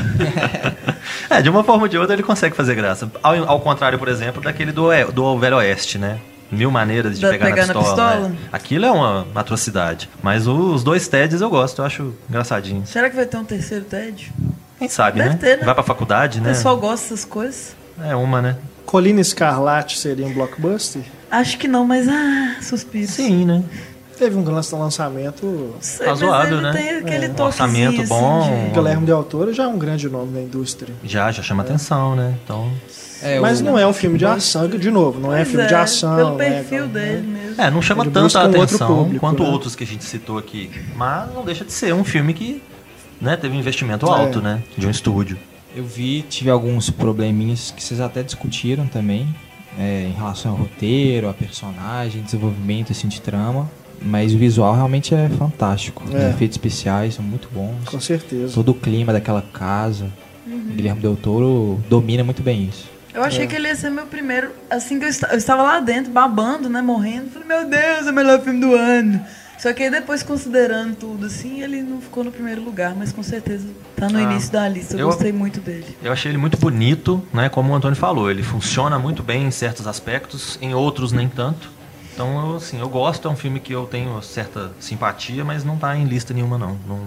[1.29, 3.11] É, de uma forma ou de outra ele consegue fazer graça.
[3.21, 6.19] Ao, ao contrário, por exemplo, daquele do, do Velho Oeste, né?
[6.51, 8.07] Mil maneiras de Da pegar, pegar na na pistola.
[8.11, 8.29] pistola?
[8.29, 8.37] né?
[8.51, 10.09] Aquilo é uma atrocidade.
[10.23, 12.89] Mas o- os dois TEDs eu gosto, eu acho engraçadinhos.
[12.89, 14.31] Será que vai ter um terceiro TED?
[14.79, 15.37] Quem sabe, Deve né?
[15.39, 15.63] ter, né?
[15.65, 16.49] Vai pra faculdade, O né?
[16.49, 17.75] pessoal gosta dessas coisas?
[18.03, 18.55] É uma, né?
[18.85, 21.03] Colina Escarlate seria um blockbuster?
[21.29, 23.07] Acho que não, mas ah, suspiro.
[23.11, 23.63] Sim, né?
[24.19, 24.43] Teve um
[24.77, 25.75] lançamento.
[25.79, 26.73] Sei, Razoável, né?
[26.73, 28.65] tem aquele É, um orçamento assim, bom.
[28.67, 30.93] de- Guilherme Del Toro já é um grande nome da indústria.
[31.05, 32.35] Já, já chama atenção, né?
[32.43, 32.69] Então.
[33.21, 35.67] É, Mas o- não é um filme de ação, de novo, não é Pois filme
[35.67, 36.15] de ação.
[36.17, 37.39] Pelo né, perfil então, dele né?
[37.47, 37.61] mesmo.
[37.61, 39.49] É, não chama Ele tanta um outro atenção público, quanto né?
[39.49, 40.69] outros que a gente citou aqui.
[40.95, 42.61] Mas não deixa de ser um filme que
[43.21, 44.09] né, teve um investimento É.
[44.09, 44.61] alto, né?
[44.77, 45.37] De um estúdio.
[45.75, 49.27] Eu vi, tive alguns probleminhas que vocês até discutiram também,
[49.77, 53.69] é, em relação ao roteiro, a personagem, desenvolvimento assim, de trama.
[54.01, 56.03] Mas o visual realmente é fantástico.
[56.05, 56.29] Os É.
[56.29, 57.75] efeitos especiais são muito bons.
[57.89, 58.53] Com certeza.
[58.53, 60.07] Todo o clima daquela casa.
[60.47, 62.89] Guilherme Del Toro domina muito bem isso.
[63.13, 64.51] Eu achei que ele ia ser meu primeiro.
[64.69, 66.81] Assim que eu, eu estava lá dentro, babando, né?
[66.81, 67.29] Morrendo.
[67.31, 69.19] Falei, meu Deus, é o melhor filme do ano.
[69.57, 73.21] Só que aí depois, considerando tudo assim, ele não ficou no primeiro lugar, mas com
[73.21, 74.93] certeza tá no Ah, início da lista.
[74.93, 75.97] Eu, eu- gostei muito dele.
[76.01, 77.49] Eu achei ele muito bonito, né?
[77.49, 81.69] Como o Antônio falou, ele funciona muito bem em certos aspectos, em outros nem tanto.
[82.21, 85.77] Então, eu, assim, eu gosto, é um filme que eu tenho certa simpatia, mas não
[85.77, 86.77] tá em lista nenhuma, não.
[86.85, 86.99] Não,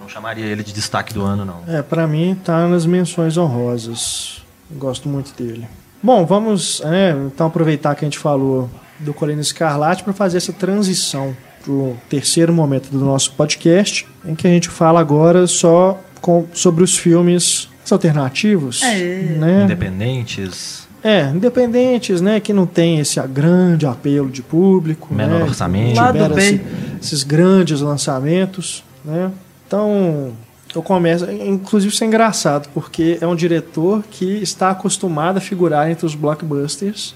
[0.00, 1.62] não chamaria ele de destaque do ano, não.
[1.68, 4.42] É, pra mim tá nas menções honrosas.
[4.72, 5.68] Gosto muito dele.
[6.02, 10.52] Bom, vamos é, então aproveitar que a gente falou do Colina Escarlate para fazer essa
[10.52, 16.46] transição pro terceiro momento do nosso podcast, em que a gente fala agora só com-
[16.52, 19.22] sobre os filmes alternativos, É.
[19.38, 19.62] né?
[19.62, 25.96] Independentes, É, independentes, né, que não tem esse grande apelo de público, Menor né, orçamento.
[25.96, 26.42] Lado tiveram B.
[26.42, 26.60] esse-
[27.00, 29.30] esses grandes lançamentos, né?
[29.66, 30.32] Então,
[30.74, 35.88] eu começo, inclusive isso é engraçado, porque é um diretor que está acostumado a figurar
[35.90, 37.14] entre os blockbusters,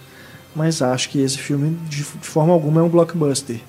[0.55, 3.61] mas acho que esse filme de, de forma alguma é um blockbuster,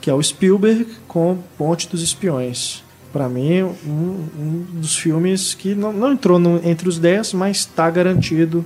[0.00, 2.82] que é o Spielberg com Ponte dos Espiões.
[3.12, 7.58] Para mim, um, um dos filmes que não, não entrou no- entre os 10, mas
[7.58, 8.64] está garantido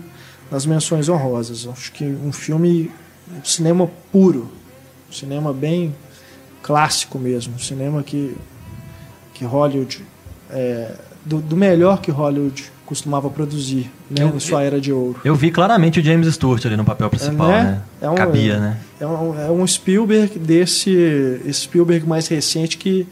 [0.50, 1.66] nas menções honrosas.
[1.66, 2.90] Acho que um filme,
[3.30, 4.50] um cinema puro,
[5.08, 5.94] um cinema bem
[6.62, 8.36] clássico mesmo, um cinema que,
[9.34, 10.02] que Hollywood,
[10.50, 10.92] é,
[11.24, 15.20] do, do melhor que Hollywood costumava produzir né, Eu- na sua era de ouro.
[15.22, 17.62] Eu vi claramente o James Stewart ali no papel principal, né?
[17.62, 17.82] né?
[18.00, 18.78] É um- Cabia, né?
[18.98, 20.90] É um, é um Spielberg desse
[21.46, 23.06] esse Spielberg mais recente que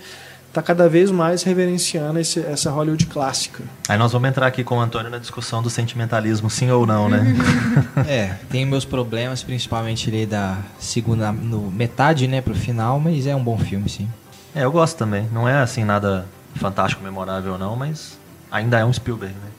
[0.57, 3.63] está cada vez mais reverenciando esse- essa Hollywood clássica.
[3.87, 7.09] Aí nós vamos entrar aqui com o Antônio na discussão do sentimentalismo, sim ou não,
[7.11, 7.23] né?
[8.09, 13.37] É, tem meus problemas, principalmente ali da segunda, no metade, né, pro final, mas é
[13.37, 14.09] um bom filme, sim.
[14.55, 15.29] é, eu gosto também.
[15.31, 18.19] Não é assim nada fantástico, memorável não, mas
[18.51, 19.51] ainda é um Spielberg, né?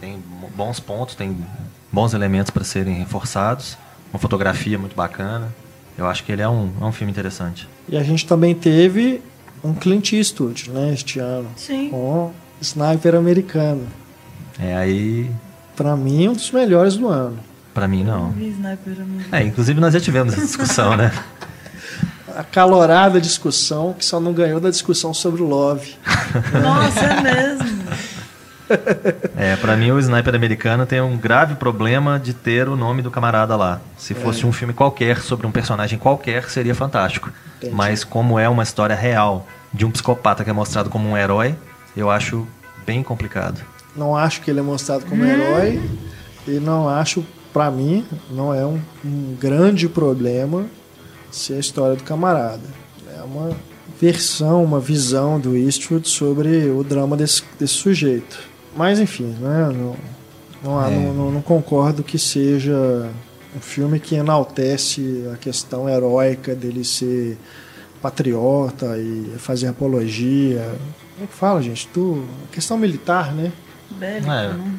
[0.00, 0.22] Tem
[0.54, 1.36] bons pontos, tem
[1.92, 3.76] bons elementos para serem reforçados,
[4.12, 5.54] uma fotografia muito bacana.
[5.98, 7.68] Eu acho que ele é um, é um filme interessante.
[7.88, 9.22] E a gente também teve
[9.64, 11.90] um Clint Eastwood né, este ano, Sim.
[11.90, 13.86] com Sniper Americano.
[14.58, 15.30] É aí,
[15.76, 17.38] Para mim, um dos melhores do ano.
[17.74, 18.32] pra mim não.
[19.32, 21.12] É, inclusive nós já tivemos essa discussão, né?
[22.36, 25.94] Acalorada discussão que só não ganhou da discussão sobre o Love.
[26.62, 27.86] Nossa, é mesmo.
[29.38, 33.10] É, pra mim o Sniper americano tem um grave problema de ter o nome do
[33.10, 33.80] camarada lá.
[33.96, 37.30] Se fosse um filme qualquer sobre um personagem qualquer, seria fantástico.
[37.58, 37.74] Entendi.
[37.74, 41.54] Mas como é uma história real de um psicopata que é mostrado como um herói,
[41.94, 42.46] eu acho
[42.86, 43.60] bem complicado.
[43.94, 45.82] Não acho que ele é mostrado como herói
[46.46, 50.66] e não acho, para mim, não é um, um grande problema
[51.30, 52.64] ser a história do camarada.
[53.16, 53.50] É uma
[54.00, 58.38] versão, uma visão do Eastwood sobre o drama desse, desse sujeito.
[58.76, 59.96] Mas enfim, né, não,
[60.62, 60.94] não, há- É.
[60.94, 63.08] não- não- não concordo que seja
[63.56, 67.38] um filme que enaltece a questão heróica dele ser
[68.02, 70.74] patriota e fazer apologia.
[71.14, 71.88] Como é que fala, gente?
[71.88, 72.22] Tu,
[72.52, 73.50] questão militar, né?
[73.90, 74.48] Bélico, É.
[74.52, 74.74] né?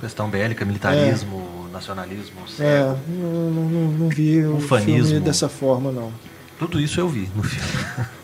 [0.00, 5.06] Questão bélica, militarismo, nacionalismo, É, não, não, não- vi o Ufanismo.
[5.08, 6.12] filme dessa forma, não.
[6.58, 7.68] tudo isso eu vi no filme.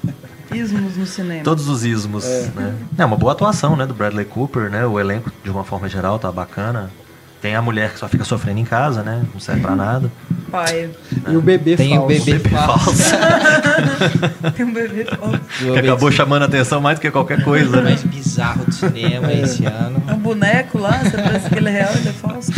[0.55, 1.43] Ismos no cinema.
[1.43, 2.25] Todos os ismos,
[2.55, 2.75] né?
[2.97, 4.87] É uma boa atuação, né, do Bradley Cooper, né?
[4.87, 6.91] O elenco de uma forma geral tá bacana.
[7.41, 9.23] Tem a mulher que só fica sofrendo em casa, né?
[9.33, 10.11] Não serve pra nada.
[10.55, 10.89] Pai.
[11.29, 12.25] E o bebê Tem o falso.
[12.25, 12.93] bebê Bebê falso.
[14.57, 15.41] Tem um bebê falso.
[15.59, 17.83] Que acabou chamando a atenção mais do que qualquer coisa, né?
[17.83, 20.01] mais bizarro do cinema esse ano.
[20.07, 22.53] É um boneco lá, você pensa que ele é real, ele é falso.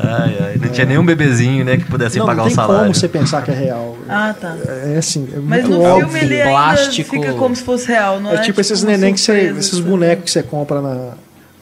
[0.00, 0.56] Ai, ai.
[0.60, 2.82] Não tinha nenhum bebezinho, né, que pudesse não, pagar não o tem salário.
[2.82, 3.96] como você pensar que é real.
[4.08, 4.56] Ah, tá.
[4.86, 6.08] É assim, é Mas muito no óbvio.
[6.08, 7.10] filme ele ainda Plástico.
[7.10, 8.36] fica como se fosse real, não é?
[8.36, 9.52] É tipo esses uma neném que você.
[9.58, 9.82] Esses assim.
[9.82, 11.12] bonecos que você compra na.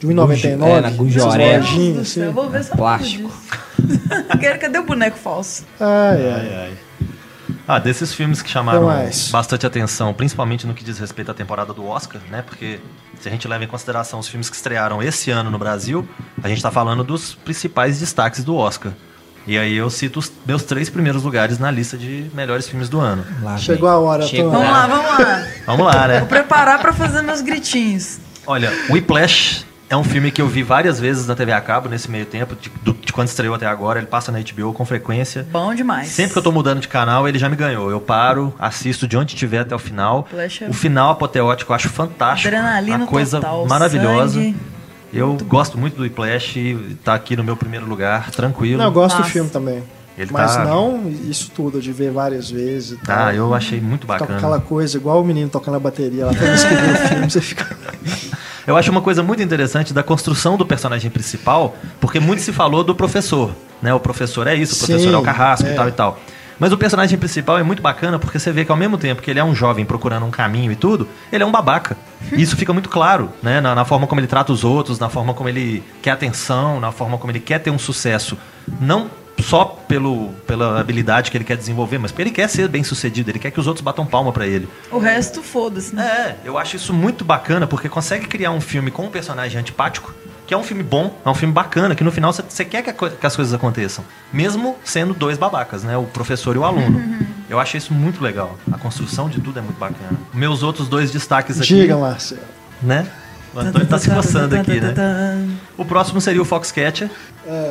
[0.07, 0.67] De Gujo- 1,99.
[0.69, 1.61] é, na Gujoré.
[1.63, 2.29] Céu, eu assim.
[2.29, 3.31] vou ver só Plástico.
[4.61, 5.65] Cadê o boneco falso?
[5.79, 6.55] Ai, ai.
[6.55, 6.73] Ai.
[7.67, 8.89] Ah, desses filmes que chamaram
[9.31, 12.41] bastante atenção, principalmente no que diz respeito à temporada do Oscar, né?
[12.45, 12.79] Porque
[13.21, 16.07] se a gente leva em consideração os filmes que estrearam esse ano no Brasil,
[16.43, 18.91] a gente tá falando dos principais destaques do Oscar.
[19.47, 22.99] E aí eu cito os meus três primeiros lugares na lista de melhores filmes do
[22.99, 23.25] ano.
[23.41, 24.51] Lá Chegou a hora, Chegou.
[24.51, 24.57] Tom.
[24.57, 25.47] Vamos lá, vamos lá.
[25.65, 26.19] Vamos lá, né?
[26.19, 28.19] Vou preparar pra fazer meus gritinhos.
[28.45, 32.09] Olha, Whiplash é um filme que eu vi várias vezes na TV a cabo nesse
[32.09, 33.99] meio tempo, de, do- de quando estreou até agora.
[33.99, 35.47] Ele passa na HBO com frequência.
[35.51, 36.09] Bom demais.
[36.09, 37.89] Sempre que eu tô mudando de canal, ele já me ganhou.
[37.91, 40.27] Eu paro, assisto de onde tiver até o final.
[40.33, 42.47] É- O final apoteótico eu acho fantástico.
[42.47, 44.33] Adrenalina Uma coisa total, maravilhosa.
[44.41, 44.55] sangue.
[45.13, 48.79] Eu gosto muito do Whiplash e tá aqui no meu primeiro lugar, tranquilo.
[48.79, 49.31] Não, eu gosto do Massa.
[49.31, 49.83] filme também.
[50.17, 53.27] Ele Mas tá- não isso tudo, de ver várias vezes e tal.
[53.27, 54.37] Ah, eu achei muito bacana.
[54.37, 57.29] aquela coisa, igual o menino tocando a bateria lá, toda vez que vê o filme,
[57.31, 57.65] você fica.
[58.65, 62.83] Eu acho uma coisa muito interessante da construção do personagem principal, porque muito se falou
[62.83, 63.93] do professor, né?
[63.93, 65.73] O professor é isso, o professor Sim, é o carrasco é.
[65.73, 66.19] e tal e tal.
[66.59, 69.29] Mas o personagem principal é muito bacana porque você vê que ao mesmo tempo que
[69.29, 71.97] ele é um jovem procurando um caminho e tudo, ele é um babaca.
[72.31, 73.59] E isso fica muito claro, né?
[73.59, 76.91] Na, na forma como ele trata os outros, na forma como ele quer atenção, na
[76.91, 78.37] forma como ele quer ter um sucesso.
[78.79, 79.09] Não
[79.41, 83.29] só pelo, pela habilidade que ele quer desenvolver, mas porque ele quer ser bem sucedido,
[83.29, 84.67] ele quer que os outros batam palma pra ele.
[84.91, 86.37] O resto, foda-se, né?
[86.43, 90.13] É, eu acho isso muito bacana, porque consegue criar um filme com um personagem antipático,
[90.47, 92.89] que é um filme bom, é um filme bacana, que no final você- quer que,
[92.89, 94.03] a que as coisas aconteçam.
[94.31, 95.97] Mesmo sendo dois babacas, né?
[95.97, 97.01] O professor e o aluno.
[97.49, 98.57] Eu acho isso muito legal.
[98.71, 100.17] A construção de tudo é muito bacana.
[100.33, 102.41] Meus outros dois destaques aqui, Diga, Marcelo.
[102.81, 103.07] né?
[103.53, 104.93] O Antônio tá se coçando aqui, né?
[105.77, 107.09] O próximo seria o Foxcatcher,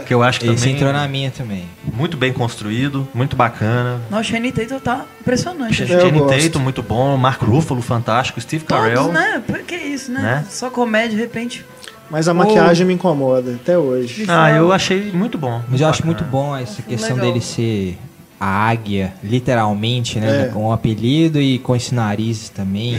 [0.07, 1.69] que eu acho que Esse também entrou na minha também.
[1.93, 4.01] muito bem construído, muito bacana.
[4.11, 5.83] Nossa, o Shane Tatum tá impressionante.
[5.83, 6.27] eu Channing.
[6.27, 7.17] Tatum, muito bom.
[7.17, 8.41] Mark Ruffalo, fantástico.
[8.41, 8.97] Steve Carell.
[8.97, 9.43] Todos, né?
[9.47, 10.21] Por que isso, né?
[10.23, 10.45] Né?
[10.49, 11.65] Só comédia, de repente.
[12.11, 14.27] Mas a maquiagem me incomoda até hoje.
[14.29, 15.63] Ah, eu achei muito bom.
[15.69, 17.27] Mas eu acho muito bom essa questão legal.
[17.33, 17.99] dele ser
[18.45, 20.47] a águia, literalmente, né?
[20.47, 20.49] É.
[20.49, 22.97] Com o apelido e com esse nariz também.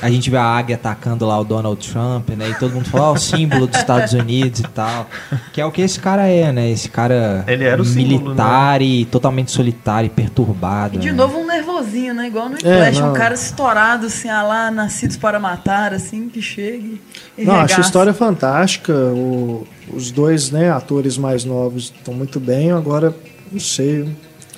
[0.00, 2.48] A gente vê a águia atacando lá o Donald Trump, né?
[2.48, 5.06] E todo mundo fala, ó, o símbolo dos Estados Unidos e tal.
[5.52, 6.70] Que é o que esse cara é, né?
[6.70, 10.96] Esse cara Ele era o símbolo, militar e totalmente solitário e perturbado.
[10.96, 11.12] E de né?
[11.12, 12.26] novo um nervosinho, né?
[12.28, 13.10] Igual no Flash, não.
[13.10, 17.02] um cara estourado, assim, ah lá, nascidos para matar, assim, que chegue.
[17.36, 18.94] e Não, acho a história fantástica.
[18.94, 22.72] o- os dois né, atores mais novos estão muito bem.
[22.72, 23.14] Agora,
[23.52, 24.08] não sei.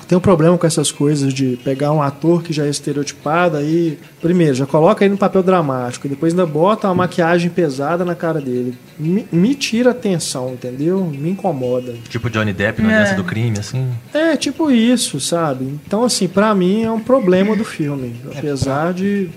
[0.08, 3.98] Tem um problema com essas coisas de pegar um ator que já é estereotipado aí.
[4.20, 8.14] Primeiro, já coloca ele no papel dramático, e depois ainda bota uma maquiagem pesada na
[8.14, 8.78] cara dele.
[8.98, 11.04] Me, me tira atenção, entendeu?
[11.06, 11.94] Me incomoda.
[12.08, 12.94] Tipo Johnny Depp no É.
[12.94, 13.88] Aliança do Crime, assim.
[14.14, 15.64] É, tipo isso, sabe?
[15.86, 18.14] Então, assim, pra mim é um problema do filme.
[18.36, 19.28] Apesar de,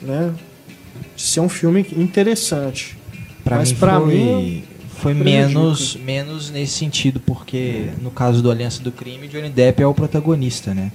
[0.00, 0.32] né,
[1.16, 2.96] de ser um filme interessante.
[3.42, 4.64] Pra Mas mim pra foi, mim,
[4.94, 9.86] foi menos, menos nesse sentido, porque no caso do Aliança do Crime, Johnny Depp é
[9.86, 10.90] o protagonista, né?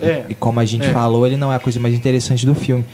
[0.00, 0.24] É.
[0.28, 0.92] E como a gente É.
[0.92, 2.84] falou, ele não é a coisa mais interessante do filme.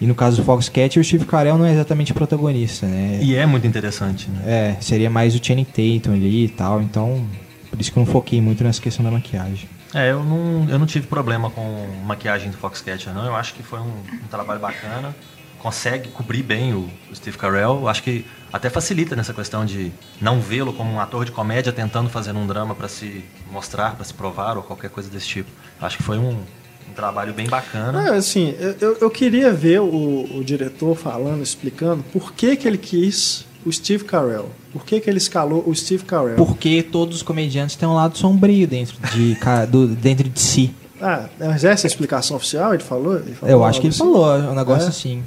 [0.00, 3.18] E no caso do Foxcat, o Steve Carell não é exatamente o protagonista, né?
[3.20, 4.42] E é muito interessante, né?
[4.46, 7.26] É, seria mais o Channing Tatum ali e tal, então
[7.70, 9.68] por isso que eu não foquei muito nessa questão da maquiagem.
[9.94, 13.24] É, eu não, eu não tive problema com maquiagem do Foxcatcher, não.
[13.24, 13.84] Eu acho que foi um,
[14.24, 15.14] um trabalho bacana.
[15.58, 17.88] Consegue cobrir bem o, o Steve Carell.
[17.88, 19.90] Acho que até facilita nessa questão de
[20.20, 24.04] não vê-lo como um ator de comédia tentando fazer um drama para se mostrar, para
[24.04, 25.50] se provar ou qualquer coisa desse tipo.
[25.80, 26.30] Acho que foi um,
[26.88, 28.12] um trabalho bem bacana.
[28.12, 32.78] Ah, assim, eu- eu, queria ver o, o diretor falando, explicando por que, que ele
[32.78, 34.48] quis o Steve Carell.
[34.72, 36.36] Por que, que ele escalou o Steve Carell?
[36.36, 39.36] Porque todos os comediantes têm um lado sombrio dentro de,
[39.68, 40.72] do, dentro de si.
[41.00, 42.72] Ah, mas essa é a explicação oficial?
[42.74, 43.16] Ele falou?
[43.16, 43.98] Ele falou Eu acho que ele assim?
[44.04, 44.88] falou um negócio É?
[44.88, 45.22] assim.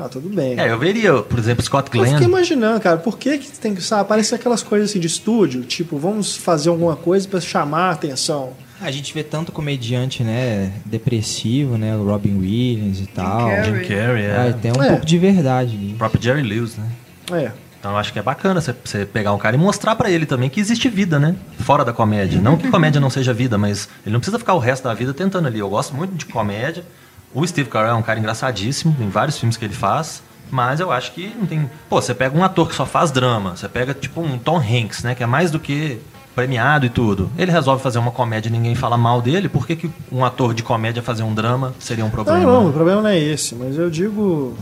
[0.00, 0.58] Ah, tudo bem.
[0.58, 2.28] É, eu veria, por exemplo, Scott Eu fiquei Glenn.
[2.28, 5.98] imaginando, cara, por que, que tem que, sabe, parece aquelas coisas assim de estúdio, tipo,
[5.98, 8.52] vamos fazer alguma coisa pra chamar a atenção.
[8.80, 13.48] A gente vê tanto comediante, né, depressivo, né, o Robin Williams e tal.
[13.64, 14.48] Jim Carrey, é.
[14.48, 14.88] Ah, tem um É.
[14.88, 15.92] pouco de verdade ali.
[15.92, 16.86] O próprio Jerry Lewis, né?
[17.32, 17.50] É.
[17.78, 20.26] Então eu acho que é bacana você- você pegar um cara e mostrar pra ele
[20.26, 21.34] também que existe vida, né?
[21.60, 22.38] Fora da comédia.
[22.40, 25.14] Não que comédia não seja vida, mas ele não precisa ficar o resto da vida
[25.14, 25.58] tentando ali.
[25.58, 26.84] Eu gosto muito de comédia.
[27.32, 30.22] O Steve Carell é um cara engraçadíssimo em vários filmes que ele faz.
[30.50, 31.70] Mas eu acho que não tem.
[31.88, 35.04] Pô, você pega um ator que só faz drama, você pega tipo um Tom Hanks,
[35.04, 35.14] né?
[35.14, 36.00] Que é mais do que
[36.34, 37.30] premiado e tudo.
[37.38, 39.48] Ele resolve fazer uma comédia e ninguém fala mal dele.
[39.48, 42.40] Por que, que um ator de comédia fazer um drama seria um Não, problema?
[42.40, 44.56] não, o problema não é esse, mas eu digo.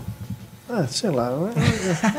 [0.68, 1.30] Ah, sei lá.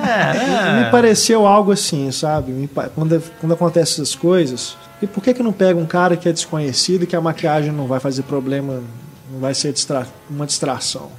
[0.04, 2.68] É, Me pareceu algo assim, sabe?
[2.96, 4.76] Quando, quando acontecem essas coisas.
[5.00, 7.72] E por que, que não pega um cara que é desconhecido e que a maquiagem
[7.72, 9.09] não vai fazer problema, não
[9.40, 11.12] vai ser distra- uma distração?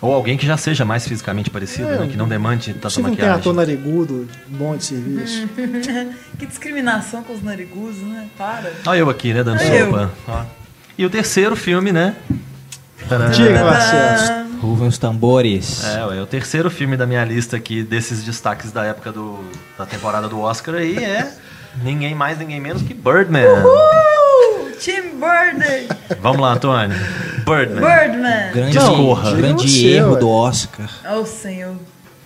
[0.00, 2.06] Ou alguém que já seja mais fisicamente parecido, É, né?
[2.08, 3.40] Que não demande tanta Se não tem maquiagem.
[3.40, 5.48] ator narigudo, bom de serviço.
[6.38, 8.28] Que discriminação com os narigusos, né?
[8.38, 8.72] Para.
[8.86, 10.10] Olha eu aqui, né, dando Olha sopa.
[10.28, 10.42] Ó.
[10.96, 12.14] E o terceiro filme, né?
[13.34, 14.48] Diga, Marcelo.
[14.60, 15.84] Ruvem os tambores.
[15.84, 19.38] É, ué, o terceiro filme da minha lista aqui, desses destaques da época do,
[19.78, 21.32] da temporada do Oscar aí, é
[21.82, 23.44] ninguém mais, ninguém menos que Birdman.
[23.46, 24.27] Uh!
[24.78, 25.88] Tim Burden!
[26.20, 26.96] Vamos lá, Antônio.
[27.44, 27.80] Birdman.
[27.80, 28.52] Birdman!
[28.52, 29.32] Grande, Discorra.
[29.34, 30.88] grande erro do Oscar.
[31.16, 31.74] Oh, senhor.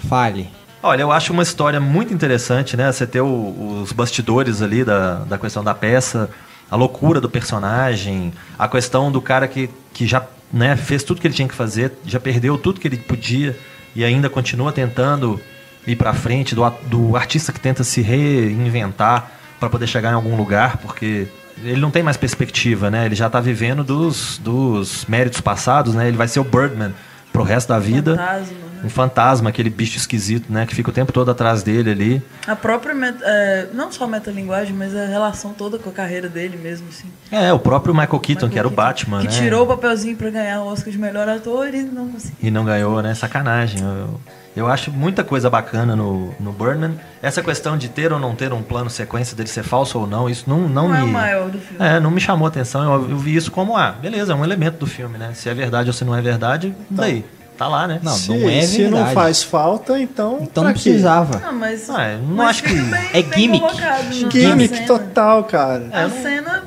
[0.08, 0.50] Fale.
[0.82, 2.90] Olha, eu acho uma história muito interessante, né?
[2.90, 6.28] Você ter o- os bastidores ali da, da questão da peça,
[6.70, 11.26] a loucura do personagem, a questão do cara que, que já né, fez tudo que
[11.26, 13.56] ele tinha que fazer, já perdeu tudo que ele podia
[13.94, 15.40] e ainda continua tentando
[15.86, 19.30] ir pra frente, do, do artista que tenta se reinventar
[19.60, 21.26] para poder chegar em algum lugar, porque
[21.62, 23.06] ele não tem mais perspectiva, né?
[23.06, 26.08] Ele já tá vivendo dos, dos méritos passados, né?
[26.08, 26.92] Ele vai ser o Birdman
[27.32, 28.12] pro resto da vida.
[28.16, 28.82] Fantasma, né?
[28.84, 30.66] um fantasma, aquele bicho esquisito, né?
[30.66, 32.22] Que fica o tempo todo atrás dele ali.
[32.48, 36.28] A própria, meta- é, não só a metalinguagem, mas a relação toda com a carreira
[36.28, 37.06] dele mesmo, assim.
[37.30, 39.32] É, o próprio Michael Keaton, Michael que era o Keaton, Batman, Que né?
[39.32, 42.36] tirou o papelzinho pra ganhar o Oscar de melhor ator e não conseguiu.
[42.42, 43.14] E não ganhou, né?
[43.14, 43.80] Sacanagem.
[43.82, 44.20] Eu,
[44.56, 46.94] eu acho muita coisa bacana no, no Birdman.
[47.22, 50.28] Essa questão de ter ou não ter um plano sequência dele ser falso ou não,
[50.28, 50.98] isso não, não, Não, me.
[50.98, 51.76] é o maior do filme.
[51.84, 52.82] É, não me chamou atenção.
[52.94, 55.32] Eu, eu vi isso como, ah, beleza, é um elemento do filme, né?
[55.34, 57.24] Se é verdade ou se não é verdade, daí.
[57.56, 58.00] Tá lá, né?
[58.02, 59.14] Não, se, não é se não verdade.
[59.14, 60.38] faz falta, então.
[60.40, 61.40] Então não precisava.
[61.46, 61.88] Ah, mas.
[61.90, 63.80] Ah, não mas acho que- bem- é bem gimmick.
[63.80, 65.86] na Gimmick total, cara.
[65.92, 66.64] A cena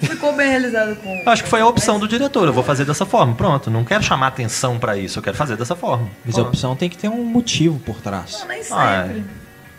[0.00, 1.22] ficou bem realizada com.
[1.26, 2.46] Acho que foi a opção do diretor.
[2.46, 3.34] Eu vou fazer dessa forma.
[3.34, 3.70] Pronto.
[3.70, 5.18] Não quero chamar atenção pra isso.
[5.18, 6.08] Eu quero fazer dessa forma.
[6.24, 6.48] Mas a Pronto.
[6.54, 8.38] opção tem que ter um motivo por trás.
[8.40, 9.24] Não, nem Ah, sempre.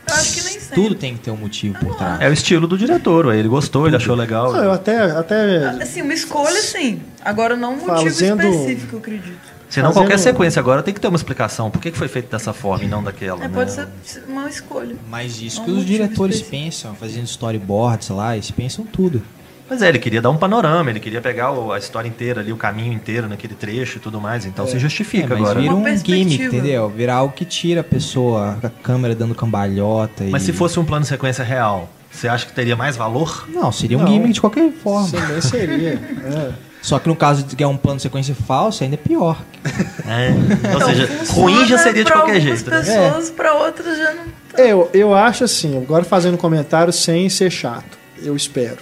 [0.08, 0.76] Eu acho que nem sempre.
[0.76, 2.20] Tudo tem que ter um motivo por trás.
[2.22, 3.34] É o estilo do diretor.
[3.34, 4.52] Ele gostou, ele achou legal.
[4.52, 7.02] Não, eu até, até Assim, uma escolha sim.
[7.24, 9.60] Agora não um motivo Fazendo- específico, eu acredito.
[9.70, 11.70] Senão fazendo- qualquer sequência agora tem que ter uma explicação.
[11.70, 13.44] Por que que foi feito dessa forma e não daquela?
[13.46, 13.54] É, né?
[13.54, 13.88] pode ser
[14.28, 14.96] uma escolha.
[15.08, 16.64] Mas isso É um que os motivo diretores específico.
[16.66, 19.22] pensam, fazendo storyboards lá, eles pensam tudo.
[19.70, 22.52] Mas é, ele queria dar um panorama, ele queria pegar o- a história inteira ali,
[22.52, 24.46] o caminho inteiro naquele trecho e tudo mais.
[24.46, 25.60] Então se É, justifica mas agora.
[25.62, 26.90] vira Uma um gimmick, entendeu?
[26.90, 30.24] Virar algo que tira a pessoa, a câmera dando cambalhota.
[30.30, 30.48] Mas e...
[30.48, 33.48] se fosse um plano de sequência real, você acha que teria mais valor?
[33.54, 34.08] Não, seria um Não.
[34.08, 35.10] gimmick de qualquer forma.
[35.10, 35.94] também seria.
[36.26, 36.70] é.
[36.82, 39.38] Só que no caso de que é um plano de sequência falso, ainda é pior.
[40.08, 42.70] É, ou Então, seja, funciona ruim já seria de qualquer jeito.
[42.72, 42.78] Né?
[42.80, 44.24] pessoas, pra outras já não.
[44.54, 44.62] tá.
[44.62, 48.80] Eu, eu acho assim, agora fazendo comentário sem ser chato, eu espero.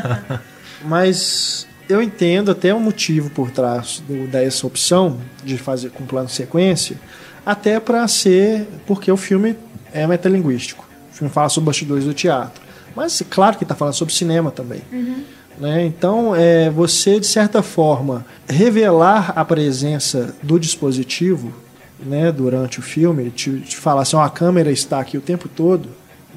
[0.84, 6.28] Mas eu entendo até o motivo por trás do, dessa opção de fazer com plano
[6.28, 6.96] sequência,
[7.44, 9.56] até para ser porque o filme
[9.92, 10.88] é metalinguístico.
[11.12, 12.62] O filme fala sobre bastidores do teatro.
[12.94, 14.82] Mas claro que está falando sobre cinema também.
[15.58, 15.84] Né?
[15.84, 21.52] Então, é, você, de certa forma, revelar a presença do dispositivo
[21.98, 25.48] né, durante o filme, te, te falar assim, ó, a câmera está aqui o tempo
[25.48, 25.88] todo,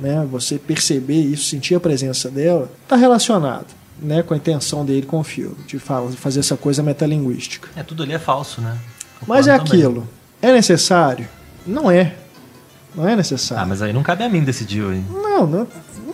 [0.02, 3.68] né, você perceber isso, sentir a presença dela, está relacionado
[4.02, 7.70] né, com a intenção dele com o filme, de fa- fazer essa coisa metalinguística.
[7.76, 8.78] É, tudo ali é falso, né?
[9.22, 9.74] O Mas é também.
[9.74, 10.08] aquilo.
[10.42, 11.28] É necessário?
[11.66, 12.16] Não é.
[12.96, 13.64] Não é necessário.
[13.64, 14.84] Ah, mas aí não cabe a mim decidir.
[14.84, 15.06] hein?
[15.10, 15.68] Não, não,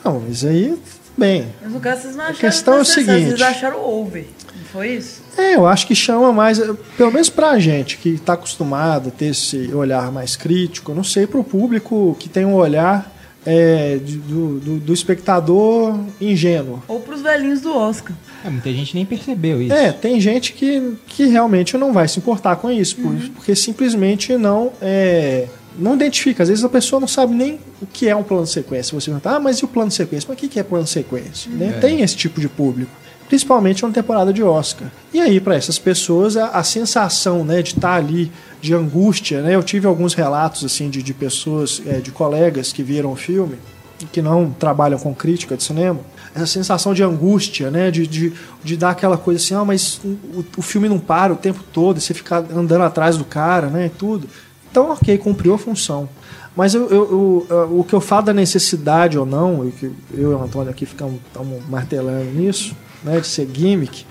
[0.06, 0.78] não, isso aí,
[1.18, 1.48] bem.
[1.62, 3.28] Mas no caso vocês não acharam questão é o seguinte.
[3.30, 4.28] Vocês acharam over.
[4.56, 5.22] Não foi isso?
[5.38, 6.60] É, eu acho que chama mais,
[6.96, 11.04] pelo menos pra gente que está acostumado a ter esse olhar mais crítico, eu não
[11.04, 13.12] sei pro público que tem um olhar
[13.46, 16.82] é, do, do, do espectador ingênuo.
[16.88, 18.16] Ou pros velhinhos do Oscar.
[18.44, 19.74] É, muita gente nem percebeu isso.
[19.74, 24.36] É, tem gente que, que realmente não vai se importar com isso, por- porque simplesmente
[24.38, 25.48] não é,
[25.78, 26.44] não identifica.
[26.44, 28.94] Às vezes a pessoa não sabe nem o que é um plano de sequência.
[29.00, 30.28] Você pergunta, ah, mas e o plano de sequência?
[30.30, 31.50] Mas o que que é plano de sequência?
[31.52, 31.78] Né?
[31.82, 32.92] Tem esse tipo de público.
[33.28, 34.88] Principalmente numa temporada de Oscar.
[35.14, 38.32] E aí, para essas pessoas, a, a sensação né, de estar ali,
[38.62, 39.56] de angústia, né?
[39.56, 43.56] Eu tive alguns relatos assim de, de pessoas, é, de colegas que viram o filme,
[44.12, 46.00] que não trabalham com crítica de cinema,
[46.36, 47.90] essa sensação de angústia, né?
[47.92, 48.34] De, de,
[48.64, 52.00] de dar aquela coisa assim, ah, mas o, o filme não para o tempo todo,
[52.00, 53.86] você ficar andando atrás do cara, né?
[53.88, 54.28] E tudo.
[54.70, 56.08] Então, ok, cumpriu a função.
[56.56, 60.32] Mas eu, eu- eu- o que eu falo da necessidade ou não, e que eu
[60.32, 61.20] e o Antônio aqui ficamos
[61.70, 64.06] martelando nisso, né, de ser gimmick,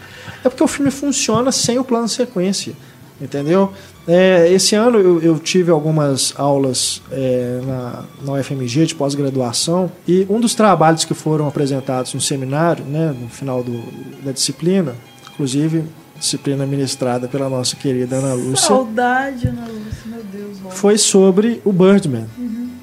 [0.45, 2.73] é porque o filme funciona sem o plano sequência.
[3.21, 3.73] Entendeu?
[4.07, 10.25] É, esse ano eu, eu tive algumas aulas é, na, na UFMG de pós-graduação e
[10.31, 13.83] um dos trabalhos que foram apresentados no seminário, né, no final do-
[14.25, 14.95] da disciplina,
[15.33, 15.83] inclusive
[16.17, 20.59] disciplina ministrada pela nossa querida Ana Lúcia, Saudade, Ana Lúcia, meu Deus.
[20.71, 22.27] foi sobre o Birdman.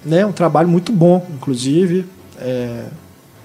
[0.06, 0.26] Né?
[0.26, 2.06] Um trabalho muito bom, inclusive.
[2.38, 2.86] É,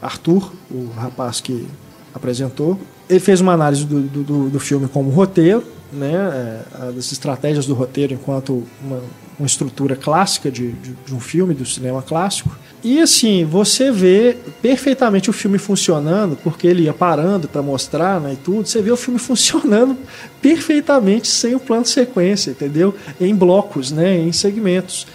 [0.03, 1.67] Arthur, o rapaz que
[2.15, 5.63] apresentou, ele fez uma análise do, do, do- do filme como roteiro,
[5.93, 6.63] né?
[6.75, 9.03] é, estratégias do roteiro enquanto uma,
[9.39, 12.51] uma estrutura clássica de, de, de um filme, do cinema clássico.
[12.83, 18.33] E assim, você vê perfeitamente o filme funcionando, porque ele ia parando para mostrar né,
[18.33, 18.67] e tudo.
[18.67, 19.97] Você vê o filme funcionando
[20.41, 22.95] perfeitamente sem o plano de sequência, entendeu?
[23.21, 25.07] Em blocos, né, em segmentos.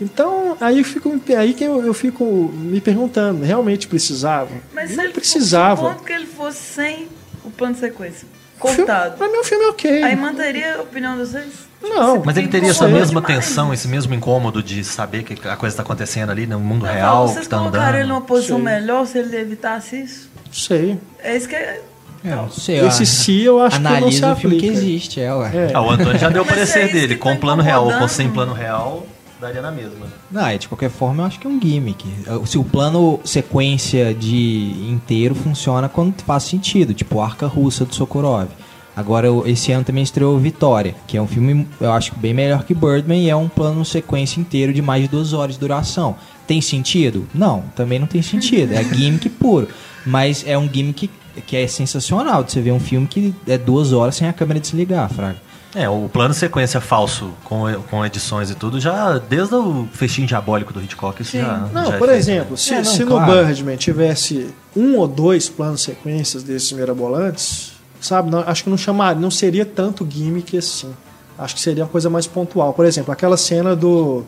[0.00, 4.50] Então, aí, eu fico, aí que eu, eu fico me perguntando, realmente precisava?
[4.72, 5.88] Mas Não ele precisava.
[5.88, 7.08] Supondo que ele fosse sem
[7.44, 8.26] o plano de sequência.
[8.68, 9.16] Filme- Cortado.
[9.24, 10.02] Mim o filme é ok.
[10.02, 11.70] Aí manteria a opinião de vocês?
[11.82, 15.56] Não, Mas ele teria essa mesma demais tensão, esse mesmo incômodo de saber que a
[15.56, 17.98] coisa está acontecendo ali no mundo Eu real, vocês está colocaram andando.
[18.00, 18.64] ele numa posição Sei.
[18.66, 20.30] melhor se ele evitasse isso?
[20.46, 20.98] Não sei.
[21.22, 21.80] É isso que é.
[22.22, 25.22] É, não sei, Esse ó, se eu acho que não se o filme que existe,
[25.22, 25.50] é, ué.
[25.54, 25.70] É.
[25.72, 27.16] Ah, o Antônio já deu o é parecer isso dele.
[27.16, 29.06] Com tá plano real ou sem plano real,
[29.40, 30.06] daria na mesma.
[30.34, 32.04] É, de qualquer forma eu acho que é um gimmick.
[32.46, 38.48] Se o plano sequência de inteiro funciona quando faz sentido, tipo arca russa do Sokurov.
[38.94, 42.74] Agora, esse ano também estreou Vitória, que é um filme, eu acho, bem melhor que
[42.74, 46.16] Birdman e é um plano sequência inteiro de mais de duas horas de duração.
[46.46, 47.26] Tem sentido?
[47.32, 48.74] Não, também não tem sentido.
[48.74, 49.68] É gimmick puro.
[50.04, 51.08] Mas é um gimmick
[51.46, 54.60] que é sensacional de você ver um filme que é duas horas sem a câmera
[54.60, 55.38] desligar, Fraga.
[55.74, 60.72] É, o plano sequência falso com, com edições e tudo, já desde o festim diabólico
[60.72, 61.42] do Hitchcock, isso Sim.
[61.42, 61.58] já.
[61.72, 62.18] Não, já é por feito.
[62.18, 63.36] exemplo, se, É, não, se claro.
[63.36, 68.76] no Birdman tivesse um ou dois planos sequências desses mirabolantes, sabe, não- acho que não
[68.76, 70.92] chamaria, não seria tanto gimmick assim.
[71.38, 72.72] Acho que seria uma coisa mais pontual.
[72.74, 74.24] Por exemplo, aquela cena do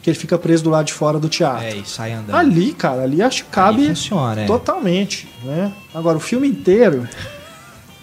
[0.00, 1.64] que ele fica preso do lado de fora do teatro.
[1.64, 2.36] É, e sai andando.
[2.36, 4.46] Ali, cara, ali acho que Ali cabe funciona, é.
[4.46, 5.72] totalmente, né?
[5.94, 7.06] Agora o filme inteiro,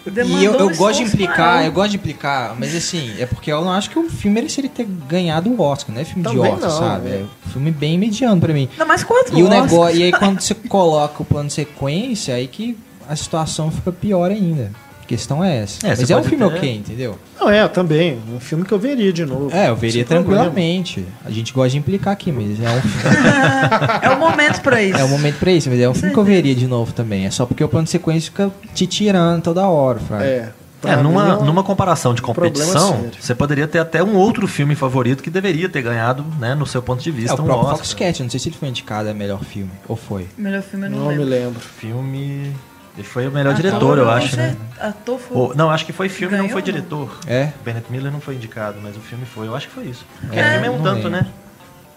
[0.06, 1.65] E Demandou eu, eu um gosto de implicar, maior.
[1.65, 4.69] eu gosto de implicar, mas assim, é porque eu não acho que o filme mereceria
[4.69, 7.10] ter ganhado o Oscar, não é filme Também de Oscar, não, sabe?
[7.10, 7.11] é.
[7.14, 8.68] É um filme bem mediano pra mim.
[8.72, 12.34] Ainda mais quatro E o negócio, e aí quando você coloca o plano de sequência,
[12.34, 14.72] aí que a situação fica pior ainda.
[15.11, 15.85] A questão é essa.
[15.85, 17.19] É, Mas é um filme ter- ok, entendeu?
[17.39, 19.49] não é, também, um filme que eu veria de novo.
[19.53, 20.43] É, eu veria Sem problema.
[20.45, 21.05] tranquilamente.
[21.25, 22.81] A gente gosta de implicar aqui, mas é um,
[24.01, 24.97] É o momento pra isso.
[24.97, 27.25] é um momento pra isso, mas é um filme que eu veria de novo também.
[27.25, 30.23] É só porque o plano de sequência fica te tirando toda hora, Fraga.
[30.23, 30.49] É.
[30.83, 35.21] É, numa, mim, numa comparação de competição, você poderia ter até um outro filme favorito
[35.21, 37.77] que deveria ter ganhado, né, no seu ponto de É, vista, o um próprio Oscar.
[37.85, 40.25] Foxcat, eu não sei se ele foi indicado a melhor filme, ou foi.
[40.35, 41.29] Melhor filme eu não, não me lembro.
[41.29, 41.59] lembro.
[41.59, 42.51] Filme.
[42.97, 44.55] Ele foi o melhor Ator, diretor, eu não acho, né?
[44.80, 45.55] Ator foi.
[45.55, 46.65] Não, acho que foi filme, não Ganhou, foi não?
[46.65, 47.19] diretor.
[47.26, 47.51] É?
[47.63, 49.47] Bennett Miller não foi indicado, mas o filme foi.
[49.47, 50.05] Eu acho que foi isso.
[50.19, 51.09] Porque É, o filme é um não tanto, lembro.
[51.11, 51.27] né?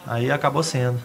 [0.06, 0.98] Aí acabou sendo.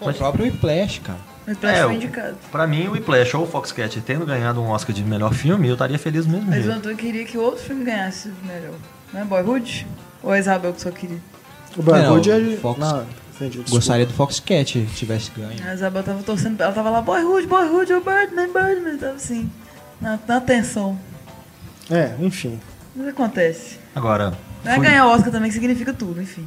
[0.00, 1.18] O próprio Whiplash, cara.
[1.44, 2.36] Mas parece É, foi o- indicado.
[2.52, 5.72] Pra mim, o Whiplash ou o Foxcat tendo ganhado um Oscar de melhor filme, eu
[5.72, 6.46] estaria feliz mesmo.
[6.48, 6.76] Mas o jeito.
[6.76, 8.74] Antônio queria que outro filme ganhasse melhor.
[9.12, 9.86] Não é Boyhood?
[10.22, 11.18] Ou a Isabel que só queria?
[11.76, 12.56] O Boyhood Não, é.
[12.58, 13.06] Fox- Não,
[13.38, 13.58] entendi.
[13.58, 13.70] desculpa.
[13.70, 15.56] Gostaria do Foxcat tivesse ganho.
[15.66, 18.96] A Isabel tava torcendo, ela tava lá, Boyhood, Boyhood, o Birdman, Birdman.
[18.98, 19.50] Tava assim,
[20.00, 20.98] na, na tensão.
[21.90, 22.60] É, enfim.
[22.94, 23.78] Mas acontece.
[23.94, 24.34] Agora,
[24.64, 26.46] Não é fui- ganhar Oscar também que significa tudo, enfim.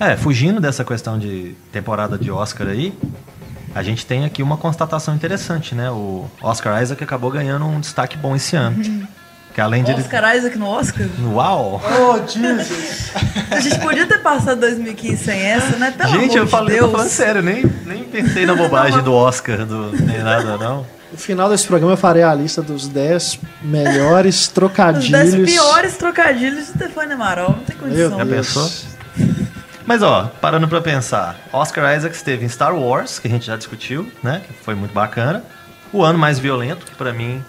[0.00, 2.92] é, fugindo dessa questão de temporada de Oscar aí,
[3.74, 5.90] a gente tem aqui uma constatação interessante, né?
[5.90, 8.82] O Oscar Isaac acabou ganhando um destaque bom esse ano.
[9.54, 10.00] Que além de ele...
[10.00, 11.06] Oscar Isaac no Oscar?
[11.32, 11.80] Uau!
[11.80, 13.12] Oh, Jesus!
[13.50, 15.92] A gente podia ter passado 2015 sem essa, né?
[15.96, 16.90] Pelo Gente, amor eu de falei, Deus.
[16.90, 20.84] tô falando sério, nem, nem pensei na bobagem do Oscar, do, nem nada, não.
[21.12, 25.32] No final desse programa eu farei a lista dos 10 melhores Os trocadilhos.
[25.32, 28.18] 10 piores trocadilhos de Stefano Amaral, não tem condição.
[28.18, 28.46] Já Deus.
[28.48, 28.70] pensou?
[29.86, 33.56] Mas ó, parando pra pensar, Oscar Isaac esteve em Star Wars, que a gente já
[33.56, 34.42] discutiu, né?
[34.44, 35.44] Que foi muito bacana.
[35.92, 37.44] O ano mais violento, que pra mim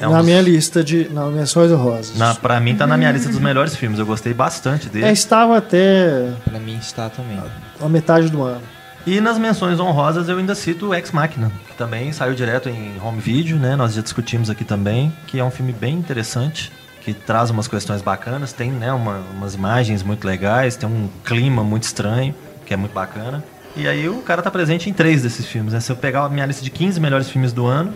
[0.00, 1.08] é um na dos- minha lista de.
[1.10, 2.16] Não, menções honrosas.
[2.16, 3.98] na, pra mim tá na minha lista dos melhores filmes.
[3.98, 5.06] Eu gostei bastante dele.
[5.06, 7.40] É, estava até Pra mim está também.
[7.80, 8.62] a metade do ano.
[9.06, 12.92] E nas menções honrosas eu ainda cito o Ex Machina, que também saiu direto em
[13.02, 13.74] home video, né?
[13.74, 16.70] Nós já discutimos aqui também, que é um filme bem interessante,
[17.00, 21.64] que traz umas questões bacanas, tem né, uma- umas imagens muito legais, tem um clima
[21.64, 22.32] muito estranho,
[22.64, 23.42] que é muito bacana.
[23.74, 25.80] E aí o cara tá presente em três desses filmes, né?
[25.80, 27.92] Se eu pegar a minha lista de 15 melhores filmes do ano,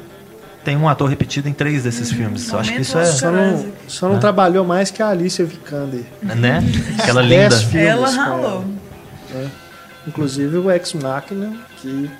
[0.66, 2.48] tem um ator repetido em três desses filmes.
[2.50, 3.72] Eu acho que isso é, Só não, Isaac.
[3.86, 6.02] só não trabalhou mais que a Alicia Vikander.
[6.20, 6.58] né?
[6.98, 7.66] Aquela Dez linda.
[7.70, 8.64] filmes Ela ralou.
[9.30, 9.50] né?
[10.08, 12.10] Inclusive o Ex Machina, que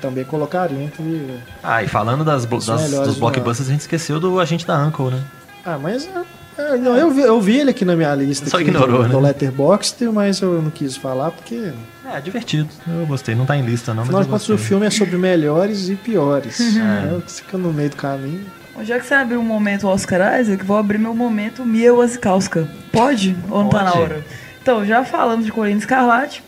[0.00, 1.38] também colocaria entre.
[1.62, 5.10] Ah, e falando das, das- dos do blockbusters, a gente esqueceu do Agente da Uncle,
[5.12, 5.22] né?
[5.64, 6.08] Ah, mas.
[6.56, 9.02] É, não, eu, vi, eu vi ele aqui na minha lista Só aqui ignorou, do,
[9.04, 9.08] né?
[9.08, 11.72] do Letterboxd, mas eu não quis falar porque.
[12.04, 12.68] É, divertido.
[12.86, 13.34] Eu gostei.
[13.34, 15.88] Não tá em lista, não, mas Afinal eu de contas, o filme é sobre melhores
[15.88, 16.60] e piores.
[16.74, 16.80] É.
[16.80, 17.22] né?
[17.26, 18.44] Fica no meio do caminho.
[18.82, 22.68] Já que você abriu um momento Oscar Isaac, vou abrir meu momento Mia Wasikowska.
[22.90, 23.36] Pode?
[23.48, 24.24] Ou não tá na hora?
[24.60, 26.42] Então, já falando de Corina Escarlate,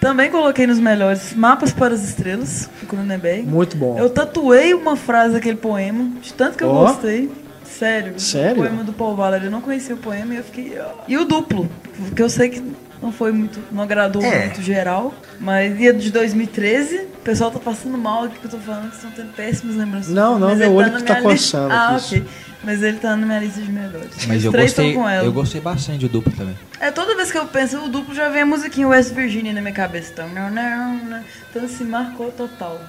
[0.00, 3.42] também coloquei nos melhores Mapas para as Estrelas, do Cronenberg.
[3.42, 3.98] Muito bom.
[3.98, 7.30] Eu tatuei uma frase daquele poema, de tanto que eu gostei.
[7.66, 8.18] Sério.
[8.18, 8.62] Sério?
[8.62, 9.46] O poema do Paul Valery.
[9.46, 10.78] Eu não conhecia o poema e eu fiquei.
[11.08, 11.68] E o duplo,
[12.14, 12.62] que eu sei que
[13.02, 13.60] não foi muito.
[13.70, 14.46] Não agradou É.
[14.46, 15.12] muito geral.
[15.38, 18.88] Mas e a de 2013, o pessoal tá passando mal aqui que eu tô falando,
[18.90, 20.12] que estão tendo péssimas lembranças.
[20.14, 22.24] Não, não, Mas meu ele olho na que tá coçando Ah, ok.
[22.64, 24.26] Mas ele tá na minha lista de melhores.
[24.26, 25.24] Mas Os eu gostei, com ela.
[25.24, 26.56] eu gostei bastante do duplo também.
[26.80, 29.60] É, toda vez que eu penso o duplo já vem a musiquinha West Virginia na
[29.60, 30.10] minha cabeça.
[30.12, 31.20] Então, não, não, não.
[31.50, 32.80] então assim, marcou total.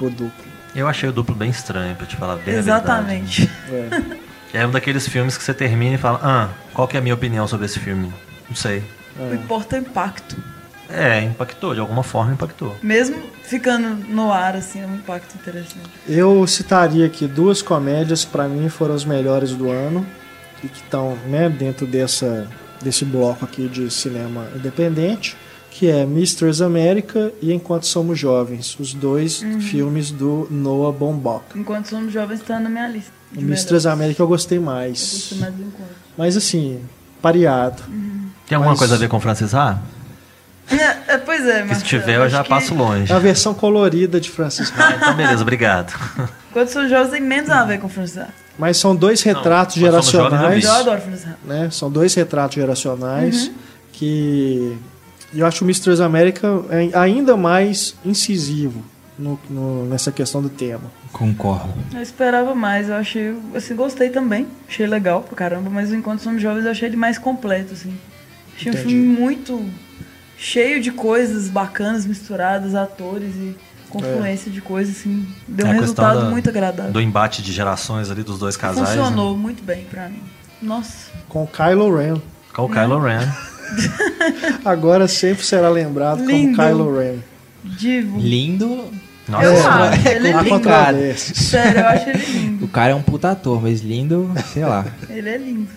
[0.00, 0.47] O duplo.
[0.78, 3.50] Eu achei o duplo bem estranho, pra te falar bem a Exatamente.
[3.66, 3.70] É.
[3.70, 4.20] verdade.
[4.54, 7.14] É um daqueles filmes que você termina e fala, ah, qual que é a minha
[7.14, 8.12] opinião sobre esse filme?
[8.48, 8.84] Não sei.
[9.18, 10.36] O importa é o impacto.
[10.88, 12.76] É, impactou, de alguma forma impactou.
[12.80, 15.90] Mesmo ficando no ar, assim, é um impacto interessante.
[16.06, 20.06] Eu citaria aqui duas comédias que pra mim foram as melhores do ano
[20.62, 22.46] e que estão né, dentro dessa,
[22.80, 25.36] desse bloco aqui de cinema independente,
[25.78, 29.60] que é Mistress América e Enquanto Somos Jovens, os dois Uhum.
[29.60, 31.44] filmes do Noah Baumbach.
[31.54, 33.12] Enquanto somos jovens, tá na minha lista.
[33.32, 33.86] Mistress.
[33.86, 34.98] América eu gostei Eu mais.
[34.98, 35.94] gostei mais do encontro.
[36.16, 36.80] Mas assim,
[37.22, 37.80] pareado.
[38.48, 39.78] Tem alguma Mas- coisa a ver com Francis Ha?
[40.70, 43.10] É, é, pois é, Que mas se tiver, eu já passo longe.
[43.10, 44.74] É a versão colorida de Francis Ha.
[44.88, 45.94] Ah, então beleza, obrigado.
[46.50, 48.28] Enquanto somos jovens, tem menos a ver com Francis Ha.
[48.58, 50.64] Mas são dois retratos Não, Quando Somos Jovens eu geracionais.
[50.64, 51.36] Eu adoro Francis Ha.
[51.46, 51.70] né?
[51.70, 53.54] São dois retratos geracionais Uhum.
[53.92, 54.78] que
[55.34, 58.82] eu acho o Mistress América é ainda mais incisivo
[59.18, 60.84] no- no- nessa questão do tema.
[61.12, 61.72] Concordo.
[61.94, 64.46] Eu esperava mais, eu achei, assim, gostei também.
[64.68, 67.94] Achei legal pra caramba, mas o Enquanto Somos Jovens eu achei ele mais completo, assim.
[68.56, 68.86] Achei Entendi.
[68.86, 69.64] um filme muito
[70.36, 73.56] cheio de coisas bacanas misturadas, atores e
[73.88, 75.26] confluência de coisas, assim.
[75.48, 76.92] Deu É um resultado da- muito agradável.
[76.92, 78.88] Do embate de gerações ali dos dois casais.
[78.90, 79.42] Funcionou Né?
[79.42, 80.22] muito bem pra mim.
[80.60, 81.10] Nossa.
[81.28, 82.20] Com Kylo Ren.
[82.54, 83.20] Com o Kylo Ren.
[84.64, 86.56] Agora sempre será lembrado Lindo.
[86.56, 87.16] como Kylo Ren.
[87.64, 88.18] Divo.
[88.18, 88.84] Lindo.
[89.28, 91.18] Nossa, eu É, acho, ele é lindo.
[91.18, 92.64] Sério, eu acho ele lindo.
[92.64, 94.86] O cara é um puta ator, mas lindo, sei lá.
[95.08, 95.68] Ele é lindo.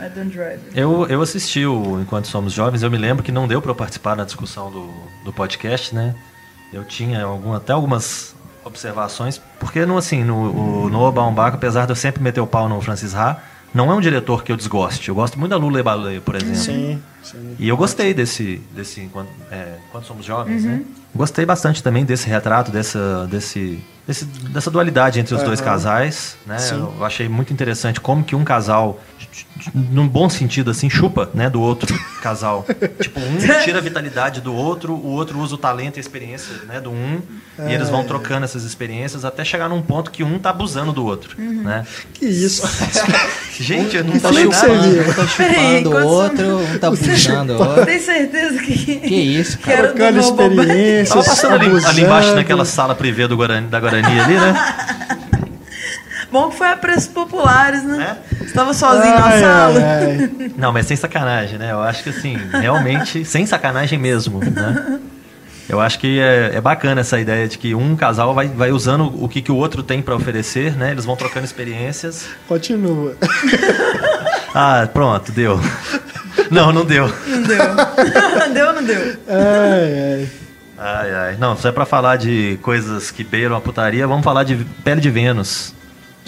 [0.00, 0.60] Adam Driver.
[0.74, 3.74] Eu, eu assisti o Enquanto Somos Jovens, eu me lembro que não deu para eu
[3.74, 4.88] participar na discussão do,
[5.24, 6.14] do podcast, né?
[6.72, 8.34] Eu tinha algum, até algumas
[8.64, 12.68] observações, porque no, assim, no, o Noah Baumbach, apesar de eu sempre meter o pau
[12.68, 13.38] no Francis Ha,
[13.74, 15.08] não é um diretor que eu desgoste.
[15.08, 16.54] Eu gosto muito da Lula Baleia, por exemplo.
[16.56, 17.56] Sim, sim.
[17.58, 20.82] E eu gostei desse, desse enquanto, é, Enquanto Somos Jovens, né?
[21.14, 25.68] Gostei bastante também desse retrato, dessa, desse, desse- dessa dualidade entre os dois Aham.
[25.70, 26.58] casais, né?
[26.58, 26.74] Sim.
[26.98, 29.00] Eu achei muito interessante como que um casal,
[29.74, 32.64] num bom sentido assim, chupa, né, do outro casal.
[33.00, 36.54] tipo, um tira a vitalidade do outro, o outro usa o talento e a experiência,
[36.66, 37.20] né, do um,
[37.66, 41.04] e eles vão trocando essas experiências até chegar num ponto que um tá abusando do
[41.04, 41.84] outro, né?
[42.14, 42.62] Que isso?
[43.58, 44.88] Gente, eu não Que falei filme nada.
[45.08, 47.86] Um tá Peraí, chupando o outro, um tá abusando o outro.
[47.86, 48.96] Tem certeza que.
[48.96, 53.66] Que isso, do Trocando experiências, Tava passando ali, ali embaixo naquela sala privê do Guarani,
[53.66, 54.54] da Guarani ali, né?
[56.30, 58.18] Bom que foi a preços populares, né?
[58.40, 58.44] É?
[58.44, 59.80] Estava sozinho na Ai, sala.
[59.80, 60.50] ai, ai.
[60.58, 61.72] Não, mas sem sacanagem, né?
[61.72, 64.98] Eu acho que assim, realmente, sem sacanagem mesmo, né?
[65.68, 69.04] Eu acho que é, é bacana essa ideia de que um casal vai, vai usando
[69.22, 70.90] o que, que o outro tem pra oferecer, né?
[70.92, 72.26] Eles vão trocando experiências.
[72.46, 73.14] Continua.
[74.54, 75.60] Ah, pronto, deu.
[76.50, 77.06] Não, não deu.
[77.26, 77.58] Não deu.
[78.54, 79.16] deu ou não deu?
[79.28, 80.28] Ai, ai.
[80.78, 81.36] Ai, ai.
[81.38, 85.02] Não, se é pra falar de coisas que beiram a putaria, vamos falar de Pele
[85.02, 85.74] de Vênus.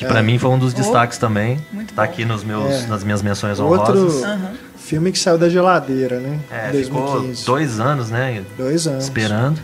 [0.01, 0.23] Que pra É.
[0.23, 1.59] mim foi um dos Oh, destaques também.
[1.73, 2.11] muito tá bom.
[2.11, 2.87] aqui nos meus, É.
[2.87, 4.25] nas minhas menções Outro honrosas.
[4.25, 4.53] Aham.
[4.79, 6.39] filme que saiu da geladeira, né?
[6.51, 7.41] É, 2015.
[7.43, 8.43] ficou dois anos, né?
[8.57, 9.05] Dois anos.
[9.05, 9.61] esperando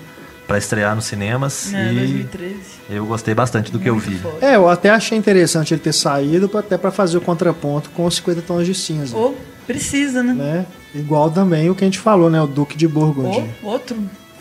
[0.46, 2.54] pra estrear nos cinemas É, e 2013.
[2.90, 4.18] eu gostei bastante do que eu Muito vi.
[4.18, 4.36] foda.
[4.46, 8.14] É, eu até achei interessante ele ter saído até pra fazer o contraponto com os
[8.16, 9.16] 50 tons de cinza.
[9.16, 9.34] Ô,
[9.66, 10.32] precisa, né?
[10.34, 10.66] Né?
[10.94, 12.40] Igual também o que a gente falou, né?
[12.40, 13.42] O Duque de Burgundy.
[13.62, 13.96] Ô, outro.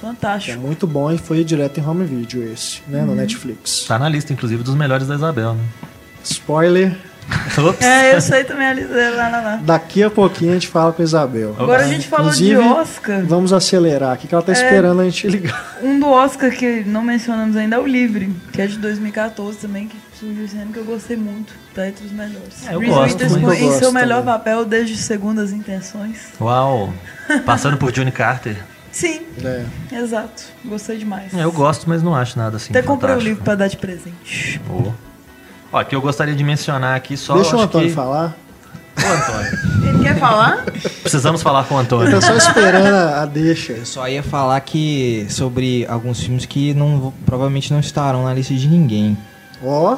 [0.05, 0.59] Que é Fantástico.
[0.61, 2.99] muito bom e foi direto em home video esse, né?
[2.99, 3.07] Uhum.
[3.07, 3.85] No Netflix.
[3.87, 5.63] Tá na lista, inclusive, dos melhores da Isabel, né?
[6.23, 6.95] Spoiler.
[7.57, 7.81] Ops.
[7.83, 9.55] É, eu sei também a lista lá, lá, lá.
[9.63, 11.55] Daqui a pouquinho a gente fala com a Isabel.
[11.57, 13.25] Agora a gente falou de Inclusive, Oscar.
[13.25, 14.55] Vamos acelerar aqui, que ela tá É.
[14.55, 15.75] esperando a gente ligar.
[15.81, 19.87] Um do Oscar que não mencionamos ainda é o Livre, que é de 2014 também,
[19.87, 21.51] que surgiu esse ano que eu gostei muito.
[21.73, 22.67] Tá entre os melhores.
[22.67, 24.33] É, eu Reese gosto Witherspoon em seu melhor também.
[24.35, 26.27] papel desde Segundas Intenções.
[26.39, 26.93] Uau!
[27.43, 28.55] Passando por Johnny Carter.
[28.95, 29.65] Sim, É.
[29.97, 30.43] exato.
[30.63, 31.33] Gostei demais.
[31.33, 32.71] É, Eu gosto, mas não acho nada assim.
[32.71, 34.61] Até comprei o livro pra dar de presente.
[34.69, 34.89] Oh.
[35.73, 37.33] Ó, aqui eu gostaria de mencionar aqui só.
[37.35, 37.93] Deixa o Antônio que...
[37.93, 38.33] falar.
[38.97, 39.89] Ô, Antônio.
[39.89, 40.63] Ele quer falar?
[41.01, 42.09] Precisamos falar com o Antônio.
[42.09, 43.73] Tá só esperando a, a deixa.
[43.73, 48.53] Eu só ia falar que sobre alguns filmes que não, provavelmente não estarão na lista
[48.53, 49.17] de ninguém.
[49.61, 49.97] Ó.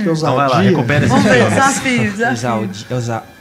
[0.00, 0.12] Que ousadia.
[0.12, 1.48] Então vai lá, recupera esses filmes.
[1.50, 2.70] desafio, desafio.
[2.90, 3.33] Ousadia.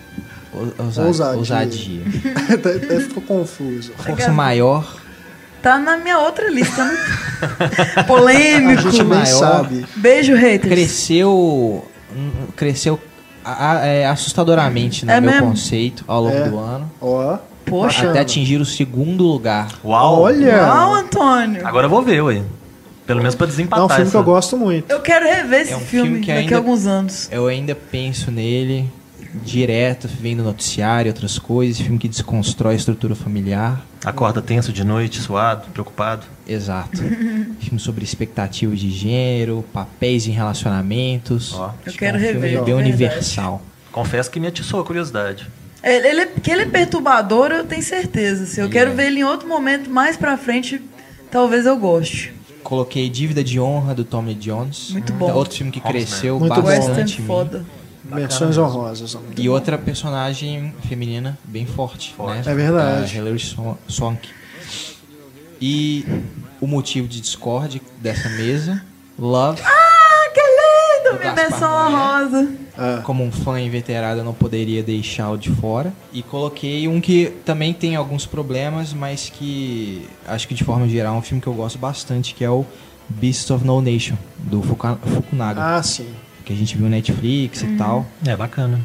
[0.55, 2.01] Ousa, ousa, Ousadia.
[2.01, 2.01] ousadia.
[2.53, 3.91] Até- ficou confuso.
[3.97, 4.97] Força maior.
[5.61, 6.97] Tá na minha outra lista, né?
[7.95, 8.81] A Polêmico.
[8.83, 9.25] gente nem maior.
[9.25, 9.85] sabe.
[9.95, 10.73] Beijo, haters.
[10.73, 11.85] Cresceu.
[12.15, 12.99] hum, Cresceu
[13.45, 15.47] a- a- é, assustadoramente no É meu mesmo?
[15.47, 16.49] conceito ao longo É.
[16.49, 16.91] do ano.
[17.01, 17.37] Ó.
[17.65, 18.09] Poxa.
[18.09, 19.69] Até atingir o segundo lugar.
[19.85, 20.21] Uau!
[20.23, 20.63] Olha.
[20.67, 21.65] Uau, Antônio.
[21.65, 22.41] Agora eu vou ver, ué.
[23.07, 23.85] Pelo menos pra É desempatar.
[23.85, 24.91] um filme que essa- eu gosto muito.
[24.91, 27.29] Eu quero rever esse É um filme, filme que daqui ainda- a alguns anos.
[27.31, 28.89] Eu ainda penso nele
[29.43, 31.79] direto, vendo noticiário, outras coisas.
[31.81, 33.85] Filme que desconstrói a estrutura familiar.
[34.05, 36.25] Acorda tenso de noite, suado, preocupado.
[36.47, 36.97] Exato.
[37.59, 41.53] filme sobre expectativas de gênero, papéis em relacionamentos.
[41.53, 41.73] Ó.
[41.85, 42.89] Eu que quero é um rever, filme bem verdade.
[42.89, 43.61] universal.
[43.91, 45.47] Confesso que me atiçou a curiosidade.
[45.83, 48.45] Ele, ele é- que ele é perturbador, eu tenho certeza.
[48.45, 48.93] Se eu Ele quero é.
[48.93, 50.81] ver ele em outro momento, mais pra frente,
[51.29, 52.33] talvez eu goste.
[52.63, 54.91] Coloquei Dívida de Honra do Tommy Jones.
[54.91, 55.29] Muito bom.
[55.29, 56.05] É outro filme que Hobbsman.
[56.05, 57.19] cresceu Muito bastante.
[57.21, 57.27] Mim.
[57.27, 57.65] foda.
[58.03, 59.17] Menções honrosas.
[59.37, 62.45] E outra personagem feminina bem forte, Forte.
[62.45, 62.51] né?
[62.51, 63.15] É verdade.
[63.17, 64.27] A Hilary Swan- Swank.
[65.61, 66.05] E
[66.59, 68.83] o motivo de discórdia dessa mesa,
[69.17, 69.61] Love.
[69.63, 71.13] Ah, que lindo!
[71.13, 72.51] Do Minha menção honrosa.
[72.77, 75.93] Ah, Como um fã inveterado, eu não poderia deixá-lo de fora.
[76.11, 81.15] E coloquei um que também tem alguns problemas, mas que acho que de forma geral
[81.15, 82.65] é um filme que eu gosto bastante, que é o
[83.07, 85.61] Beasts of No Nation, do Fukunaga.
[85.77, 86.07] ah, sim.
[86.45, 88.05] Que a gente viu Netflix e tal.
[88.25, 88.79] É bacana.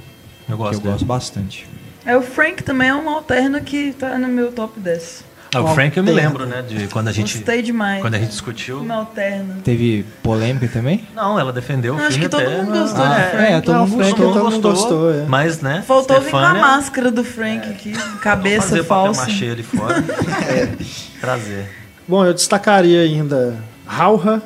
[0.48, 0.93] Eu Que gosto eu dele.
[0.93, 1.66] gosto bastante.
[2.06, 5.24] É, o Frank também é um alterno que tá no meu top 10.
[5.55, 6.60] Ah, o Frank eu me lembro, né?
[6.62, 8.02] De quando a gente, Gostei demais.
[8.02, 8.76] quando a gente discutiu.
[8.78, 9.55] Filme alterno.
[9.64, 11.06] Teve polêmica também?
[11.14, 12.56] Não, ela defendeu o Acho filme que todo até.
[12.62, 13.64] mundo gostou Ah, do é, Frank.
[13.66, 14.32] todo Não, mundo Frank, gostou.
[14.43, 15.24] todo mundo gostou, é.
[15.26, 15.82] Mas, né?
[15.86, 19.22] Faltou vir com a Stefania- máscara do Frank aqui, cabeça fazer falsa.
[19.22, 20.05] machê ali fora.
[21.20, 21.66] Trazer.
[22.06, 23.56] Bom, eu destacaria ainda
[23.86, 24.43] Rauha,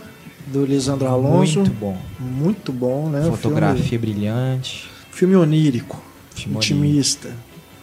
[0.46, 1.60] do Lisandro Alonso.
[1.60, 1.96] Muito bom.
[2.18, 3.22] Muito bom, né?
[3.30, 4.88] Fotografia brilhante.
[5.10, 6.02] Filme, filme onírico,
[6.34, 7.30] Filme intimista,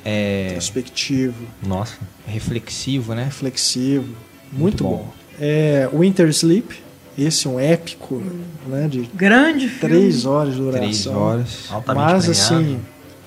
[0.04, 1.96] É introspectivo, Nossa.
[2.28, 3.26] reflexivo, né?
[3.26, 4.06] reflexivo.
[4.52, 4.90] Muito, Muito bom.
[4.98, 5.14] bom.
[5.40, 6.76] É, Winter Sleep,
[7.18, 8.22] esse é um épico,
[8.68, 8.88] né?
[8.88, 9.80] De Grande filme.
[9.80, 10.82] três horas de duração.
[10.82, 11.66] Três horas.
[11.70, 12.56] Altamente Mas premiado.
[12.72, 12.80] assim,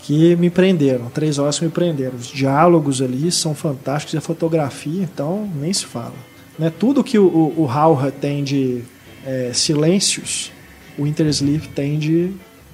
[0.03, 1.07] que me prenderam.
[1.11, 2.17] Três horas que me prenderam.
[2.17, 6.15] Os diálogos ali são fantásticos e a fotografia, então, nem se fala.
[6.59, 6.73] Né?
[6.77, 8.83] Tudo que o, o, o Hauha tem de
[9.27, 10.53] é, silêncios,
[10.99, 12.31] o Winter Sleep tem de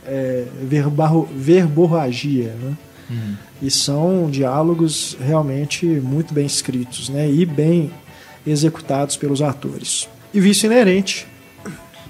[0.07, 2.77] é, verbarro- verborragia, né?
[3.11, 3.35] Uhum.
[3.63, 7.31] E são diálogos realmente muito bem escritos, né?
[7.31, 7.91] E bem
[8.47, 10.09] executados pelos atores.
[10.33, 11.27] E Vício Inerente,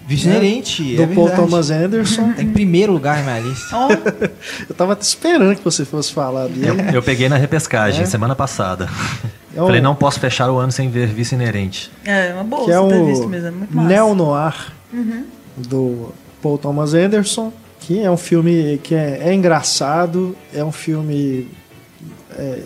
[0.09, 1.49] Vício inerente, do é Paul verdade.
[1.51, 2.33] Thomas Anderson.
[2.33, 3.77] Tá em primeiro lugar na minha lista.
[3.77, 3.89] Ó,
[4.69, 6.97] Eu tava esperando que você fosse falar Eu, dele.
[6.97, 8.07] eu peguei na repescagem É?
[8.07, 8.89] semana passada.
[9.55, 11.91] É um- Falei, não posso fechar o ano sem ver Vice Inerente.
[12.07, 13.49] é uma boa que é o visto mesmo.
[13.49, 13.83] É muito massa.
[13.83, 13.87] Uhum.
[13.87, 14.73] Neo Noir
[15.57, 21.49] do Paul Thomas Anderson, que é um filme que é, é engraçado, é um filme
[22.37, 22.61] é,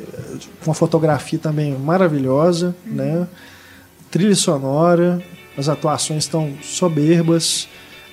[0.63, 2.95] com uma fotografia também maravilhosa, Uhum.
[2.95, 3.27] né?
[4.11, 5.21] Trilha sonora,
[5.57, 7.69] as atuações estão soberbas.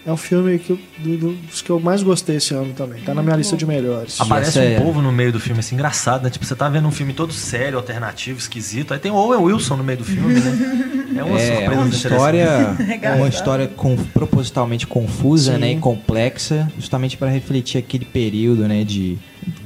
[0.05, 3.01] É um filme que eu- do- do- dos que eu mais gostei esse ano também.
[3.01, 4.19] Tá na minha lista de melhores.
[4.19, 6.29] Aparece um é- povo no meio do filme, assim, engraçado, né?
[6.29, 8.93] Tipo, você tá vendo um filme todo sério, alternativo, esquisito.
[8.93, 11.11] Aí tem o Owen Wilson no meio do filme, né?
[11.17, 11.95] É uma É, é surpresa uma interessante.
[12.13, 15.59] história, é uma história com- propositalmente confusa, Sim.
[15.59, 19.17] né, e complexa, justamente para refletir aquele período, né, de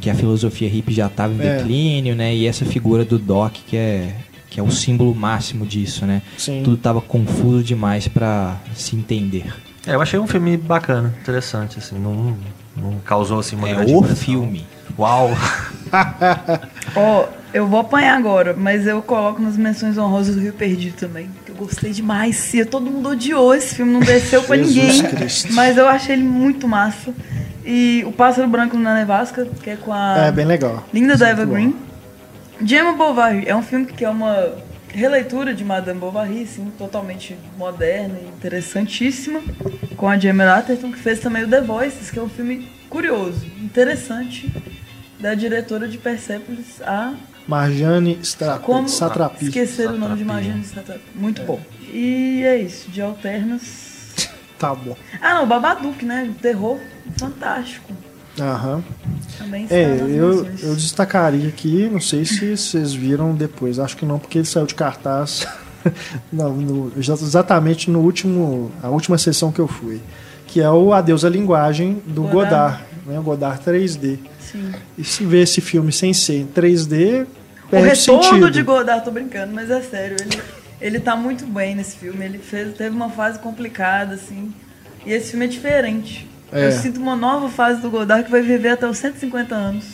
[0.01, 1.57] que a filosofia hippie já estava em É.
[1.57, 4.15] declínio, né, e essa figura do Doc que é
[4.53, 6.21] que é o símbolo máximo disso, né?
[6.37, 6.61] Sim.
[6.63, 9.51] Tudo tava confuso demais para se entender.
[9.85, 11.97] É, eu achei um filme bacana, interessante, assim.
[11.97, 12.37] Não,
[12.77, 14.15] não causou, assim, uma É grande o impressão.
[14.15, 14.63] filme.
[14.97, 15.31] Uau!
[16.95, 21.27] Ó, eu vou apanhar agora, mas eu coloco nas menções honrosas do Rio Perdido também.
[21.43, 22.35] Que eu gostei demais.
[22.35, 25.01] Cia, todo mundo odiou esse filme, não desceu pra ninguém.
[25.03, 25.51] Cristo.
[25.53, 27.11] Mas eu achei ele muito massa.
[27.65, 30.83] E o Pássaro Branco na Nevasca, que é com a É bem legal.
[30.93, 31.69] Linda Isso da Eva Green.
[31.71, 31.92] bom.
[32.65, 34.55] Gemma Bovary é um filme que é uma
[34.89, 39.41] releitura de Madame Bovary, assim, totalmente moderna e interessantíssima,
[39.97, 43.45] com a Gemma Atherton, que fez também o The Voices, que é um filme curioso,
[43.59, 44.51] interessante,
[45.19, 47.13] da diretora de Persepolis, a
[47.47, 49.45] Marjane Stra- como Satrapi.
[49.45, 50.25] esquecer o nome de Satrapi.
[50.25, 51.01] Marjane Satrapi.
[51.15, 51.59] Muito bom.
[51.91, 53.91] E é isso, de alternas.
[54.59, 54.95] Tá bom.
[55.19, 56.31] Ah, não, Babadook, né?
[56.41, 56.79] Terror
[57.17, 57.91] fantástico.
[58.39, 58.83] Aham.
[59.37, 64.17] Também É, eu, eu destacaria aqui, não sei se vocês viram depois, acho que não,
[64.17, 65.45] porque ele saiu de cartaz
[66.31, 70.01] no- exa- exatamente no último, a última sessão que eu fui,
[70.47, 72.77] que é o Adeus à Linguagem do Godard.
[72.77, 74.17] Godard, né, o Godard 3D.
[74.39, 74.71] Sim.
[74.97, 77.25] E se ver esse filme sem ser em 3D,
[77.71, 78.51] O retorno sentido.
[78.51, 80.41] de Godard, tô brincando, mas é sério, ele,
[80.81, 82.23] ele tá muito bem nesse filme.
[82.25, 84.53] Ele fez, teve uma fase complicada, assim.
[85.05, 86.29] E esse filme é diferente.
[86.53, 86.67] É.
[86.67, 89.85] Eu sinto uma nova fase do Godard que vai viver até os 150 anos.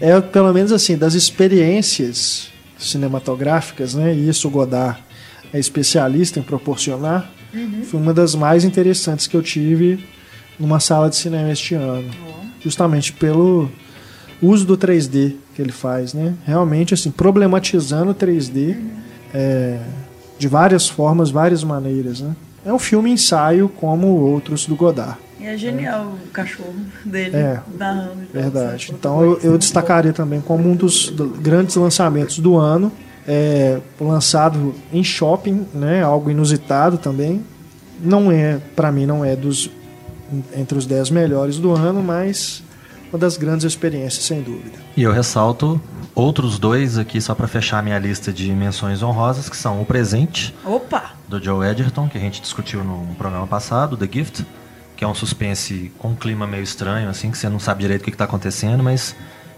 [0.00, 4.14] é pelo menos assim, das experiências cinematográficas, né?
[4.14, 4.98] E isso o Godard
[5.52, 7.30] é especialista em proporcionar.
[7.84, 10.04] Foi uma das mais interessantes que eu tive
[10.58, 12.10] numa sala de cinema este ano.
[12.60, 13.70] Justamente pelo
[14.42, 16.34] uso do 3D que ele faz, né?
[16.44, 18.76] Realmente assim, problematizando o 3D
[19.32, 19.78] é,
[20.38, 22.34] de várias formas, várias maneiras, né?
[22.64, 25.16] É um filme ensaio como outros do Godard.
[25.46, 26.74] E é genial o cachorro
[27.04, 28.22] dele É, narrando.
[28.22, 28.92] e tal, Verdade.
[28.92, 32.90] Então eu, eu destacaria também como um dos do- grandes lançamentos do ano,
[33.28, 37.44] é, lançado em shopping, né, algo inusitado também.
[38.00, 39.70] Não é, para mim, não é dos
[40.56, 42.60] entre os 10 melhores do ano, mas
[43.12, 44.76] uma das grandes experiências, sem dúvida.
[44.96, 45.80] E eu ressalto
[46.12, 49.84] outros dois aqui, só pra fechar a minha lista de menções honrosas, que são O
[49.86, 51.12] Presente, Opa!
[51.28, 54.44] do Joe Edgerton, que a gente discutiu no programa passado, The Gift,
[54.96, 58.02] que é um suspense com um clima meio estranho, assim, que você não sabe direito
[58.02, 59.14] o que está acontecendo, mas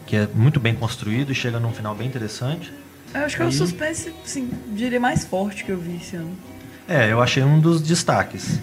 [0.06, 2.72] que é muito bem construído e chega num final bem interessante.
[3.14, 6.16] Eu acho que é o E- suspense, sim, diria mais forte que eu vi esse
[6.16, 6.32] ano.
[6.88, 8.58] É, eu achei um dos destaques.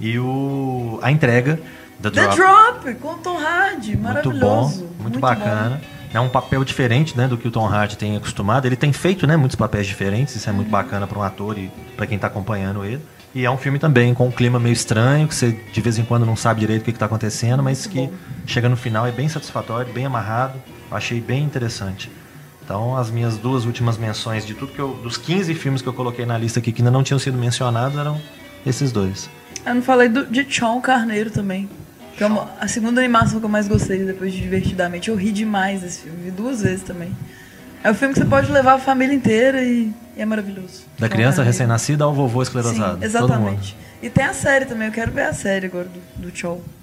[0.00, 1.60] E o a entrega
[2.02, 4.84] The The Drop, Drop, com o Tom Hardy, muito maravilhoso.
[4.84, 5.80] bom, muito, bacana.
[6.12, 8.66] É um papel diferente, né, do que o Tom Hardy tem acostumado.
[8.66, 10.34] Ele tem feito, né, muitos papéis diferentes.
[10.36, 13.00] Isso é muito bacana para um ator e para quem tá acompanhando ele.
[13.34, 16.04] E é um filme também com um clima meio estranho, que você de vez em
[16.04, 18.10] quando não sabe direito o que, que tá acontecendo, mas que
[18.46, 20.54] chega no final é bem satisfatório, bem amarrado.
[20.90, 22.10] Eu achei bem interessante.
[22.64, 24.94] Então, as minhas duas últimas menções de tudo que eu.
[25.02, 27.98] dos 15 filmes que eu coloquei na lista aqui que ainda não tinham sido mencionados
[27.98, 28.20] eram
[28.66, 29.28] esses dois.
[29.64, 31.68] Eu não falei do, de Chon Carneiro também.
[32.16, 35.08] Que é uma- a segunda animação que eu mais gostei depois de Divertidamente.
[35.08, 37.10] Eu ri demais desse filme, vi duas vezes também.
[37.82, 40.82] É um filme que você pode levar a família inteira e, e é maravilhoso.
[40.98, 42.92] Da criança recém-nascida ao vovô Sim, esclerosado.
[42.94, 43.04] Mundo.
[43.04, 43.76] exatamente.
[44.02, 46.32] E tem a série também, eu quero ver a série agora do, do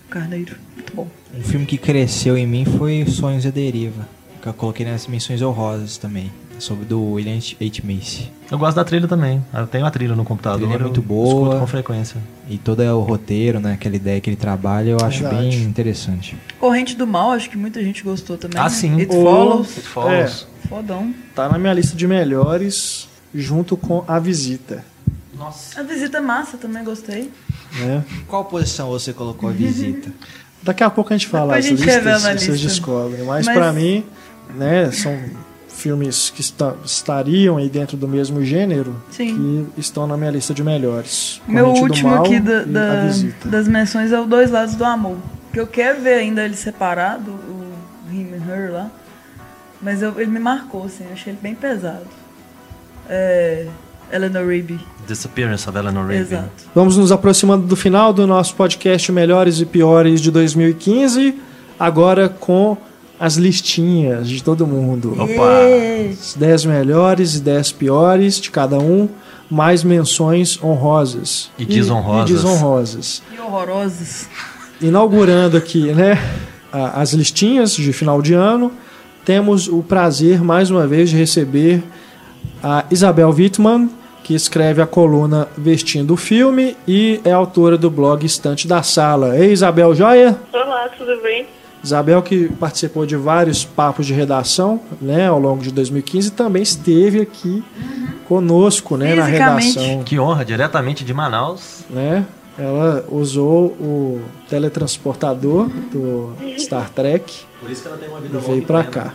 [0.10, 0.56] Carneiro.
[0.76, 1.08] Muito bom.
[1.38, 4.08] Um filme que cresceu em mim foi Sonhos e a Deriva,
[4.42, 7.82] que eu coloquei nas menções honrosas também, sobre do William H.
[7.84, 8.32] Macy.
[8.50, 9.44] Eu gosto da trilha também.
[9.54, 10.60] Eu tenho a trilha no computador.
[10.68, 11.44] trilha é muito eu boa.
[11.44, 12.18] Escuto com frequência.
[12.50, 15.50] E todo o roteiro, né, aquela ideia que ele trabalha, eu acho Verdade.
[15.50, 16.36] bem interessante.
[16.60, 18.60] Corrente do Mal, acho que muita gente gostou também.
[18.60, 18.70] Ah, né?
[18.70, 19.00] sim.
[19.00, 19.78] It O- Follows.
[19.78, 20.48] It Follows.
[20.68, 21.14] Fodão.
[21.36, 24.84] Tá na minha lista de melhores, junto com A Visita.
[25.38, 25.80] Nossa.
[25.80, 27.32] A visita é massa, também gostei.
[27.80, 28.04] Né?
[28.28, 30.12] Qual posição você colocou a visita?
[30.62, 32.68] Daqui a pouco a gente fala as a gente revela listas, vocês lista.
[32.68, 33.24] descobrem.
[33.24, 34.04] Mas, Mas- pra mim,
[34.56, 35.18] né, são
[35.70, 39.68] filmes que esta- estariam aí dentro do mesmo gênero Sim.
[39.74, 41.42] que estão na minha lista de melhores.
[41.48, 43.10] Meu Corrente último aqui da- e da-
[43.46, 45.16] das menções é o Dois Lados do Amor.
[45.54, 47.72] Que eu quero ver ainda ele separado, o
[48.12, 48.92] Him and Her lá.
[49.82, 52.06] Mas eu- ele me marcou, assim, eu achei ele bem pesado.
[53.10, 53.66] É.
[54.12, 54.80] Eleanor Rigby.
[55.08, 56.34] Disappearance of Eleanor Rigby.
[56.34, 56.50] Exato.
[56.74, 61.36] Vamos nos aproximando do final do nosso podcast Melhores e Piores de 2015,
[61.80, 62.76] agora com
[63.20, 65.14] as listinhas de todo mundo.
[65.14, 66.12] Opa!
[66.12, 69.10] Os 10 melhores e 10 piores de cada um,
[69.50, 71.52] mais menções honrosas.
[71.58, 72.30] E desonrosas.
[72.30, 73.24] E, desonrosas.
[73.30, 74.28] Que horrorosos.
[74.82, 76.18] Inaugurando aqui, né,
[76.72, 78.72] as listinhas de final de ano,
[79.26, 81.84] temos o prazer, mais uma vez, de receber
[82.64, 83.90] a Isabel Wittmann,
[84.24, 89.38] que escreve a coluna Vestindo o Filme e é autora do blog Estante da Sala.
[89.38, 90.38] Ei, Isabel, joia?
[90.54, 91.48] Olá, tudo bem?
[91.84, 97.22] Isabel, que participou de vários papos de redação né, ao longo de 2015, também esteve
[97.22, 97.64] aqui
[98.28, 100.04] conosco né, na redação.
[100.04, 101.86] Que honra, diretamente de Manaus.
[101.90, 102.26] Né?
[102.58, 108.40] Ela usou o teletransportador do Star Trek Por isso que ela tem uma e vida
[108.40, 109.14] veio pra cá.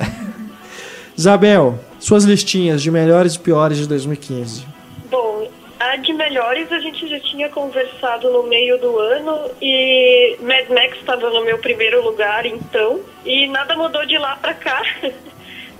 [1.14, 4.66] Isabel, suas listinhas de melhores e piores de 2015.
[5.10, 5.48] Bom,
[5.78, 10.98] a de melhores a gente já tinha conversado no meio do ano e Mad Max
[10.98, 14.82] estava no meu primeiro lugar então e nada mudou de lá pra cá.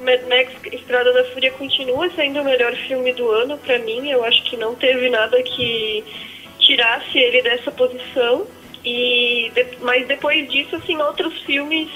[0.01, 4.09] Mad Max Estrada da Fúria continua sendo o melhor filme do ano pra mim.
[4.09, 6.05] Eu acho que não teve nada que
[6.59, 8.47] tirasse ele dessa posição.
[8.85, 11.89] E mas depois disso, assim, outros filmes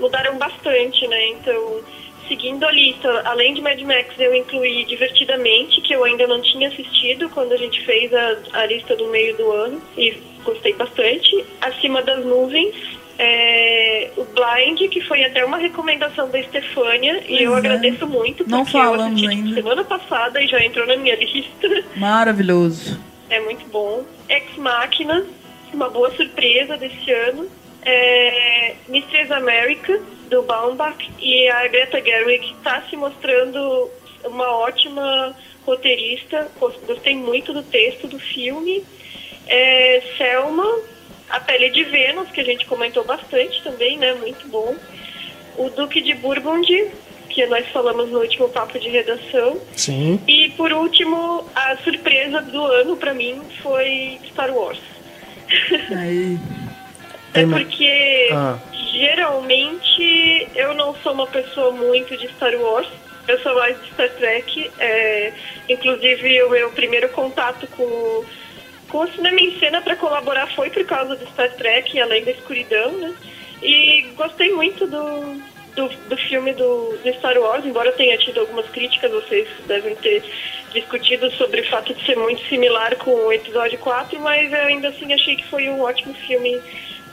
[0.00, 1.28] mudaram bastante, né?
[1.28, 1.80] Então,
[2.28, 6.68] seguindo a lista, além de Mad Max, eu incluí Divertidamente, que eu ainda não tinha
[6.68, 11.44] assistido quando a gente fez a, a lista do meio do ano e gostei bastante.
[11.60, 12.74] Acima das Nuvens,
[13.18, 17.58] é, o Blind, que foi até uma recomendação da Estefânia, e eu é.
[17.58, 19.54] agradeço muito, porque Não eu falamos assisti ainda.
[19.54, 21.84] semana passada e já entrou na minha lista.
[21.96, 23.00] Maravilhoso.
[23.28, 24.04] É muito bom.
[24.28, 25.26] Ex Machina,
[25.72, 27.48] uma boa surpresa desse ano.
[27.82, 31.10] É, Mistress America, do Baumbach.
[31.20, 33.90] E a Greta Gerwig está se mostrando
[34.24, 35.34] uma ótima
[35.64, 36.50] roteirista.
[36.58, 38.84] Gostei muito do texto do filme.
[39.46, 40.66] É, Selma,
[41.30, 44.14] A Pele de Vênus, que a gente comentou bastante também, né?
[44.14, 44.74] Muito bom.
[45.56, 46.90] O Duque de Burgundy,
[47.30, 49.60] que nós falamos no último papo de redação.
[49.74, 50.20] Sim.
[50.26, 54.80] E por último, a surpresa do ano pra mim foi Star Wars.
[55.90, 56.38] Aí.
[57.36, 58.58] É Tem ma- porque Ah.
[58.92, 62.88] geralmente eu não sou uma pessoa muito de Star Wars.
[63.28, 64.70] Eu sou mais de Star Trek.
[64.78, 65.32] É,
[65.68, 68.24] inclusive o meu primeiro contato com,
[68.88, 72.30] com o cinema em cena para colaborar foi por causa do Star Trek, além da
[72.30, 73.14] escuridão, né?
[73.62, 75.40] E gostei muito do,
[75.74, 80.22] do, do filme do, do Star Wars, embora tenha tido algumas críticas, vocês devem ter
[80.72, 84.88] discutido sobre o fato de ser muito similar com o episódio 4, mas eu ainda
[84.88, 86.60] assim achei que foi um ótimo filme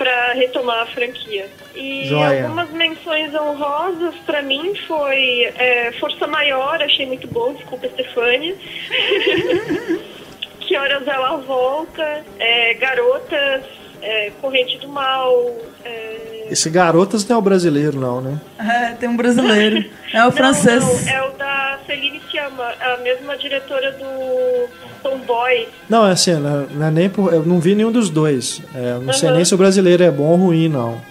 [0.03, 1.49] para retomar a franquia.
[1.73, 2.43] E Joia.
[2.43, 8.53] algumas menções honrosas para mim foi é, Força Maior, achei muito bom, desculpa Stefania.
[10.59, 13.63] que horas ela volta, é, Garotas,
[14.03, 15.34] é, Corrente do Mal.
[15.85, 18.39] é, Esse Garotas não é o brasileiro, não, né?
[18.59, 19.85] É, tem um brasileiro.
[20.13, 20.84] É o não, francês.
[20.84, 24.69] não, é o da Celine Sciamma, a mesma diretora do
[25.01, 25.67] Tomboy.
[25.89, 28.61] Não, é assim, não, não é nem por, eu não vi nenhum dos dois.
[28.75, 29.35] É, não sei Aham.
[29.38, 31.01] nem se o brasileiro é bom ou ruim, não.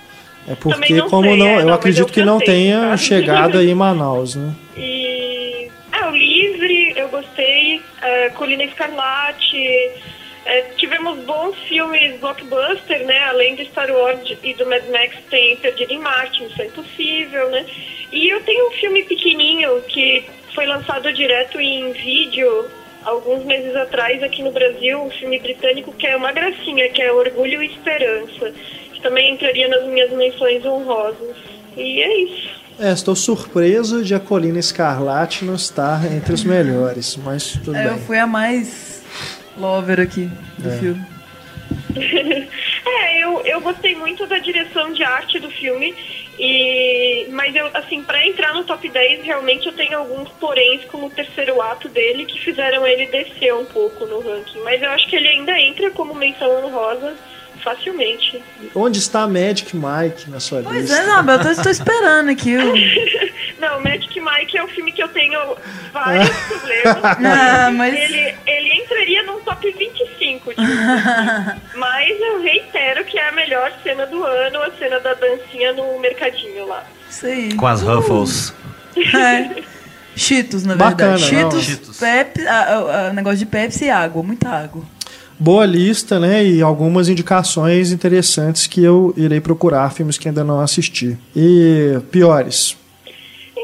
[0.48, 2.80] É porque, não como sei, não, é, eu não, mas acredito eu que não tenha
[2.90, 2.96] tá?
[2.98, 4.52] chegado aí em Manaus, né?
[4.76, 5.68] E.
[5.92, 7.80] Ah, o Livre, eu gostei.
[8.02, 9.90] é, Colina Escarlate.
[10.52, 13.18] É, tivemos bons filmes blockbuster, né?
[13.24, 17.64] Além de Star Wars e do Mad Max, tem Perdido em Marte, Missão Impossível, né?
[18.12, 20.24] E eu tenho um filme pequenininho que
[20.54, 22.66] foi lançado direto em vídeo
[23.04, 27.10] alguns meses atrás aqui no Brasil, um filme britânico que é uma gracinha, que é
[27.10, 28.52] Orgulho e Esperança,
[28.92, 31.36] que também entraria nas minhas menções honrosas.
[31.76, 32.50] E é isso.
[32.78, 37.86] É, estou surpreso de a Colina Escarlate não estar entre os melhores, mas tudo É,
[37.86, 38.02] eu bem.
[38.04, 39.01] fui a mais
[39.56, 40.78] lover aqui do É.
[40.78, 41.04] filme.
[42.84, 45.94] É, eu, eu gostei muito da direção de arte do filme,
[46.38, 51.06] e mas eu, assim, pra entrar no top 10, realmente eu tenho alguns poréns como
[51.06, 54.58] o terceiro ato dele que fizeram ele descer um pouco no ranking.
[54.64, 57.14] Mas eu acho que ele ainda entra como menção honrosa
[57.62, 58.42] facilmente.
[58.74, 60.96] Onde está Magic Mike na sua Pois lista?
[60.98, 62.56] é, não, eu tô, estou esperando aqui.
[63.62, 65.38] Não, Magic Mike é um filme que eu tenho
[65.92, 67.04] vários problemas.
[67.24, 71.60] Ah, mas- ele, ele entraria num top 25, digamos assim.
[71.76, 75.98] Mas eu reitero que é a melhor cena do ano, a cena da dancinha no
[76.00, 76.84] mercadinho lá.
[77.08, 77.54] Isso aí.
[77.54, 78.52] Com as Ruffles.
[78.96, 79.62] É.
[80.16, 81.32] Cheetos, na Bacana, verdade.
[81.34, 81.50] não.
[81.52, 81.98] Cheetos, Cheetos.
[81.98, 84.82] Pepsi, a- a- a- negócio de Pepsi e água, muita água.
[85.38, 86.44] Boa lista, né?
[86.44, 91.16] E algumas indicações interessantes que eu irei procurar, filmes que ainda não assisti.
[91.34, 92.76] E piores.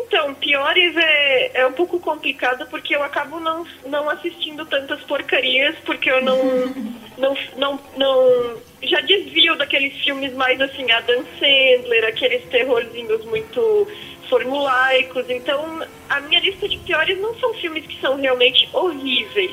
[0.08, 5.76] Então, piores é, é um pouco complicado porque eu acabo não, não assistindo tantas porcarias,
[5.84, 6.38] porque eu não,
[7.18, 8.56] não, não, não.
[8.82, 13.86] Já desvio daqueles filmes mais assim, Adam Sandler, aqueles terrorzinhos muito
[14.30, 15.28] formulaicos.
[15.28, 19.52] Então, a minha lista de piores não são filmes que são realmente horríveis.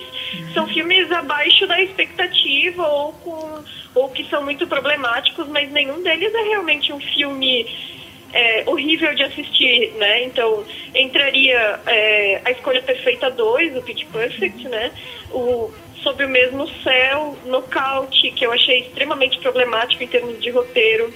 [0.53, 3.63] São filmes abaixo da expectativa ou, com,
[3.93, 7.94] ou que são muito problemáticos, mas nenhum deles é realmente um filme
[8.35, 10.25] é, horrível de assistir, né?
[10.25, 14.91] Então, entraria é, a Escolha Perfeita 2, o Pitch Perfect, né?
[15.31, 15.71] O
[16.03, 21.13] Sob o Mesmo Céu, Nocaute, que eu achei extremamente problemático em termos de roteiro.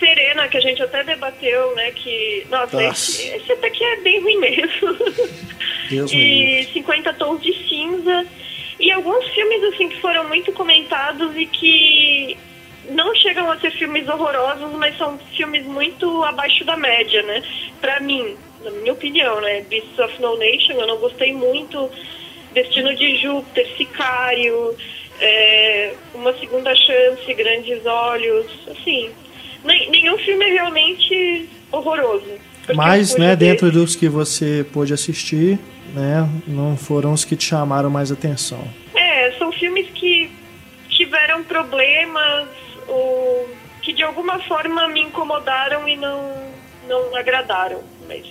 [0.00, 1.90] Serena, que a gente até debateu, né?
[1.90, 3.10] Que, nossa, Nossa.
[3.10, 4.96] esse, esse até que é bem ruim mesmo.
[5.90, 8.26] Deus e 50 Tons de Cinza.
[8.80, 12.38] E alguns filmes, assim, que foram muito comentados e que
[12.88, 17.42] não chegam a ser filmes horrorosos, mas são filmes muito abaixo da média, né?
[17.80, 19.62] Pra mim, na minha opinião, né?
[19.68, 21.90] Beasts of No Nation, eu não gostei muito.
[22.52, 24.74] Destino de Júpiter, Sicário,
[25.20, 29.10] é, Uma Segunda Chance, Grandes Olhos, assim.
[29.64, 32.26] nenhum filme é realmente horroroso.
[32.74, 35.58] Mas, né, ver- dentro dos que você pôde assistir,
[35.94, 38.62] né, não foram os que te chamaram mais atenção.
[38.94, 40.30] É, são filmes que
[40.88, 42.48] tiveram problemas
[42.88, 43.48] ou
[43.82, 46.32] que de alguma forma me incomodaram e não,
[46.88, 48.24] não agradaram, mas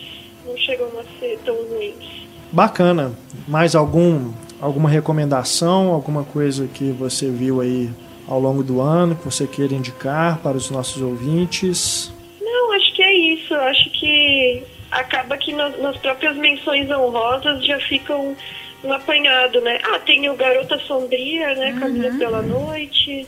[0.45, 2.27] não chegam a ser tão ruins.
[2.51, 3.13] Bacana.
[3.47, 4.31] Mais algum
[4.61, 7.89] alguma recomendação, alguma coisa que você viu aí
[8.27, 12.11] ao longo do ano que você queira indicar para os nossos ouvintes?
[12.41, 13.53] Não, acho que é isso.
[13.53, 18.35] Acho que acaba que nas, nas próprias menções honrosas já ficam
[18.83, 19.79] um apanhado, né?
[19.83, 21.75] Ah, tem o Garota Sombria, né?
[21.79, 23.25] Caminho pela Noite.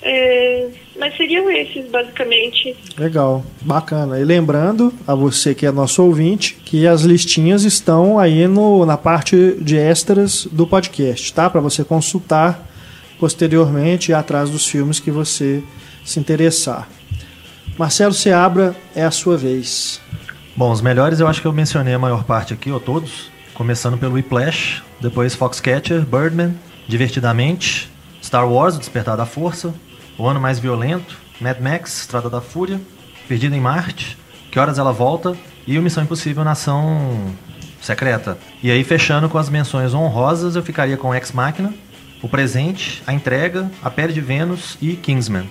[0.00, 0.68] É,
[0.98, 2.76] mas seriam esses, basicamente.
[2.96, 4.18] Legal, bacana.
[4.18, 8.96] E lembrando a você que é nosso ouvinte que as listinhas estão aí no, na
[8.96, 11.50] parte de extras do podcast, tá?
[11.50, 12.66] Para você consultar
[13.18, 15.62] posteriormente e atrás dos filmes que você
[16.04, 16.88] se interessar.
[17.76, 20.00] Marcelo Seabra, é a sua vez.
[20.56, 23.30] Bom, os melhores eu acho que eu mencionei a maior parte aqui, ou todos.
[23.54, 26.54] Começando pelo Whiplash, depois Foxcatcher, Birdman,
[26.88, 27.90] Divertidamente,
[28.22, 29.74] Star Wars, O Despertar da Força,
[30.18, 32.80] O Ano Mais Violento, Mad Max, Estrada da Fúria,
[33.28, 34.18] Perdido em Marte,
[34.50, 35.36] Que Horas Ela Volta
[35.66, 37.34] e o Missão Impossível Nação
[37.80, 38.36] Secreta.
[38.62, 41.72] E aí, fechando com as menções honrosas, eu ficaria com Ex Machina,
[42.20, 45.48] O Presente, A Entrega, A Pele de Vênus e Kingsman.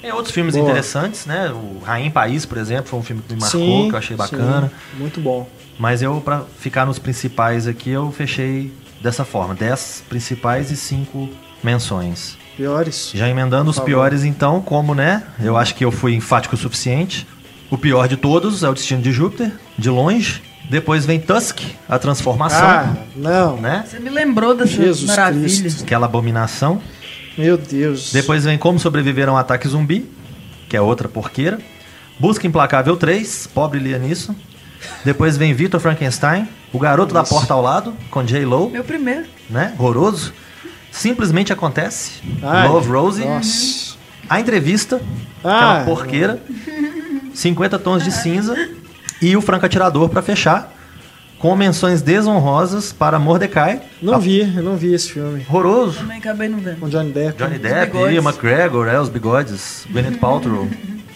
[0.00, 0.64] Tem outros filmes Boa.
[0.64, 1.50] interessantes, né?
[1.50, 4.68] O Rainha País, por exemplo, foi um filme que me marcou, que eu achei bacana.
[4.68, 5.46] sim, muito bom.
[5.78, 8.72] Mas eu, pra ficar nos principais aqui, eu fechei
[9.02, 11.28] dessa forma: 10 principais e 5
[11.62, 12.37] menções.
[12.58, 13.12] Piores?
[13.14, 15.22] Já emendando os piores, então, como, né?
[15.40, 17.24] Eu acho que eu fui enfático o suficiente.
[17.70, 20.42] O pior de todos é o Destino de Júpiter, de longe.
[20.68, 23.56] Depois vem Tusk, a transformação, Ah, não.
[23.58, 23.84] né?
[23.86, 25.60] Você me lembrou dessa Jesus maravilha.
[25.60, 25.84] Cristo.
[25.84, 26.82] Aquela abominação.
[27.38, 28.12] Meu Deus.
[28.12, 30.10] Depois vem Como Sobreviver a um Ataque Zumbi,
[30.68, 31.60] que é outra porqueira.
[32.18, 34.34] Busca Implacável 3, pobre lia nisso.
[35.04, 38.44] Depois vem Vitor Frankenstein, O Garoto da Porta ao Lado, com J.
[38.44, 39.26] Lo, Meu primeiro.
[39.48, 39.74] né?
[39.78, 40.32] Horroroso.
[40.98, 43.96] Simplesmente Acontece, Ai, Love Rosie, Nossa.
[44.28, 45.00] A Entrevista,
[45.38, 46.40] aquela porqueira,
[47.32, 48.54] 50 Tons de Cinza
[49.22, 50.72] e O Franco Atirador pra fechar,
[51.38, 55.46] com menções desonrosas para Mordecai, Não vi, eu não vi esse filme.
[55.48, 56.80] horroroso, Também acabei não vendo.
[56.80, 57.38] Com Johnny Depp.
[57.38, 57.96] Johnny Depp.
[57.96, 60.68] Ian McGregor, é, os bigodes, Gwyneth Paltrow.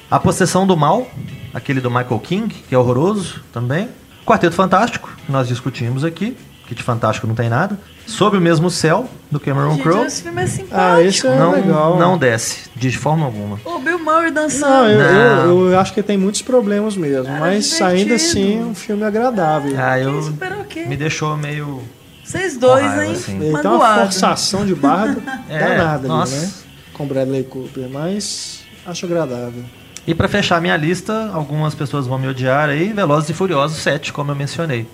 [0.09, 1.10] A Possessão do Mal,
[1.52, 3.88] aquele do Michael King, que é horroroso também.
[4.24, 6.36] Quarteto Fantástico, que nós discutimos aqui,
[6.68, 7.76] que de fantástico não tem nada.
[8.07, 10.07] Sob o Mesmo Céu, do Cameron Crowe.
[10.07, 10.77] esse filme é simpático.
[10.79, 11.99] Ah, esse é Não, legal.
[11.99, 13.59] não desce, de forma alguma.
[13.65, 14.89] O Bill Murray Não, dançando.
[14.91, 15.45] eu, Não.
[15.66, 17.85] Eu, eu acho que tem muitos problemas mesmo, Era mas divertido.
[17.89, 19.74] ainda assim é um filme agradável.
[19.79, 20.87] Ah, eu super ok.
[20.87, 21.83] me deixou meio.
[22.24, 23.12] Vocês dois, raiva, hein?
[23.12, 23.41] assim.
[23.41, 25.16] Ele tem uma forçação de barra
[25.49, 26.35] É, danada nossa.
[26.37, 26.53] ali, né?
[26.93, 29.65] Com Bradley Cooper, mas acho agradável.
[30.07, 34.12] E pra fechar minha lista, algumas pessoas vão me odiar aí, Velozes e Furiosos 7,
[34.12, 34.87] como eu mencionei.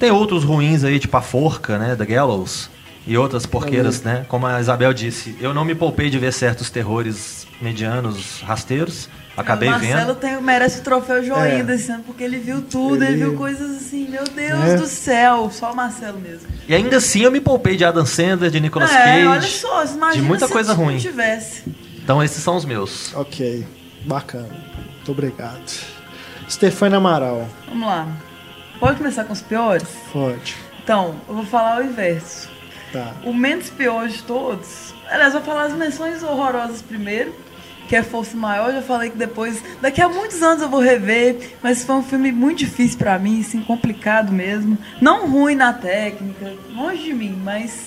[0.00, 2.68] Tem outros ruins aí, tipo a Forca, né, The Gallows,
[3.06, 4.26] e outras porqueiras, né?
[4.28, 9.68] Como a Isabel disse, eu não me poupei de ver certos terrores medianos, rasteiros, acabei
[9.68, 10.14] o Marcelo vendo.
[10.16, 11.62] tem, merece o troféu joinha É.
[11.62, 14.76] desse ano, porque ele viu tudo, ele, Ele- viu coisas assim, meu Deus É.
[14.76, 16.48] do céu, só o Marcelo mesmo.
[16.68, 19.26] E ainda assim eu me poupei de Adam Sandler, de Nicolas é, Cage.
[19.28, 20.98] olha só, imagina de muita se coisa ruim.
[20.98, 21.62] tivesse.
[22.02, 23.14] Então esses são os meus.
[23.14, 23.64] Ok,
[24.06, 24.48] bacana.
[24.48, 25.70] Muito obrigado.
[26.48, 28.06] Stefania Amaral, Vamos lá.
[28.78, 29.88] Pode começar com os piores?
[30.12, 30.54] pode.
[30.82, 32.48] Então, eu vou falar o inverso.
[32.92, 33.12] Tá.
[33.24, 34.94] O menos pior de todos.
[35.10, 37.34] Aliás, vou falar as menções horrorosas primeiro,
[37.88, 38.72] que é Força Maior.
[38.72, 42.30] Já falei que depois, daqui a muitos anos eu vou rever, mas foi um filme
[42.30, 44.78] muito difícil pra mim, assim, complicado mesmo.
[45.00, 47.86] Não ruim na técnica, longe de mim, mas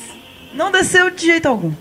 [0.53, 1.71] não desceu de jeito algum.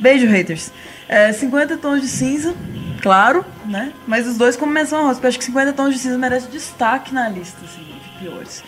[0.00, 0.72] Beijo, haters.
[1.06, 2.54] É, 50 tons de cinza,
[3.02, 3.92] claro, né?
[4.06, 6.48] Mas os dois como menção rosa, porque eu acho que 50 tons de cinza merece
[6.48, 8.62] destaque na lista, assim, de piores.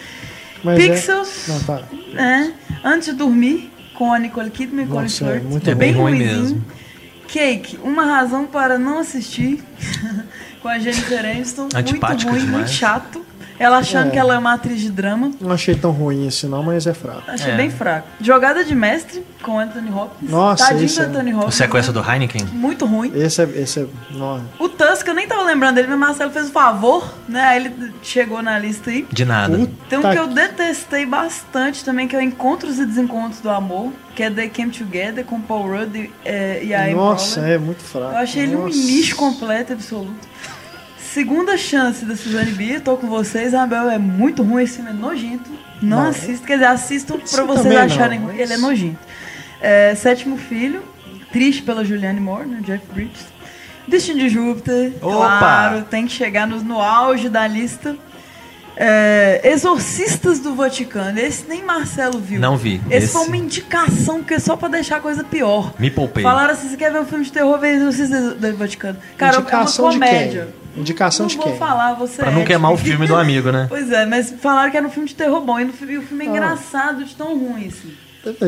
[0.62, 1.48] Mas Pixels.
[1.48, 1.52] É...
[1.52, 1.82] Não, tá.
[2.16, 2.52] É,
[2.85, 5.44] antes de dormir, com a Nicole Kidman e Colin Nossa, é Firth.
[5.44, 6.65] muito É bem bem ruim mesmo.
[7.28, 9.62] Cake, uma razão para não assistir,
[10.61, 11.69] com a Jennifer Aniston.
[11.73, 12.51] muito ruim, demais.
[12.51, 13.24] muito chato.
[13.61, 14.11] Ela achando É.
[14.11, 15.31] que ela é uma atriz de drama.
[15.39, 17.23] Não achei tão ruim esse não, mas é fraco.
[17.28, 17.57] Achei É.
[17.57, 18.09] bem fraco.
[18.19, 20.31] Jogada de mestre, com Anthony Hopkins.
[20.31, 21.55] Nossa, Tadinho esse do é- Anthony O Hopkins.
[21.57, 22.01] sequestro né?
[22.03, 22.47] do Heineken.
[22.53, 23.12] Muito ruim.
[23.15, 23.45] Esse é.
[23.61, 26.53] Esse é não, O Tusk, eu nem tava lembrando dele, mas o Marcelo fez o
[26.53, 27.43] favor, né?
[27.43, 29.07] Aí ele chegou na lista aí.
[29.12, 29.55] De nada.
[29.91, 33.51] Tem um Puta que eu detestei bastante também, que é o Encontros e Desencontros do
[33.51, 37.59] Amor, que é The Came Together com Paul Rudd e, é, e a Nossa, é
[37.59, 38.12] muito fraco.
[38.12, 38.78] Eu achei ele um Nossa.
[38.78, 40.31] lixo completo, absoluto.
[41.12, 44.93] Segunda chance da Suzane Bier, tô com vocês, Abel, é muito ruim, esse filme é
[44.93, 45.51] nojento.
[45.82, 48.99] Não, Não, assistam, quer dizer, assistam pra vocês acharem mas- ruim, ele é nojento.
[49.61, 50.82] É, sétimo Filho,
[51.32, 53.24] triste pela Julianne Moore, né, Jeff Bridges.
[53.89, 55.39] Destino de Júpiter, Opa!
[55.39, 57.97] claro, tem que chegar no, no auge da lista.
[58.77, 62.39] É, Exorcistas do Vaticano, esse nem Marcelo viu.
[62.41, 62.81] Não vi.
[62.89, 65.74] Esse, Esse- foi uma indicação, porque é só pra deixar a coisa pior.
[65.78, 66.23] Me poupei.
[66.23, 68.97] Falaram assim, você quer ver um filme de terror, vê Exorcistas do Vaticano.
[69.19, 70.60] Cara, Indicação é uma de comédia.
[70.76, 71.56] Indicação não de vou quem?
[71.59, 73.66] falar, você Pra não é, queimar o tipo- filme do amigo, né?
[73.70, 76.28] Pois é, mas falaram que era um filme de terror bom, e, o filme é
[76.28, 76.30] Ah.
[76.30, 77.92] engraçado de tão ruim, assim.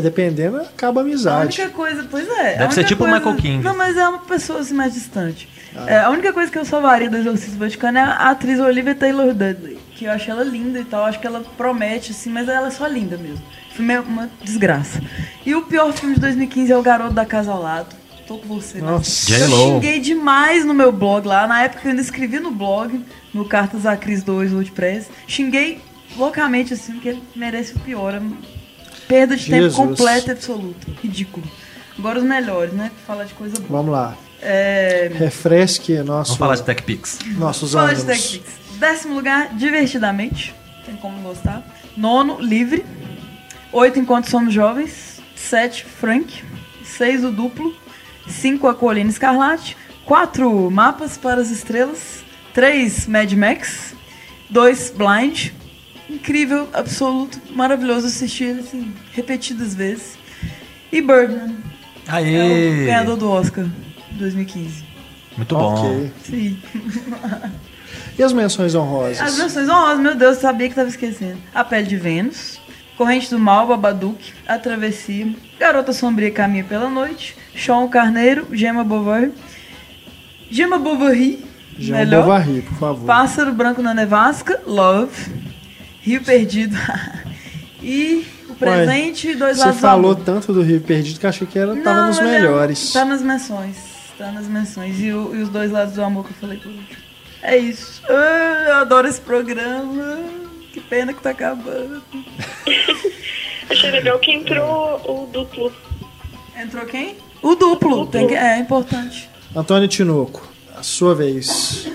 [0.02, 1.60] Dependendo, acaba a A amizade.
[1.60, 2.56] única coisa, pois é.
[2.56, 3.64] a Deve ser tipo o coisa- Michael King.
[3.64, 5.48] Não, mas é uma pessoa assim mais distante.
[5.74, 5.84] Ah.
[5.90, 9.28] É, a única coisa que eu salvaria do Exorcismo Vaticano é a atriz Olivia Taylor
[9.32, 12.68] Dudley, que eu acho ela linda e tal, acho que ela promete, assim, mas ela
[12.68, 13.42] é só linda mesmo.
[13.70, 15.00] O filme é uma desgraça.
[15.46, 17.96] E o pior filme de 2015 é O Garoto da Casa ao Lado.
[18.26, 18.78] Tô com você.
[18.78, 18.84] né?
[18.90, 19.32] Nossa.
[19.32, 19.56] Eu J-Lo.
[19.74, 21.46] xinguei demais no meu blog lá.
[21.46, 23.04] Na época eu ainda escrevi no blog,
[23.34, 25.08] no Cartas à Cris 2 WordPress.
[25.26, 25.80] Xinguei
[26.16, 28.20] loucamente, assim, porque ele merece o pior.
[29.08, 29.74] Perda de Jesus.
[29.74, 30.86] tempo completa e absoluta.
[31.02, 31.46] Ridículo.
[31.98, 32.90] Agora os melhores, né?
[33.06, 33.68] Falar de coisa boa.
[33.68, 34.16] Vamos lá.
[34.40, 35.10] É...
[35.14, 37.18] Refresque nosso, Vamos falar de TechPix.
[37.36, 38.16] nossos Fala de ânimos.
[38.22, 38.52] TechPix.
[38.78, 40.54] Décimo lugar, Divertidamente.
[40.86, 41.62] Tem como gostar.
[41.96, 42.84] Nono, Livre.
[43.72, 45.20] Oito, Enquanto Somos Jovens.
[45.36, 46.42] Sete, Frank.
[46.84, 47.74] Seis, O Duplo.
[48.28, 49.76] Cinco, A Colina Escarlate.
[50.04, 52.22] Quatro, Mapas para as Estrelas.
[52.52, 53.94] Três, Mad Max.
[54.50, 55.50] Dois, Blind.
[56.10, 60.18] Incrível, absoluto, maravilhoso assistir assim, repetidas vezes.
[60.90, 61.56] E Birdman.
[62.06, 62.84] É o Aê!
[62.84, 63.64] ganhador do Oscar
[64.12, 64.84] 2015.
[65.36, 65.74] Muito bom.
[65.74, 66.12] Ok.
[66.24, 66.62] Sim.
[68.18, 69.20] E as menções honrosas?
[69.20, 71.38] As menções honrosas, meu Deus, eu sabia que tava esquecendo.
[71.54, 72.60] A Pele de Vênus,
[73.02, 79.32] Corrente do Mal, Babadook, A Travessia, Garota Sombria Caminha pela Noite, Sean Carneiro, Gemma Bovary,
[80.48, 81.44] Gemma Bovary,
[81.76, 83.04] Jean melhor, Bovary, por favor.
[83.06, 85.32] Pássaro Branco na Nevasca, Love,
[86.00, 86.76] Rio Perdido
[87.82, 91.44] e O Presente e Dois Você Lados do falou tanto do Rio Perdido que achei
[91.46, 92.92] que era, tava Não, nos é- melhores.
[92.92, 93.76] Tá nas menções.
[94.16, 95.00] Tá nas menções.
[95.00, 97.02] E, o- e os dois lados do amor que eu falei por último.
[97.42, 98.00] É isso.
[98.08, 100.18] Ah, eu adoro esse programa.
[100.92, 102.02] Pena que tá acabando.
[103.70, 105.72] Achei legal que entrou o duplo.
[106.54, 107.16] Entrou quem?
[107.40, 108.06] O duplo.
[108.08, 108.34] Tem que...
[108.34, 109.26] É importante.
[109.56, 110.46] Antônio Tinoco,
[110.76, 111.90] a sua vez.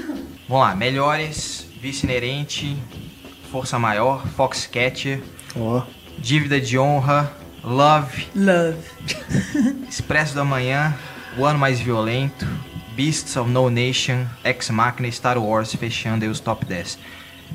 [0.49, 2.75] Vamos lá, melhores, vice inerente,
[3.51, 5.21] força maior, Foxcatcher,
[5.55, 5.83] Ó,
[6.17, 7.31] dívida de honra,
[7.63, 8.79] love, Love.
[9.87, 10.97] expresso da manhã,
[11.37, 12.47] o ano mais violento,
[12.95, 16.97] Beasts of No Nation, Ex Machina e Star Wars fechando aí os top 10.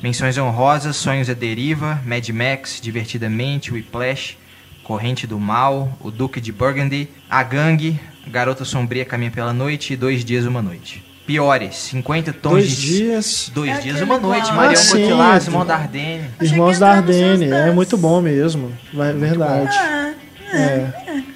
[0.03, 4.37] Menções honrosas, Sonhos da Deriva, Mad Max, Divertidamente, Whiplash,
[4.83, 9.97] Corrente do Mal, O Duque de Burgundy, A Gangue, Garota Sombria Caminha pela Noite e
[9.97, 11.05] Dois Dias Uma Noite.
[11.25, 12.87] Piores, 50 tons dois de...
[12.99, 13.51] dias.
[13.55, 14.57] Dois É Dias Uma Noite, qual?
[14.57, 15.41] Marion Ah, é.
[15.41, 16.25] Simão Dardenne.
[16.25, 18.73] Achei que Irmãos da Ardenne, é muito bom mesmo.
[18.93, 19.71] Vai, verdade.
[19.79, 20.13] Ah,
[20.53, 21.32] É.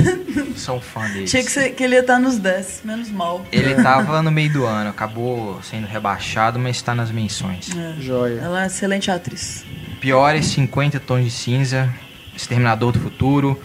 [0.56, 1.30] Sou um fã deles.
[1.30, 3.44] achei que, você- que ele ia estar nos 10, menos mal.
[3.52, 7.68] Ele tava no meio do ano, acabou sendo rebaixado, mas está nas menções.
[8.00, 8.40] Joia.
[8.40, 9.64] Ela é uma excelente atriz.
[10.00, 11.92] Piores 50 tons de cinza,
[12.34, 13.60] Exterminador do Futuro,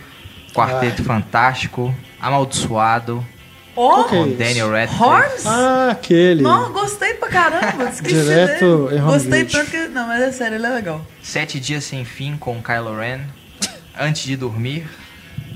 [0.53, 3.25] Quarteto Fantástico, Amaldiçoado,
[3.71, 4.31] é com?
[4.37, 5.01] Daniel Radcliffe.
[5.03, 5.45] Horns?
[5.45, 6.41] Ah, aquele.
[6.43, 7.85] Não, gostei pra caramba.
[7.89, 8.99] Esqueci Direto dele.
[8.99, 9.87] em Gostei tanto que.
[9.87, 11.05] Não, mas é sério, ele é legal.
[11.21, 13.21] Sete Dias Sem Fim com Kylo Ren,
[13.99, 14.87] Antes de Dormir,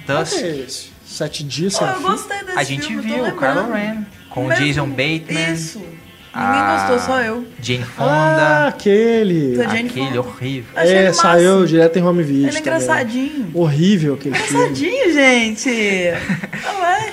[0.06, 0.38] Tusk.
[0.38, 0.66] que é?
[1.06, 2.02] Sete dias sem eu fim?
[2.04, 3.32] gostei desse A gente filme, viu o.
[3.38, 5.80] Kylo Ren com o Mesmo- Jason Bateman, Isso.
[5.80, 5.96] Ninguém
[6.34, 6.88] Ah.
[6.90, 7.46] gostou, só eu.
[7.62, 9.56] Jane Ah, Fonda, aquele.
[9.56, 10.20] Foi Jane aquele Fonda.
[10.20, 10.72] horrível.
[10.76, 12.42] Achei É, saiu direto em home video.
[12.42, 12.62] Ele é também.
[12.62, 13.52] engraçadinho.
[13.54, 14.64] Horrível aquele filme.
[14.66, 15.70] Engraçadinho, gente.
[16.66, 17.10] Não é?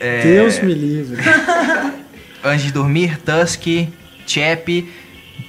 [0.00, 1.22] É, Deus me livre.
[2.42, 3.64] Antes de Dormir, Tusk,
[4.26, 4.92] Chap,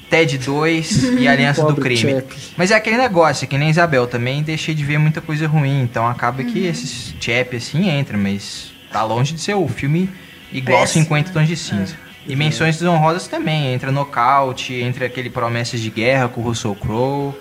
[0.10, 1.98] Ted 2 e Aliança do Crime.
[2.14, 2.34] Chap.
[2.58, 6.08] Mas é aquele negócio, que nem Isabel, também deixei de ver muita coisa ruim, então
[6.08, 10.10] acaba que esses Chap assim entra, mas tá longe de ser o filme
[10.52, 11.56] igual Péssimo, 50 tons de né?
[11.58, 11.96] cinza.
[12.28, 17.34] E menções desonrosas também, entra Nocaute, entra aquele Promessas de Guerra com o Russell Crowe.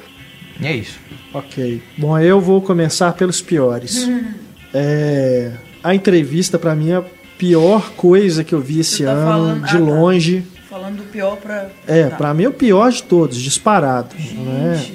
[0.61, 0.99] E é isso.
[1.35, 1.83] Ok.
[1.97, 4.09] Bom, eu vou começar pelos piores.
[4.75, 7.05] É, a entrevista, pra mim, é a
[7.39, 9.79] pior coisa que eu vi esse tá ano, falando- de ah, tá.
[9.79, 10.45] longe.
[10.69, 11.69] Falando do pior pra.
[11.87, 12.17] É, Tá.
[12.17, 14.15] pra mim é o pior de todos, disparado.
[14.17, 14.87] né?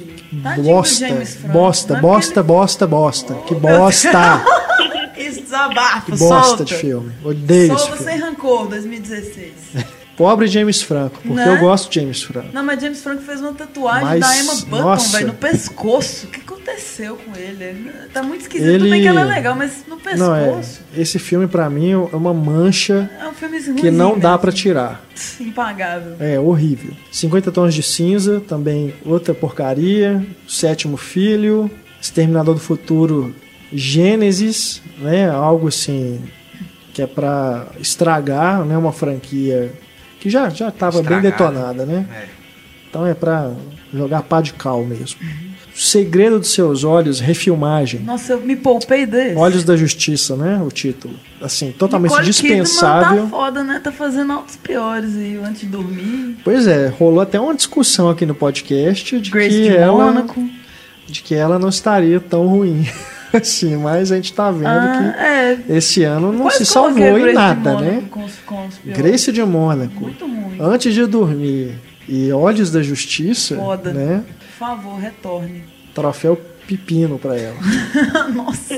[0.64, 3.34] Bosta, James Franco, bosta, é bosta, bosta, bosta.
[3.48, 4.44] Que bosta!
[5.18, 6.66] Isso desabafa, que bosta solta.
[6.66, 7.14] de filme.
[7.24, 8.12] Odeio esse Solta filme.
[8.12, 9.54] sem rancor, 2016.
[10.16, 11.48] Pobre James Franco, porque Né?
[11.56, 12.50] eu gosto de James Franco.
[12.54, 16.28] Não, mas James Franco fez uma tatuagem Mas, da Emma Button, velho, no pescoço.
[16.28, 17.92] O que aconteceu com ele?
[18.14, 18.68] Tá muito esquisito.
[18.70, 20.20] Ele- Tudo bem que ela é legal, mas no pescoço.
[20.24, 20.62] Não, é.
[20.96, 23.34] Esse filme, pra mim, é uma mancha É um
[23.76, 25.04] que não dá pra tirar.
[25.42, 26.16] Impagável.
[26.20, 26.92] É horrível.
[27.12, 30.24] 50 Tons de Cinza, também outra porcaria.
[30.48, 31.72] Sétimo Filho.
[32.00, 33.34] Exterminador do Futuro,
[33.72, 35.30] Gênesis, né?
[35.30, 36.22] Algo assim
[36.94, 38.78] que é pra estragar, né?
[38.78, 39.72] Uma franquia
[40.24, 42.06] que já já estava bem detonada, né?
[42.10, 42.26] É.
[42.90, 43.52] Então é pra
[43.94, 45.20] jogar pá de cal mesmo.
[45.76, 48.00] Segredo dos Seus Olhos, refilmagem.
[48.02, 49.36] Nossa, eu me poupei desse.
[49.36, 50.62] Olhos da Justiça, né?
[50.66, 51.14] O título.
[51.42, 53.08] Assim, totalmente Nicole dispensável.
[53.10, 53.82] Kidman tá foda, né?
[53.84, 56.38] Tá fazendo altos piores aí, o antes de dormir.
[56.42, 60.50] Pois é, rolou até uma discussão aqui no podcast de Grace que de ela Mônaco.
[61.06, 62.88] de que ela não estaria tão ruim
[63.38, 65.56] assim, mas a gente tá vendo Ah, é.
[65.56, 68.04] que esse ano não Quase se salvou em nada, né?
[68.10, 69.02] Com os, com os piores.
[69.02, 70.10] Grace de Mônaco.
[70.60, 71.74] Antes de Dormir
[72.08, 73.92] e Olhos da Justiça, Foda.
[73.94, 74.24] né?
[74.40, 75.64] Por favor, retorne.
[75.94, 77.58] Troféu pepino pra ela.
[78.34, 78.78] Nossa.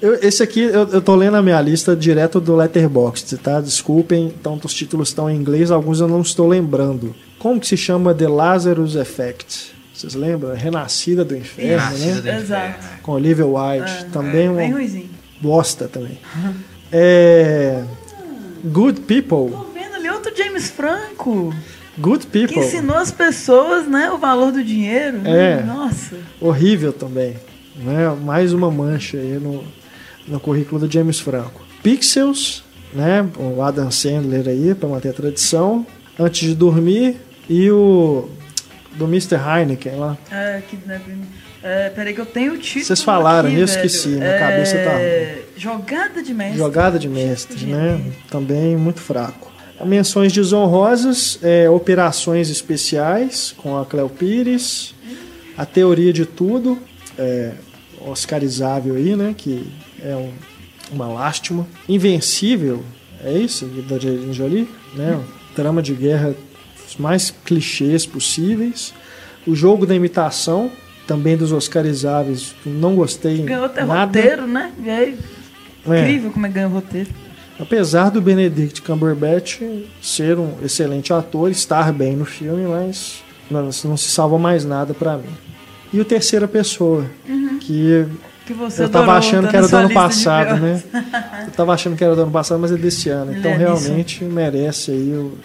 [0.00, 3.60] Eu- esse aqui eu, eu tô lendo a minha lista direto do Letterboxd, tá?
[3.60, 7.14] Desculpem, então os títulos estão em inglês, alguns eu não estou lembrando.
[7.38, 9.74] Como que se chama The Lazarus Effect?
[9.96, 10.54] Vocês lembram?
[10.54, 12.20] Renascida do Inferno, Renascida né?
[12.20, 12.78] do Exato.
[12.78, 12.98] Inferno.
[13.02, 14.04] Com Olivia Wilde.
[14.12, 15.08] também Bem uma ruizinho.
[15.40, 16.18] bosta também.
[16.92, 17.82] É...
[18.62, 19.50] Good People.
[19.56, 21.54] Tô vendo ali outro James Franco.
[21.96, 22.62] Good Que People.
[22.62, 25.22] ensinou as pessoas, né, o valor do dinheiro.
[25.24, 25.62] É.
[25.62, 26.16] Nossa.
[26.38, 27.34] Horrível também.
[27.76, 28.14] Né?
[28.22, 29.64] Mais uma mancha aí no,
[30.28, 31.62] no currículo do James Franco.
[31.82, 32.62] Pixels,
[32.92, 33.26] né?
[33.38, 35.86] O Adam Sandler aí, para manter a tradição.
[36.18, 37.16] Antes de dormir.
[37.48, 38.28] E o
[38.96, 39.36] do Mr.
[39.36, 40.18] Heineken lá.
[40.30, 41.22] É, kidnapping.
[41.62, 43.76] É, peraí que eu tenho o título Vocês falaram, aqui, eu velho.
[43.86, 46.58] esqueci, minha cabeça tá É, Jogada de mestre.
[46.58, 48.00] Jogada de mestre, né?
[48.30, 49.50] Também muito fraco.
[49.84, 54.94] Menções desonrosas, é, operações especiais com a Cleo Pires,
[55.56, 56.78] a teoria de tudo,
[57.18, 57.52] é,
[58.00, 59.34] oscarizável aí, né?
[59.36, 59.66] Que
[60.02, 60.32] é um-
[60.92, 61.66] uma lástima.
[61.88, 62.84] Invencível,
[63.24, 65.18] é isso, da Angelina Jolie, né?
[65.54, 66.34] Trama de guerra
[66.88, 68.92] os mais clichês possíveis.
[69.46, 70.70] O jogo da imitação,
[71.06, 74.18] também dos oscarizáveis, não gostei Ganhou até nada.
[74.18, 74.72] roteiro, né?
[74.84, 75.12] É.
[76.00, 77.08] incrível como é que ganha o roteiro.
[77.58, 79.60] Apesar do Benedict Cumberbatch
[80.02, 84.92] ser um excelente ator, estar bem no filme, mas não, não se salva mais nada
[84.92, 85.30] pra mim.
[85.92, 87.06] E o Terceira Pessoa,
[87.60, 88.04] que
[88.44, 90.82] Que você eu tava achando tá que era do ano passado, né?
[91.46, 93.30] Eu tava achando que era do ano passado, mas é desse ano.
[93.30, 95.38] Ele Então é realmente merece aí o-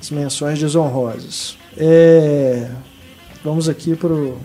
[0.00, 1.56] as menções desonrosas.
[1.76, 2.68] É,
[3.44, 4.38] vamos aqui pro.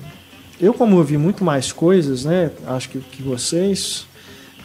[0.60, 2.52] Eu, como eu vi muito mais coisas, né?
[2.68, 4.06] Acho que, que vocês,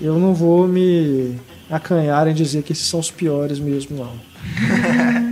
[0.00, 1.36] eu não vou me
[1.70, 4.12] acanhar em dizer que esses são os piores mesmo, não.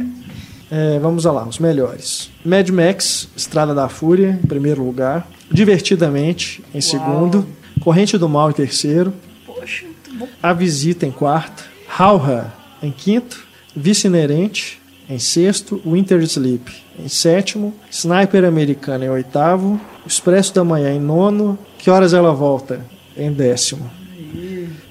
[0.70, 2.30] É, vamos lá, os melhores.
[2.44, 5.26] Mad Max, Estrada da Fúria, em primeiro lugar.
[5.50, 7.46] Divertidamente, em segundo.
[7.80, 9.14] Corrente do Mal, em terceiro.
[9.46, 10.28] Poxa, muito bom.
[10.42, 11.64] A Visita, em quarto.
[11.96, 12.52] Hauha,
[12.82, 13.46] em quinto.
[13.74, 14.77] Vice Inerente,
[15.08, 15.80] em sexto.
[15.84, 17.74] Winter Sleep, em sétimo.
[17.90, 19.80] Sniper Americano, em oitavo.
[20.06, 21.58] Expresso da Manhã, em nono.
[21.78, 22.84] Que Horas Ela Volta,
[23.16, 23.90] em décimo.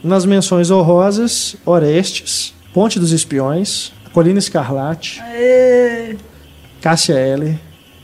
[0.03, 6.15] Nas menções honrosas, Orestes, Ponte dos Espiões, Colina Escarlate, Aê!
[6.81, 7.15] Cássia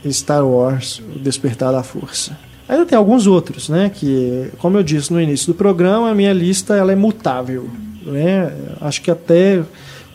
[0.04, 2.36] e Star Wars, O Despertar da Força.
[2.68, 3.90] Ainda tem alguns outros, né?
[3.92, 7.68] Que, como eu disse no início do programa, a minha lista ela é mutável.
[8.02, 8.52] Né?
[8.80, 9.62] Acho que até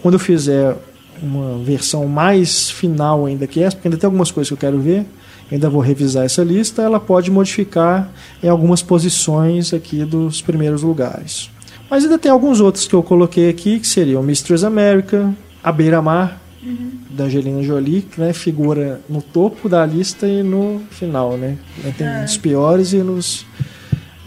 [0.02, 0.76] quando eu fizer
[1.22, 4.80] uma versão mais final ainda que essa, porque ainda tem algumas coisas que eu quero
[4.80, 5.06] ver,
[5.52, 8.10] ainda vou revisar essa lista, ela pode modificar
[8.42, 11.50] em algumas posições aqui dos primeiros lugares.
[11.90, 15.34] Mas ainda tem alguns outros que eu coloquei aqui, que seriam Mistress America,
[15.64, 16.40] A Beira Mar,
[17.10, 21.58] da Angelina Jolie, que né, figura no topo da lista e no final, né?
[21.98, 23.46] Tem nos piores e nos,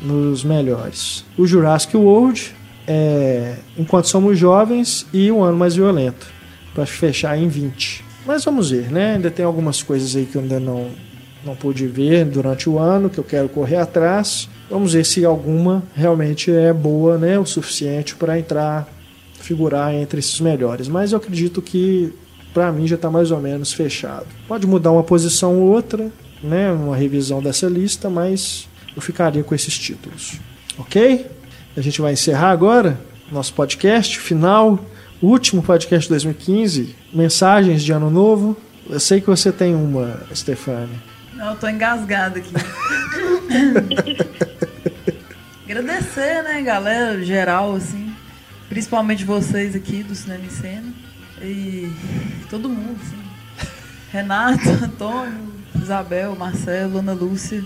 [0.03, 1.25] nos melhores.
[1.39, 2.55] O Jurassic World,
[2.87, 6.27] é, Enquanto Somos Jovens e O Ano Mais Violento,
[6.75, 8.05] para fechar em 20.
[8.27, 9.15] Mas vamos ver, né?
[9.15, 10.91] Ainda tem algumas coisas aí que eu ainda não,
[11.45, 14.49] não pude ver durante o ano, que eu quero correr atrás.
[14.71, 17.39] Vamos ver se alguma realmente é boa, né?
[17.39, 18.89] O suficiente para entrar,
[19.41, 20.89] figurar entre esses melhores.
[20.89, 22.13] Mas eu acredito que
[22.55, 24.27] para mim já está mais ou menos fechado.
[24.47, 26.11] Pode mudar uma posição ou outra,
[26.43, 26.71] né?
[26.71, 30.39] Uma revisão dessa lista, mas eu ficaria com esses títulos.
[30.79, 31.27] Ok?
[31.77, 33.01] A gente vai encerrar agora
[33.33, 34.79] nosso podcast final,
[35.23, 38.57] último podcast de 2015, mensagens de ano novo.
[38.91, 41.01] Eu sei que você tem uma, Stefania.
[41.35, 42.53] Não, eu tô engasgada aqui.
[45.65, 48.13] Agradecer, né, galera, geral, assim.
[48.69, 50.93] Principalmente vocês aqui do Cinema em Cena.
[51.41, 51.91] E
[52.51, 53.17] todo mundo, assim.
[54.11, 57.65] Renato, Antônio, Isabel, Marcelo, Ana Lúcia.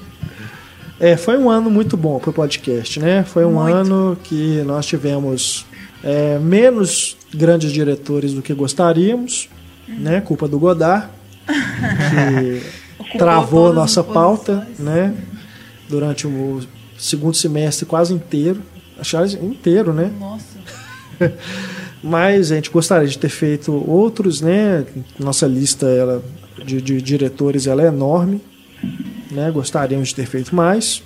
[0.99, 3.23] É, foi um ano muito bom para o podcast, né?
[3.23, 3.74] Foi um Muito.
[3.77, 5.66] ano que nós tivemos
[6.02, 9.48] é, menos grandes diretores do que gostaríamos,
[9.89, 10.20] né?
[10.20, 11.09] Culpa do Godard,
[11.47, 12.62] que
[13.18, 15.14] travou a nossa pauta, né?
[15.89, 16.60] Durante o
[16.98, 18.60] segundo semestre quase inteiro,
[18.98, 20.10] achar inteiro, né?
[20.18, 20.56] Nossa.
[22.02, 24.85] Mas a gente gostaria de ter feito outros, né?
[25.18, 26.23] Nossa lista ela,
[26.64, 28.40] de, de diretores ela é enorme,
[29.31, 29.51] né?
[29.51, 31.02] Gostaríamos de ter feito mais.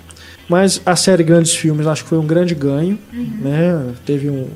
[0.49, 3.93] Mas a série Grandes Filmes acho que foi um grande ganho, né?
[4.05, 4.47] Teve um-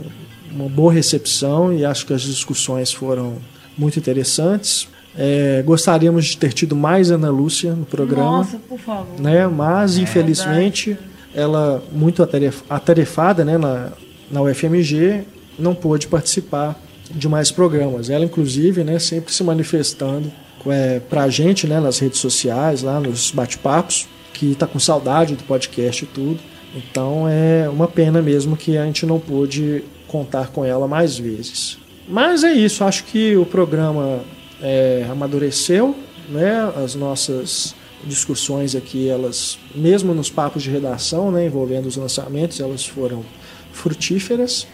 [0.56, 3.36] uma boa recepção e acho que as discussões foram
[3.77, 4.88] muito interessantes.
[5.18, 9.19] É, gostaríamos de ter tido mais Ana Lúcia no programa Nossa, por favor.
[9.19, 9.48] né?
[9.48, 10.98] Mas infelizmente
[11.34, 13.91] ela muito ataref- atarefada, né, na,
[14.32, 15.23] na UFMG,
[15.60, 16.80] não pôde participar
[17.11, 18.10] de mais programas.
[18.10, 20.32] Ela inclusive, né, sempre se manifestando
[20.68, 25.36] é, para a gente, né, nas redes sociais, lá nos bate-papos, que está com saudade
[25.36, 26.40] do podcast e tudo.
[26.76, 31.77] Então é uma pena mesmo que a gente não pôde contar com ela mais vezes.
[32.07, 34.22] Mas é isso, acho que o programa
[34.61, 35.95] é, amadureceu,
[36.30, 36.72] né?
[36.84, 37.76] As nossas
[38.06, 43.23] discussões aqui, elas, mesmo nos papos de redação, né, envolvendo os lançamentos, elas foram
[43.72, 44.68] frutíferas,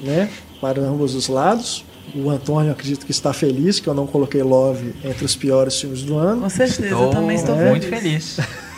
[0.00, 0.30] né,
[0.60, 1.84] para ambos os lados.
[2.14, 6.02] O Antônio acredito que está feliz que eu não coloquei Love entre os piores filmes
[6.02, 6.42] do ano.
[6.42, 8.38] Com certeza, eu Estou também estou muito feliz.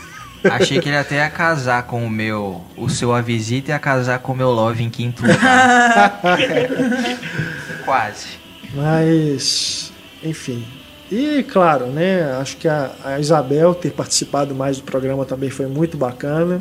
[0.50, 3.78] Achei que ele até ia casar com o meu, o seu A Visita e ia
[3.78, 6.20] casar com o meu Love em quinto lugar.
[7.84, 8.26] Quase.
[8.74, 9.92] Mas,
[10.22, 10.64] enfim.
[11.10, 12.22] E claro, né?
[12.40, 16.60] Acho que a, a Isabel ter participado mais do programa também foi muito bacana.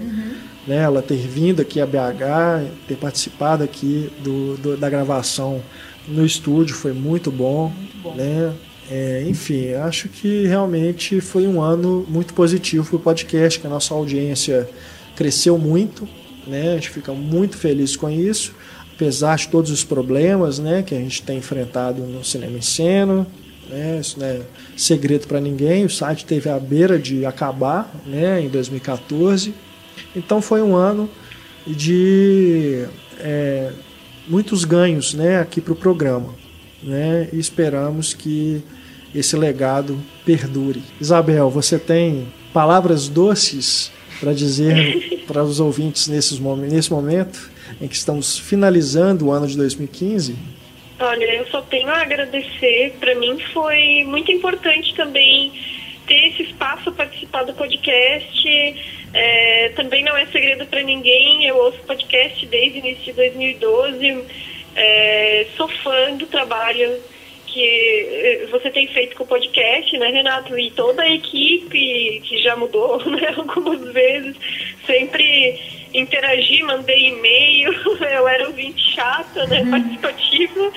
[0.68, 5.60] Né, ela ter vindo aqui a BH, ter participado aqui do, do- da gravação
[6.08, 7.72] no estúdio foi muito bom.
[8.16, 8.52] Né?
[8.90, 13.70] É, enfim, acho que realmente foi um ano muito positivo para o podcast, que a
[13.70, 14.70] nossa audiência
[15.16, 16.08] cresceu muito.
[16.48, 16.72] Né?
[16.72, 18.54] A gente fica muito feliz com isso
[19.02, 23.26] apesar de todos os problemas né, que a gente tem enfrentado no cinema em cena.
[23.68, 24.42] Né, isso não é
[24.78, 25.86] segredo para ninguém.
[25.86, 29.56] O site teve à beira de acabar né, em 2014.
[30.16, 31.10] Então foi um ano
[31.66, 32.86] de
[33.20, 33.72] é,
[34.28, 36.36] muitos ganhos né, aqui para o programa.
[36.84, 38.64] Né, e esperamos que
[39.14, 40.82] esse legado perdure.
[41.00, 47.96] Isabel, você tem palavras doces para dizer para os ouvintes nesses, nesse momento em que
[47.96, 50.36] estamos finalizando o ano de 2015?
[51.00, 52.96] Olha, eu só tenho a agradecer.
[53.00, 55.52] Para mim foi muito importante também
[56.06, 58.48] ter esse espaço para participar do podcast.
[59.14, 64.24] É, também não é segredo para ninguém, eu ouço podcast desde o início de 2012.
[64.76, 67.00] É, sou fã do trabalho
[67.52, 70.58] que eh, você tem feito com o podcast, né, Renato?
[70.58, 74.36] E toda a equipe que já mudou né, algumas vezes,
[74.86, 75.60] sempre
[75.94, 79.72] interagi, mandei e-mail, eu era ouvinte chata, né, uhum.
[79.72, 80.72] participativa.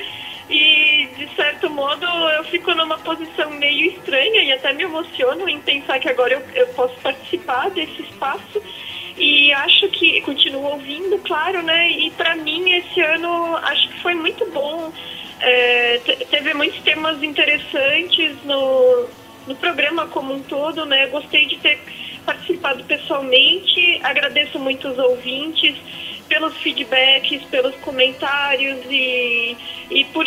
[0.50, 5.58] E, de certo modo, eu fico numa posição meio estranha e até me emociono em
[5.60, 8.62] pensar que agora eu, eu posso participar desse espaço.
[9.16, 11.90] E acho que continuo ouvindo, claro, né?
[11.90, 14.92] E para mim, esse ano, acho que foi muito bom.
[15.40, 16.00] É,
[16.30, 19.06] teve muitos temas interessantes no,
[19.46, 21.06] no programa como um todo, né?
[21.08, 21.78] Gostei de ter
[22.26, 24.00] participado pessoalmente.
[24.02, 25.76] Agradeço muito os ouvintes
[26.28, 29.56] pelos feedbacks, pelos comentários e,
[29.90, 30.26] e por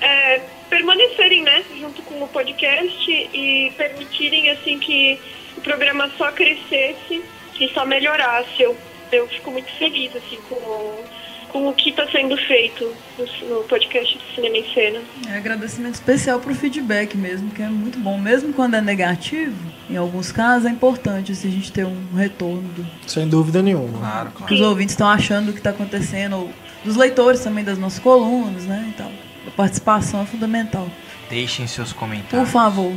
[0.00, 5.18] é, permanecerem né, junto com o podcast e permitirem assim que
[5.56, 7.24] o programa só crescesse
[7.60, 8.62] e só melhorasse.
[8.62, 8.76] Eu,
[9.12, 11.04] eu fico muito feliz assim com
[11.48, 15.00] com o que está sendo feito no, no, podcast do Cinema em Cena.
[15.28, 18.18] É, agradecimento especial para o feedback mesmo, que é muito bom.
[18.18, 19.56] Mesmo quando é negativo,
[19.88, 22.68] em alguns casos é importante assim, a gente ter um retorno.
[22.74, 22.86] Do...
[23.06, 23.98] Sem dúvida nenhuma.
[23.98, 24.46] Claro, claro.
[24.46, 26.50] Que os ouvintes estão achando o que está acontecendo, ou
[26.84, 28.92] dos leitores também das nossas colunas, né?
[28.94, 29.10] Então,
[29.46, 30.88] a participação é fundamental.
[31.28, 32.48] Deixem seus comentários.
[32.48, 32.92] Por favor.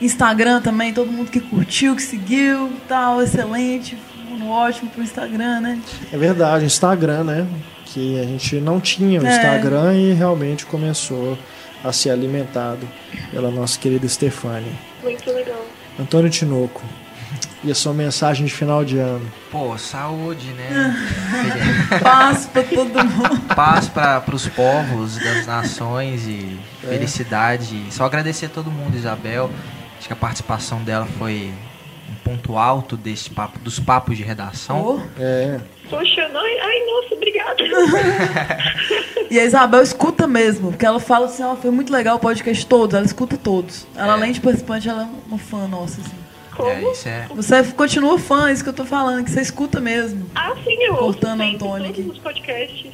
[0.00, 3.96] Instagram também, todo mundo que curtiu, que seguiu, tal, excelente
[4.50, 5.80] ótimo pro Instagram, né?
[6.12, 7.46] É verdade, Instagram, né?
[7.86, 9.30] Que a gente não tinha o é.
[9.30, 11.38] Instagram e realmente começou
[11.82, 12.86] a ser alimentado
[13.30, 14.72] pela nossa querida Stefania.
[15.02, 15.64] Muito legal.
[15.98, 16.82] Antônio Tinoco.
[17.62, 19.30] E a sua mensagem de final de ano?
[19.50, 20.96] Pô, saúde, né?
[22.02, 23.54] Paz para todo mundo.
[23.54, 26.86] Paz para os povos das nações e é.
[26.86, 27.84] felicidade.
[27.90, 29.50] Só agradecer a todo mundo, Isabel.
[29.98, 31.52] Acho que a participação dela foi
[32.24, 34.98] ponto alto desse papo, dos papos de redação.
[34.98, 35.20] Oh.
[35.20, 35.60] É.
[35.90, 37.62] Poxa, não, ai, nossa, obrigada.
[39.30, 42.64] e a Isabel escuta mesmo, porque ela fala assim, ó, foi muito legal o podcast
[42.66, 43.86] todos, ela escuta todos.
[43.94, 44.10] Ela, é.
[44.12, 46.29] além de participante, ela é uma fã nossa, assim.
[46.54, 46.68] Como?
[46.68, 47.26] É, isso é...
[47.34, 50.28] Você continua fã, é isso que eu tô falando, que você escuta mesmo.
[50.34, 52.10] Ah, sim, eu Cortando ouço Antônio todos aqui.
[52.10, 52.92] os podcasts.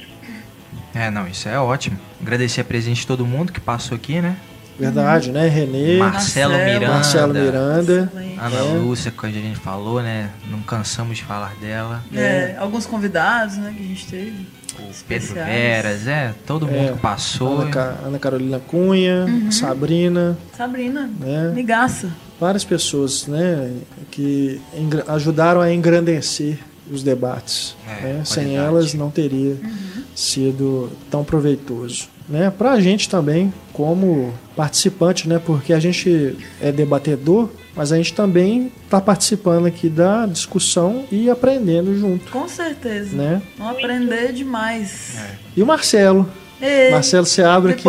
[0.95, 1.99] É, não, isso é ótimo.
[2.21, 4.37] Agradecer a presença de todo mundo que passou aqui, né?
[4.79, 5.49] Verdade, né?
[5.49, 8.79] Renê, Marcelo, Miranda, Marcelo Miranda, Ana é.
[8.79, 10.31] Lúcia, que a gente falou, né?
[10.51, 12.05] Não cansamos de falar dela.
[12.15, 12.57] É, é.
[12.59, 14.47] alguns convidados, né, que a gente teve.
[14.79, 16.93] O Pedro Veras, é, todo mundo é.
[16.93, 17.61] que passou.
[17.61, 19.51] Ana, Ana Carolina Cunha, uhum.
[19.51, 20.37] Sabrina.
[20.57, 21.53] Sabrina, né?
[21.55, 22.11] migaça.
[22.39, 23.73] Várias pessoas, né,
[24.11, 24.61] que
[25.09, 26.59] ajudaram a engrandecer
[26.91, 27.77] os debates.
[27.89, 28.23] É, né?
[28.25, 30.03] Sem elas não teria uhum.
[30.15, 36.73] sido tão proveitoso né, para a gente também como participante, né, porque a gente é
[36.73, 42.31] debatedor, mas a gente também está participando aqui da discussão e aprendendo junto.
[42.31, 43.15] Com certeza.
[43.15, 43.43] Né?
[43.59, 45.15] Vamos aprender demais.
[45.19, 45.31] É.
[45.57, 46.29] E o Marcelo.
[46.61, 47.87] Ei, Marcelo Seabra que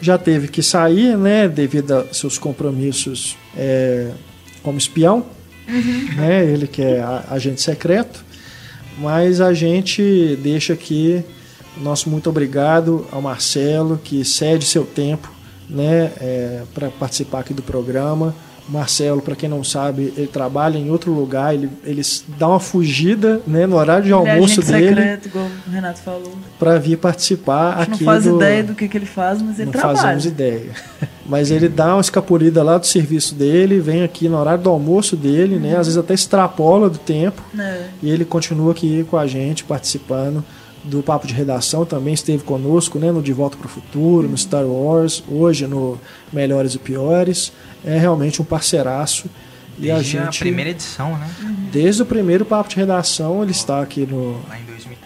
[0.00, 4.12] já teve que sair, né, devido a seus compromissos é,
[4.62, 5.26] como espião,
[5.68, 6.14] uhum.
[6.14, 8.24] né, ele que é agente secreto,
[8.96, 11.24] mas a gente deixa aqui
[11.76, 15.30] nosso muito obrigado ao Marcelo, que cede seu tempo
[15.68, 18.34] né, é, para participar aqui do programa.
[18.68, 22.02] Marcelo, para quem não sabe, ele trabalha em outro lugar, ele, ele
[22.38, 24.88] dá uma fugida né, no horário de almoço ele é dele.
[24.88, 26.32] secreto, igual o Renato falou.
[26.58, 28.04] Para vir participar aqui.
[28.04, 28.36] Não faz do...
[28.36, 29.94] ideia do que, que ele faz, mas ele não trabalha.
[29.94, 30.70] Não fazemos ideia.
[31.28, 35.16] Mas ele dá uma escapulida lá do serviço dele, vem aqui no horário do almoço
[35.16, 35.60] dele, uhum.
[35.60, 35.70] né?
[35.70, 37.42] Às vezes até extrapola do tempo.
[37.58, 37.86] É.
[38.00, 40.44] E ele continua aqui com a gente, participando
[40.86, 44.38] do Papo de Redação também esteve conosco, né, no De Volta para o Futuro, no
[44.38, 45.98] Star Wars, hoje no
[46.32, 47.52] Melhores e Piores.
[47.86, 49.30] É realmente um parceiraço.
[49.78, 51.30] Desde e a, gente, a primeira edição, né?
[51.70, 54.40] Desde o primeiro Papo de Redação, ele está aqui no,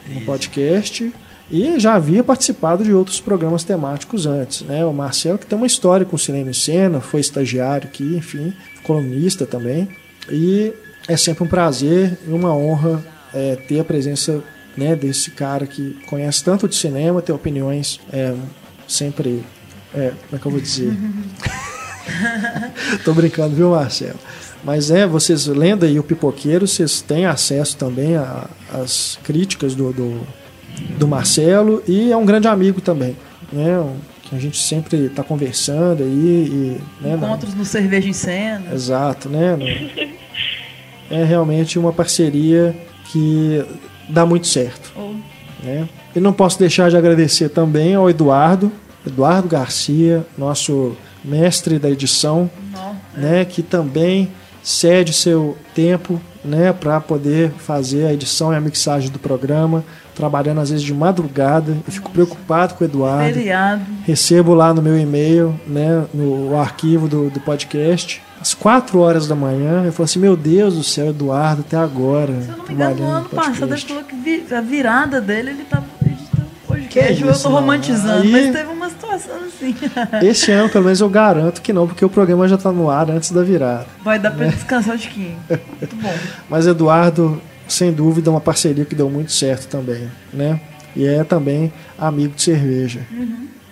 [0.09, 1.12] no podcast
[1.51, 4.62] e já havia participado de outros programas temáticos antes.
[4.62, 4.85] Né?
[4.85, 8.55] O Marcelo, que tem uma história com cinema e cena, foi estagiário aqui, enfim,
[8.85, 9.89] colunista também.
[10.31, 10.73] E
[11.09, 13.05] é sempre um prazer e uma honra
[13.35, 14.43] é, ter a presença
[14.77, 18.35] né, desse cara que conhece tanto de cinema, tem opiniões é,
[18.86, 19.44] sempre.
[19.93, 20.97] É, como é que eu vou dizer?
[23.05, 24.18] Tô brincando, viu, Marcelo?
[24.62, 28.12] Mas é, vocês lendo aí o Pipoqueiro, vocês têm acesso também
[28.72, 30.20] às críticas do, do,
[30.98, 33.16] do Marcelo e é um grande amigo também,
[33.52, 33.78] né?
[33.78, 38.72] Um- que a gente sempre está conversando aí e né, Encontros no Cerveja em Cena.
[38.72, 39.59] Exato, né?
[41.10, 43.64] É realmente uma parceria que
[44.09, 45.16] dá muito certo, Ou-
[45.64, 45.89] né?
[46.14, 48.70] E não posso deixar de agradecer também ao Eduardo,
[49.05, 52.51] Eduardo Garcia, nosso mestre da edição,
[53.16, 54.30] né, que também
[54.62, 59.84] cede seu tempo, né, para poder fazer a edição e a mixagem do programa,
[60.14, 61.72] trabalhando às vezes de madrugada.
[61.86, 63.34] Eu fico preocupado com o Eduardo.
[63.34, 63.82] Feriado.
[64.05, 69.34] Recebo lá no meu e-mail, né, no arquivo do, do podcast, às 4 horas da
[69.34, 69.82] manhã.
[69.84, 72.32] Eu falo assim: Meu Deus do céu, Eduardo, até agora.
[72.40, 74.60] Se eu não me engano, no ano no passado ele podcast." falou que vi- a
[74.60, 75.84] virada dele, ele tava
[76.91, 77.61] Que eu isso, tô não.
[77.61, 79.75] romantizando, Aí- mas teve uma situação assim.
[80.27, 83.09] Esse ano, pelo menos, eu garanto que não, porque o programa já tá no ar
[83.11, 83.87] antes da virada.
[84.05, 85.37] Vai dar pra descansar de Tiquinho.
[85.49, 86.15] Muito bom.
[86.51, 90.61] Mas Eduardo, sem dúvida, é uma parceria que deu muito certo também, né?
[90.97, 93.07] E é também amigo de cerveja.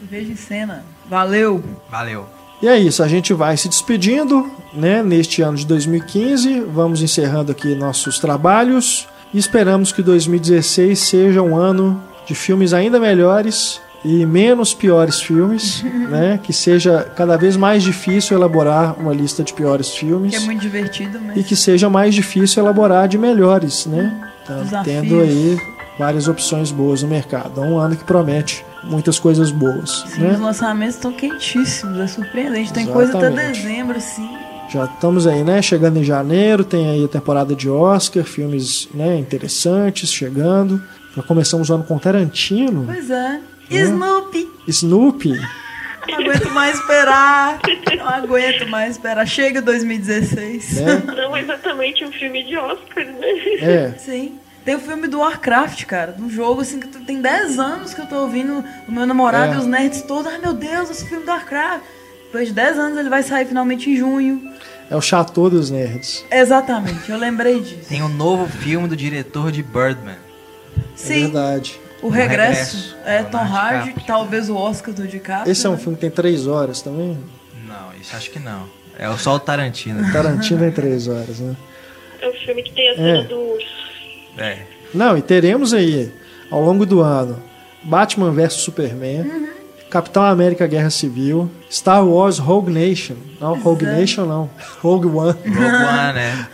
[0.09, 0.85] Cerveja em Cena.
[1.11, 1.63] Valeu.
[1.91, 2.27] Valeu.
[2.63, 6.61] E é isso, a gente vai se despedindo, né, neste ano de 2015.
[6.61, 13.01] Vamos encerrando aqui nossos trabalhos e esperamos que 2016 seja um ano de filmes ainda
[13.01, 16.39] melhores e menos piores filmes, né?
[16.43, 20.61] Que seja cada vez mais difícil elaborar uma lista de piores filmes Que é muito
[20.61, 21.37] divertido, mas.
[21.37, 24.31] e que seja mais difícil elaborar de melhores, né?
[24.47, 24.85] Tá Desafios.
[24.85, 25.59] tendo aí
[25.99, 27.61] várias opções boas no mercado.
[27.61, 30.33] É um ano que promete muitas coisas boas, Sim, né?
[30.35, 32.73] os lançamentos estão quentíssimos, é surpreendente.
[32.73, 33.61] Tem coisa até Exatamente.
[33.63, 34.29] dezembro, assim.
[34.71, 35.61] Já estamos aí, né?
[35.61, 40.81] Chegando em janeiro, tem aí a temporada de Oscar, filmes né, interessantes chegando.
[41.17, 43.41] Já começamos o ano com Tarantino, Pois é.
[43.71, 44.49] Snoopy.
[44.67, 45.33] Snoopy.
[46.09, 47.59] Não aguento mais esperar.
[47.99, 49.27] Não aguento mais esperar.
[49.27, 50.81] Chega 2016.
[50.81, 51.03] né?
[51.07, 53.29] Não exatamente um filme de Oscar, né?
[53.61, 54.39] É, Sim.
[54.65, 56.13] Tem o filme do Warcraft, cara.
[56.13, 59.57] Do jogo, assim, que tem 10 anos que eu tô ouvindo o meu namorado É.
[59.57, 60.31] e os nerds todos.
[60.31, 61.83] Ai, meu Deus, esse filme do Warcraft.
[62.27, 64.43] Depois de 10 anos ele vai sair finalmente em junho.
[64.91, 66.25] é o Chateau dos Nerds.
[66.31, 67.89] Exatamente, eu lembrei disso.
[67.89, 70.17] Tem um novo filme do diretor de Birdman.
[70.79, 71.81] É Sim, verdade.
[72.03, 72.77] o O Regresso.
[72.77, 72.97] Regresso.
[73.05, 75.51] É Tom Hardy, talvez o Oscar do DiCaprio.
[75.51, 75.79] Esse é um né?
[75.79, 77.19] filme que tem três horas também.
[77.67, 78.65] Não, isso acho que não.
[78.99, 80.01] É só o Tarantino.
[80.13, 81.55] Tarantino tem três horas, né?
[82.21, 83.25] É o filme que tem a cena É.
[83.25, 83.67] do urso.
[84.39, 84.59] É.
[84.95, 86.13] Não, e teremos aí,
[86.51, 87.41] ao longo do ano,
[87.83, 89.49] Batman vs Superman,
[89.91, 93.15] Capitão América Guerra Civil, Star Wars Rogue Nation.
[93.41, 94.01] Não, Rogue Exato.
[94.01, 94.51] Nation não.
[94.83, 95.33] Rogue One.
[95.33, 96.49] Rogue One, né?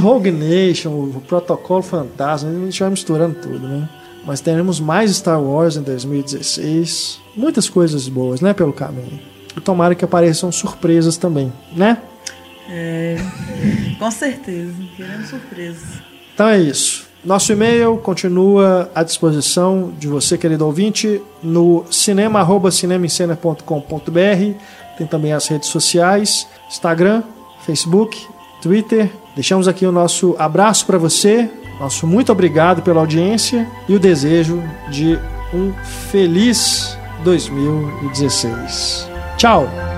[0.00, 3.88] Rogue Nation, o Protocolo Fantasma, a gente vai misturando tudo, né?
[4.24, 7.20] Mas teremos mais Star Wars em 2016.
[7.36, 9.20] Muitas coisas boas, né, pelo caminho.
[9.56, 11.98] E tomara que apareçam surpresas também, né?
[12.68, 13.16] É,
[13.98, 14.74] com certeza.
[14.96, 16.00] Querendo surpresas.
[16.34, 17.06] Então é isso.
[17.24, 24.58] Nosso e-mail continua à disposição de você, querido ouvinte, no cinema@cinemaencena.com.br.
[24.98, 27.22] Tem também as redes sociais, Instagram,
[27.64, 28.26] Facebook,
[28.60, 29.08] Twitter.
[29.36, 31.48] Deixamos aqui o nosso abraço para você,
[31.80, 35.18] nosso muito obrigado pela audiência e o desejo de
[35.54, 35.72] um
[36.10, 39.08] feliz 2016.
[39.36, 39.91] Tchau.